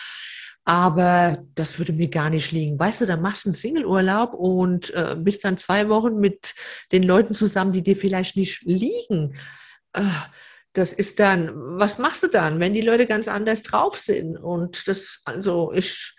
Aber 0.64 1.38
das 1.54 1.78
würde 1.78 1.94
mir 1.94 2.08
gar 2.10 2.32
nicht 2.32 2.52
liegen. 2.52 2.80
Weißt 2.80 3.02
du, 3.02 3.06
dann 3.06 3.22
machst 3.22 3.46
du 3.46 3.50
einen 3.50 3.54
Singleurlaub 3.54 4.34
und 4.34 4.92
äh, 4.96 5.16
bist 5.20 5.46
dann 5.46 5.60
zwei 5.60 5.88
Wochen 5.88 6.20
mit 6.20 6.56
den 6.92 7.04
Leuten 7.04 7.36
zusammen, 7.36 7.72
die 7.72 7.84
dir 7.84 7.96
vielleicht 7.96 8.36
nicht 8.36 8.64
liegen. 8.64 9.38
Äh, 9.96 10.04
das 10.74 10.94
ist 10.94 11.20
dann, 11.20 11.52
was 11.80 11.98
machst 11.98 12.24
du 12.24 12.28
dann, 12.28 12.60
wenn 12.60 12.74
die 12.74 12.82
Leute 12.82 13.08
ganz 13.08 13.28
anders 13.28 13.62
drauf 13.62 13.98
sind? 13.98 14.38
Und 14.38 14.88
das, 14.88 15.22
also 15.26 15.72
ich, 15.72 16.14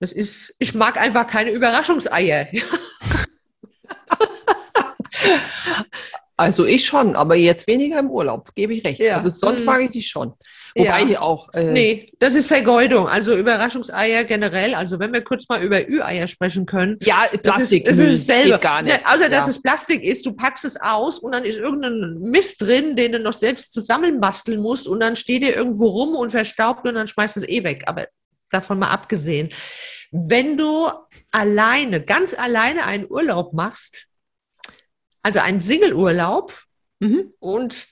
das 0.00 0.12
ist, 0.12 0.54
ich 0.58 0.74
mag 0.74 0.96
einfach 0.96 1.26
keine 1.26 1.50
Überraschungseier. 1.50 2.48
Also 6.40 6.64
ich 6.64 6.86
schon, 6.86 7.16
aber 7.16 7.34
jetzt 7.34 7.66
weniger 7.66 7.98
im 7.98 8.08
Urlaub, 8.08 8.54
gebe 8.54 8.72
ich 8.72 8.82
recht. 8.82 8.98
Ja. 8.98 9.18
Also 9.18 9.28
sonst 9.28 9.60
mhm. 9.60 9.66
mag 9.66 9.82
ich 9.82 9.90
die 9.90 10.00
schon. 10.00 10.32
Wobei 10.76 11.02
ja. 11.02 11.20
auch. 11.20 11.52
Äh 11.52 11.72
nee, 11.72 12.12
das 12.18 12.34
ist 12.34 12.48
Vergeudung. 12.48 13.08
Also 13.08 13.36
Überraschungseier 13.36 14.24
generell. 14.24 14.74
Also 14.74 14.98
wenn 14.98 15.12
wir 15.12 15.22
kurz 15.22 15.48
mal 15.48 15.62
über 15.62 15.88
Ü-Eier 15.88 16.28
sprechen 16.28 16.66
können. 16.66 16.98
Ja, 17.00 17.24
Plastik. 17.42 17.84
Das 17.84 17.98
ist, 17.98 18.04
das 18.06 18.14
ist 18.14 18.28
dasselbe. 18.28 18.58
gar 18.58 18.82
nicht. 18.82 19.06
Außer 19.06 19.28
dass 19.28 19.46
ja. 19.46 19.50
es 19.50 19.62
Plastik 19.62 20.02
ist, 20.02 20.26
du 20.26 20.32
packst 20.32 20.64
es 20.64 20.80
aus 20.80 21.18
und 21.18 21.32
dann 21.32 21.44
ist 21.44 21.58
irgendein 21.58 22.20
Mist 22.20 22.62
drin, 22.62 22.96
den 22.96 23.12
du 23.12 23.18
noch 23.18 23.32
selbst 23.32 23.72
zusammenbasteln 23.72 24.60
musst 24.60 24.86
und 24.86 25.00
dann 25.00 25.16
steht 25.16 25.42
dir 25.42 25.54
irgendwo 25.54 25.88
rum 25.88 26.14
und 26.14 26.30
verstaubt 26.30 26.86
und 26.86 26.94
dann 26.94 27.06
schmeißt 27.06 27.36
es 27.36 27.48
eh 27.48 27.64
weg. 27.64 27.84
Aber 27.86 28.06
davon 28.50 28.78
mal 28.78 28.90
abgesehen. 28.90 29.50
Wenn 30.10 30.56
du 30.56 30.88
alleine, 31.30 32.02
ganz 32.02 32.34
alleine 32.34 32.84
einen 32.84 33.08
Urlaub 33.08 33.52
machst, 33.52 34.06
also 35.22 35.38
einen 35.38 35.60
Single-Urlaub, 35.60 36.52
mhm. 37.00 37.32
und 37.38 37.88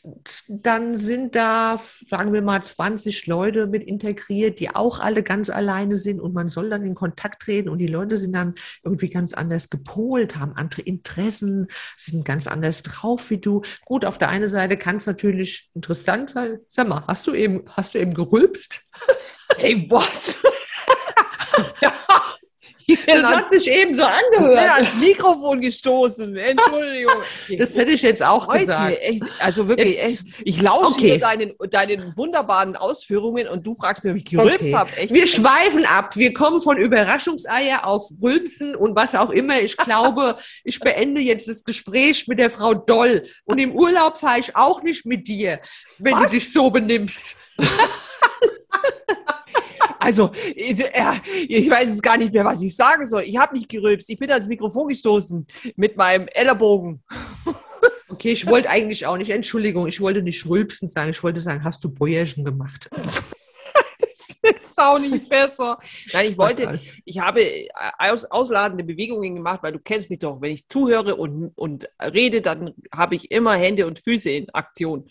dann 0.48 0.96
sind 0.96 1.34
da, 1.34 1.80
sagen 2.06 2.32
wir 2.32 2.42
mal, 2.42 2.62
20 2.62 3.26
Leute 3.26 3.66
mit 3.66 3.82
integriert, 3.82 4.60
die 4.60 4.74
auch 4.74 5.00
alle 5.00 5.22
ganz 5.22 5.50
alleine 5.50 5.96
sind 5.96 6.20
und 6.20 6.34
man 6.34 6.48
soll 6.48 6.70
dann 6.70 6.84
in 6.84 6.94
Kontakt 6.94 7.42
treten 7.42 7.68
und 7.68 7.78
die 7.78 7.86
Leute 7.86 8.16
sind 8.16 8.32
dann 8.32 8.54
irgendwie 8.84 9.10
ganz 9.10 9.34
anders 9.34 9.70
gepolt, 9.70 10.36
haben 10.36 10.52
andere 10.52 10.82
Interessen, 10.82 11.66
sind 11.96 12.24
ganz 12.24 12.46
anders 12.46 12.82
drauf 12.82 13.30
wie 13.30 13.40
du. 13.40 13.62
Gut, 13.84 14.04
auf 14.04 14.18
der 14.18 14.28
einen 14.28 14.48
Seite 14.48 14.76
kann 14.76 14.96
es 14.96 15.06
natürlich 15.06 15.70
interessant 15.74 16.30
sein. 16.30 16.58
Sag 16.68 16.88
mal, 16.88 17.04
hast 17.06 17.26
du 17.26 17.34
eben, 17.34 17.64
hast 17.68 17.94
du 17.94 17.98
eben 17.98 18.14
gerülpst? 18.14 18.82
Hey, 19.56 19.86
what? 19.90 20.36
ja. 21.80 21.92
Das 23.06 23.24
hat 23.24 23.50
sich 23.50 23.70
eben 23.70 23.92
so 23.92 24.02
angehört. 24.02 24.54
Ich 24.54 24.60
bin 24.60 24.70
ans 24.70 24.96
Mikrofon 24.96 25.60
gestoßen. 25.60 26.36
Entschuldigung. 26.36 27.14
Das 27.58 27.74
hätte 27.74 27.92
ich 27.92 28.02
jetzt 28.02 28.22
auch 28.22 28.46
Heute, 28.46 28.60
gesagt. 28.60 28.98
Echt, 29.00 29.22
also 29.40 29.68
wirklich, 29.68 30.02
echt, 30.02 30.22
ich 30.44 30.60
lausche 30.60 30.94
okay. 30.94 31.12
dir 31.12 31.18
deinen, 31.18 31.52
deinen 31.70 32.16
wunderbaren 32.16 32.76
Ausführungen 32.76 33.48
und 33.48 33.66
du 33.66 33.74
fragst 33.74 34.04
mir, 34.04 34.10
ob 34.10 34.16
ich 34.16 34.24
gerülpst 34.24 34.68
okay. 34.68 34.74
habe. 34.74 34.90
Wir 35.08 35.26
schweifen 35.26 35.84
ab. 35.84 36.16
Wir 36.16 36.32
kommen 36.32 36.60
von 36.60 36.76
Überraschungseier 36.76 37.86
auf 37.86 38.10
Rülpsen 38.22 38.76
und 38.76 38.94
was 38.94 39.14
auch 39.14 39.30
immer. 39.30 39.60
Ich 39.60 39.76
glaube, 39.76 40.36
ich 40.64 40.78
beende 40.80 41.20
jetzt 41.20 41.48
das 41.48 41.64
Gespräch 41.64 42.28
mit 42.28 42.38
der 42.38 42.50
Frau 42.50 42.74
Doll. 42.74 43.24
Und 43.44 43.58
im 43.58 43.72
Urlaub 43.72 44.18
fahre 44.18 44.40
ich 44.40 44.54
auch 44.56 44.82
nicht 44.82 45.04
mit 45.06 45.26
dir, 45.26 45.60
wenn 45.98 46.14
was? 46.14 46.30
du 46.30 46.38
dich 46.38 46.52
so 46.52 46.70
benimmst. 46.70 47.36
Also, 50.08 50.30
ich, 50.56 50.82
ich 51.48 51.68
weiß 51.68 51.90
jetzt 51.90 52.02
gar 52.02 52.16
nicht 52.16 52.32
mehr, 52.32 52.46
was 52.46 52.62
ich 52.62 52.74
sagen 52.74 53.04
soll. 53.04 53.24
Ich 53.24 53.36
habe 53.36 53.54
nicht 53.54 53.68
gerülpst. 53.68 54.08
Ich 54.08 54.18
bin 54.18 54.30
ans 54.30 54.48
Mikrofon 54.48 54.88
gestoßen 54.88 55.46
mit 55.76 55.98
meinem 55.98 56.28
Ellerbogen. 56.28 57.02
Okay, 58.10 58.30
ich 58.30 58.46
wollte 58.46 58.70
eigentlich 58.70 59.06
auch 59.06 59.18
nicht, 59.18 59.30
Entschuldigung, 59.30 59.86
ich 59.86 60.00
wollte 60.00 60.22
nicht 60.22 60.46
rülpsen 60.46 60.88
sagen. 60.88 61.10
Ich 61.10 61.22
wollte 61.22 61.40
sagen, 61.40 61.62
hast 61.62 61.84
du 61.84 61.90
Bäuerchen 61.90 62.42
gemacht? 62.42 62.88
das 64.42 64.56
ist 64.56 64.78
auch 64.80 64.98
nicht 64.98 65.28
besser. 65.28 65.78
Nein, 66.14 66.32
ich 66.32 66.38
wollte, 66.38 66.80
ich 67.04 67.18
habe 67.20 67.68
aus, 67.98 68.24
ausladende 68.24 68.82
Bewegungen 68.82 69.36
gemacht, 69.36 69.62
weil 69.62 69.72
du 69.72 69.78
kennst 69.78 70.08
mich 70.08 70.20
doch. 70.20 70.40
Wenn 70.40 70.52
ich 70.52 70.66
zuhöre 70.68 71.16
und, 71.16 71.52
und 71.54 71.88
rede, 72.00 72.40
dann 72.40 72.72
habe 72.92 73.14
ich 73.14 73.30
immer 73.30 73.54
Hände 73.54 73.86
und 73.86 74.00
Füße 74.00 74.30
in 74.30 74.50
Aktion. 74.50 75.08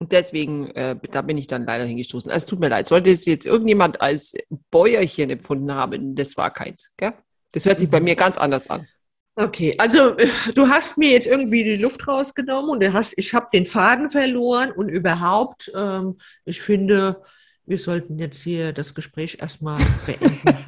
Und 0.00 0.12
deswegen, 0.12 0.70
äh, 0.70 0.96
da 1.10 1.22
bin 1.22 1.38
ich 1.38 1.48
dann 1.48 1.64
leider 1.64 1.84
hingestoßen. 1.84 2.30
Also, 2.30 2.44
es 2.44 2.46
tut 2.46 2.60
mir 2.60 2.68
leid. 2.68 2.86
Sollte 2.86 3.10
es 3.10 3.26
jetzt 3.26 3.46
irgendjemand 3.46 4.00
als 4.00 4.34
Bäuerchen 4.70 5.30
empfunden 5.30 5.74
haben, 5.74 6.14
das 6.14 6.36
war 6.36 6.52
keins. 6.52 6.90
Gell? 6.96 7.14
Das 7.52 7.64
hört 7.64 7.80
sich 7.80 7.90
bei 7.90 8.00
mir 8.00 8.14
ganz 8.14 8.38
anders 8.38 8.68
an. 8.70 8.86
Okay, 9.34 9.76
also 9.78 10.16
äh, 10.16 10.28
du 10.54 10.68
hast 10.68 10.98
mir 10.98 11.10
jetzt 11.10 11.28
irgendwie 11.28 11.62
die 11.62 11.76
Luft 11.76 12.08
rausgenommen 12.08 12.70
und 12.70 12.92
hast, 12.92 13.14
ich 13.16 13.34
habe 13.34 13.46
den 13.52 13.66
Faden 13.66 14.08
verloren 14.08 14.72
und 14.72 14.88
überhaupt, 14.88 15.70
ähm, 15.76 16.18
ich 16.44 16.60
finde, 16.60 17.22
wir 17.64 17.78
sollten 17.78 18.18
jetzt 18.18 18.42
hier 18.42 18.72
das 18.72 18.94
Gespräch 18.96 19.38
erstmal 19.40 19.78
beenden. 20.06 20.40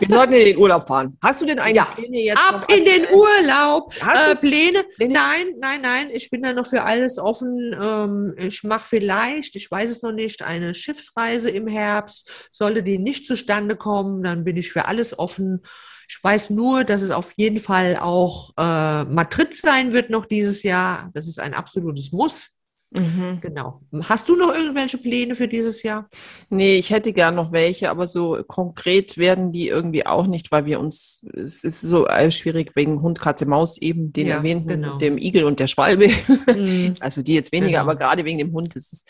Wir 0.00 0.08
sollten 0.08 0.32
in 0.34 0.44
den 0.44 0.58
Urlaub 0.58 0.86
fahren. 0.86 1.16
Hast 1.22 1.40
du 1.40 1.46
denn 1.46 1.58
eigentlich 1.58 1.76
ja. 1.76 1.84
Pläne 1.84 2.20
jetzt? 2.20 2.38
Ab 2.38 2.70
in 2.70 2.84
den 2.84 3.06
Urlaub. 3.12 3.92
Hast 4.00 4.32
äh, 4.32 4.36
Pläne? 4.36 4.84
Pläne? 4.96 5.14
Nein, 5.14 5.46
nein, 5.58 5.80
nein. 5.80 6.10
Ich 6.12 6.30
bin 6.30 6.42
da 6.42 6.52
noch 6.52 6.66
für 6.66 6.82
alles 6.82 7.18
offen. 7.18 7.74
Ähm, 7.80 8.34
ich 8.36 8.62
mache 8.64 8.86
vielleicht, 8.88 9.56
ich 9.56 9.70
weiß 9.70 9.90
es 9.90 10.02
noch 10.02 10.12
nicht, 10.12 10.42
eine 10.42 10.74
Schiffsreise 10.74 11.50
im 11.50 11.66
Herbst. 11.66 12.30
Sollte 12.50 12.82
die 12.82 12.98
nicht 12.98 13.26
zustande 13.26 13.76
kommen, 13.76 14.22
dann 14.22 14.44
bin 14.44 14.56
ich 14.56 14.72
für 14.72 14.86
alles 14.86 15.18
offen. 15.18 15.62
Ich 16.08 16.22
weiß 16.22 16.50
nur, 16.50 16.84
dass 16.84 17.02
es 17.02 17.10
auf 17.10 17.32
jeden 17.36 17.58
Fall 17.58 17.96
auch 17.96 18.50
äh, 18.58 19.04
Madrid 19.04 19.54
sein 19.54 19.92
wird 19.92 20.10
noch 20.10 20.26
dieses 20.26 20.62
Jahr. 20.62 21.10
Das 21.14 21.26
ist 21.26 21.40
ein 21.40 21.54
absolutes 21.54 22.12
Muss. 22.12 22.50
Mhm. 22.96 23.40
Genau. 23.40 23.80
Hast 24.04 24.28
du 24.28 24.36
noch 24.36 24.54
irgendwelche 24.54 24.98
Pläne 24.98 25.34
für 25.34 25.48
dieses 25.48 25.82
Jahr? 25.82 26.08
Nee, 26.48 26.76
ich 26.76 26.90
hätte 26.90 27.12
gern 27.12 27.34
noch 27.34 27.50
welche, 27.52 27.90
aber 27.90 28.06
so 28.06 28.42
konkret 28.46 29.18
werden 29.18 29.52
die 29.52 29.68
irgendwie 29.68 30.06
auch 30.06 30.26
nicht, 30.26 30.52
weil 30.52 30.64
wir 30.64 30.78
uns, 30.78 31.26
es 31.34 31.64
ist 31.64 31.80
so 31.80 32.06
schwierig 32.30 32.76
wegen 32.76 33.02
Hund, 33.02 33.20
Katze, 33.20 33.46
Maus 33.46 33.78
eben, 33.78 34.12
den 34.12 34.28
ja, 34.28 34.36
erwähnten, 34.36 34.68
genau. 34.68 34.98
dem 34.98 35.18
Igel 35.18 35.44
und 35.44 35.60
der 35.60 35.66
Schwalbe. 35.66 36.08
Mhm. 36.46 36.94
Also 37.00 37.22
die 37.22 37.34
jetzt 37.34 37.52
weniger, 37.52 37.80
genau. 37.80 37.82
aber 37.82 37.96
gerade 37.96 38.24
wegen 38.24 38.38
dem 38.38 38.52
Hund 38.52 38.76
ist 38.76 38.92
es, 38.92 39.04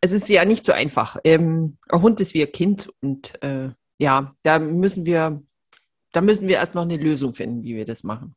es 0.00 0.12
ist 0.12 0.28
ja 0.28 0.44
nicht 0.44 0.64
so 0.64 0.72
einfach. 0.72 1.16
Ähm, 1.24 1.78
ein 1.88 2.02
Hund 2.02 2.20
ist 2.20 2.34
wie 2.34 2.42
ein 2.42 2.52
Kind 2.52 2.88
und 3.00 3.42
äh, 3.42 3.70
ja, 3.98 4.34
da 4.42 4.58
müssen 4.58 5.06
wir, 5.06 5.42
da 6.12 6.20
müssen 6.20 6.48
wir 6.48 6.56
erst 6.56 6.74
noch 6.74 6.82
eine 6.82 6.96
Lösung 6.96 7.32
finden, 7.32 7.62
wie 7.62 7.76
wir 7.76 7.84
das 7.84 8.04
machen. 8.04 8.34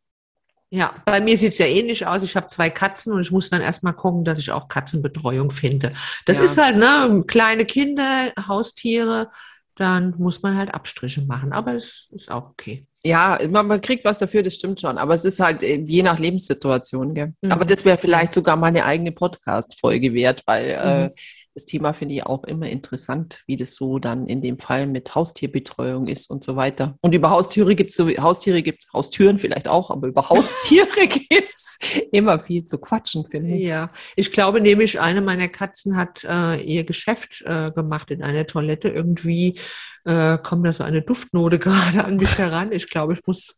Ja, 0.71 0.95
bei 1.05 1.21
mir 1.21 1.37
sieht 1.37 1.53
es 1.53 1.57
ja 1.57 1.67
ähnlich 1.67 2.05
aus. 2.07 2.23
Ich 2.23 2.35
habe 2.35 2.47
zwei 2.47 2.69
Katzen 2.69 3.13
und 3.13 3.21
ich 3.21 3.31
muss 3.31 3.49
dann 3.49 3.61
erstmal 3.61 3.93
gucken, 3.93 4.25
dass 4.25 4.39
ich 4.39 4.51
auch 4.51 4.67
Katzenbetreuung 4.67 5.51
finde. 5.51 5.91
Das 6.25 6.39
ja. 6.39 6.43
ist 6.45 6.57
halt, 6.57 6.77
ne, 6.77 7.23
kleine 7.27 7.65
Kinder, 7.65 8.33
Haustiere, 8.47 9.29
dann 9.75 10.15
muss 10.17 10.41
man 10.41 10.57
halt 10.57 10.73
Abstriche 10.73 11.21
machen. 11.21 11.53
Aber 11.53 11.73
es 11.73 12.09
ist 12.11 12.31
auch 12.31 12.49
okay. 12.49 12.87
Ja, 13.03 13.39
man, 13.49 13.67
man 13.67 13.81
kriegt 13.81 14.03
was 14.05 14.17
dafür, 14.17 14.41
das 14.41 14.55
stimmt 14.55 14.81
schon. 14.81 14.97
Aber 14.97 15.13
es 15.13 15.25
ist 15.25 15.39
halt 15.39 15.61
äh, 15.63 15.75
je 15.75 16.01
nach 16.01 16.17
Lebenssituation. 16.17 17.13
Gell? 17.13 17.33
Mhm. 17.41 17.51
Aber 17.51 17.65
das 17.65 17.85
wäre 17.85 17.97
vielleicht 17.97 18.33
sogar 18.33 18.55
mal 18.55 18.67
eine 18.67 18.85
eigene 18.85 19.11
Podcast-Folge 19.11 20.13
wert, 20.13 20.43
weil 20.45 20.65
äh, 20.69 20.95
mhm. 20.95 21.05
äh, 21.05 21.11
das 21.55 21.63
Thema 21.63 21.93
finde 21.93 22.13
ich 22.15 22.23
auch 22.23 22.43
immer 22.43 22.67
interessant, 22.67 23.41
wie 23.47 23.55
das 23.55 23.75
so 23.75 23.97
dann 23.97 24.27
in 24.27 24.41
dem 24.41 24.57
Fall 24.57 24.87
mit 24.87 25.15
Haustierbetreuung 25.15 26.07
ist 26.07 26.29
und 26.29 26.43
so 26.43 26.57
weiter. 26.57 26.97
Und 26.99 27.15
über 27.15 27.29
Haustiere 27.29 27.75
gibt 27.75 27.91
es 27.91 27.95
so, 27.95 28.09
Haustiere 28.09 28.61
gibt 28.61 28.85
Haustüren 28.91 29.39
vielleicht 29.39 29.69
auch, 29.69 29.89
aber 29.89 30.07
über 30.07 30.29
Haustiere 30.29 31.07
gibt 31.07 31.53
es 31.55 31.79
immer 32.11 32.39
viel 32.39 32.65
zu 32.65 32.77
quatschen, 32.77 33.27
finde 33.29 33.55
ich. 33.55 33.63
Ja, 33.63 33.91
ich 34.17 34.33
glaube 34.33 34.59
nämlich, 34.59 34.99
eine 34.99 35.21
meiner 35.21 35.47
Katzen 35.47 35.95
hat 35.95 36.25
äh, 36.25 36.61
ihr 36.61 36.83
Geschäft 36.83 37.41
äh, 37.45 37.71
gemacht 37.71 38.11
in 38.11 38.21
einer 38.21 38.45
Toilette. 38.45 38.89
Irgendwie 38.89 39.57
äh, 40.03 40.37
kommt 40.37 40.67
da 40.67 40.73
so 40.73 40.83
eine 40.83 41.03
Duftnote 41.03 41.57
gerade 41.59 42.03
an 42.03 42.17
mich 42.17 42.37
heran. 42.37 42.73
Ich 42.73 42.89
glaube, 42.89 43.13
ich 43.13 43.25
muss 43.25 43.55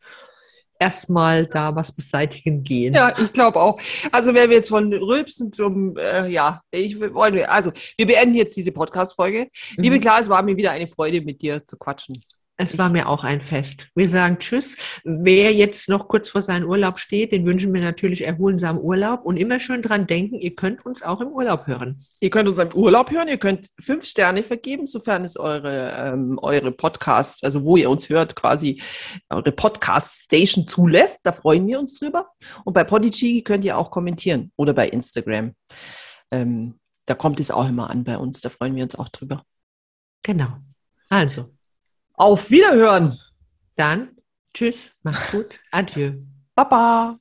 erstmal 0.80 1.46
da 1.48 1.76
was 1.76 1.92
beseitigen 1.96 2.64
gehen. 2.64 2.94
Ja, 2.94 3.14
ich 3.18 3.34
glaube 3.34 3.60
auch. 3.60 3.80
Also 4.12 4.34
wenn 4.34 4.50
wir 4.50 4.58
jetzt 4.58 4.70
von 4.70 4.94
Rülpsen 4.94 5.52
zum, 5.52 5.98
äh, 5.98 6.28
ja, 6.28 6.62
ich 6.72 7.00
wollte, 7.00 7.50
also 7.50 7.72
wir 7.98 8.06
beenden 8.06 8.36
jetzt 8.36 8.56
diese 8.58 8.72
Podcast-Folge. 8.72 9.48
Mhm. 9.78 9.84
Liebe 9.84 10.00
Klaas, 10.00 10.24
es 10.24 10.30
war 10.30 10.42
mir 10.44 10.58
wieder 10.58 10.72
eine 10.72 10.88
Freude, 10.88 11.22
mit 11.22 11.42
dir 11.42 11.66
zu 11.66 11.78
quatschen. 11.78 12.22
Es 12.60 12.80
war 12.80 12.90
mir 12.90 13.08
auch 13.08 13.24
ein 13.24 13.40
Fest. 13.40 13.88
Wir 13.94 14.10
sagen 14.10 14.40
Tschüss. 14.40 14.78
Wer 15.04 15.54
jetzt 15.54 15.90
noch 15.90 16.08
kurz 16.08 16.32
vor 16.32 16.42
seinem 16.42 16.68
Urlaub 16.68 16.98
steht, 16.98 17.32
den 17.32 17.46
wünschen 17.46 17.72
wir 17.72 17.82
natürlich 17.82 18.26
erholsamen 18.26 18.82
Urlaub 18.82 19.26
und 19.26 19.38
immer 19.38 19.60
schön 19.60 19.84
dran 19.84 20.08
denken, 20.08 20.40
ihr 20.40 20.56
könnt 20.56 20.84
uns 20.84 21.04
auch 21.04 21.22
im 21.22 21.28
Urlaub 21.28 21.68
hören. 21.68 22.00
Ihr 22.20 22.32
könnt 22.32 22.50
uns 22.50 22.58
im 22.58 22.74
Urlaub 22.74 23.12
hören, 23.12 23.28
ihr 23.28 23.38
könnt 23.38 23.68
fünf 23.80 24.06
Sterne 24.06 24.42
vergeben, 24.42 24.88
sofern 24.88 25.24
es 25.24 25.38
eure, 25.38 25.92
ähm, 25.92 26.40
eure 26.42 26.72
Podcast, 26.72 27.44
also 27.44 27.64
wo 27.64 27.78
ihr 27.78 27.92
uns 27.92 28.10
hört, 28.10 28.36
quasi 28.36 28.82
eure 29.30 29.52
Podcast-Station 29.52 30.68
zulässt. 30.68 31.20
Da 31.24 31.34
freuen 31.34 31.68
wir 31.68 31.80
uns 31.80 31.94
drüber. 32.00 32.30
Und 32.66 32.74
bei 32.74 32.84
Podigy 32.84 33.44
könnt 33.44 33.66
ihr 33.66 33.78
auch 33.78 33.92
kommentieren 33.92 34.52
oder 34.56 34.74
bei 34.74 34.90
Instagram. 34.90 35.54
Ähm, 36.32 36.80
da 37.06 37.14
kommt 37.14 37.40
es 37.40 37.52
auch 37.52 37.70
immer 37.70 37.92
an 37.92 38.04
bei 38.04 38.18
uns. 38.18 38.42
Da 38.42 38.50
freuen 38.50 38.76
wir 38.76 38.84
uns 38.84 38.96
auch 38.96 39.10
drüber. 39.10 39.44
Genau. 40.24 40.58
Also, 41.10 41.57
auf 42.18 42.52
Wiederhören. 42.52 43.18
Dann 43.76 44.18
Tschüss, 44.54 44.92
mach's 45.04 45.32
gut. 45.32 45.60
Adieu. 45.72 46.20
Baba. 46.56 47.20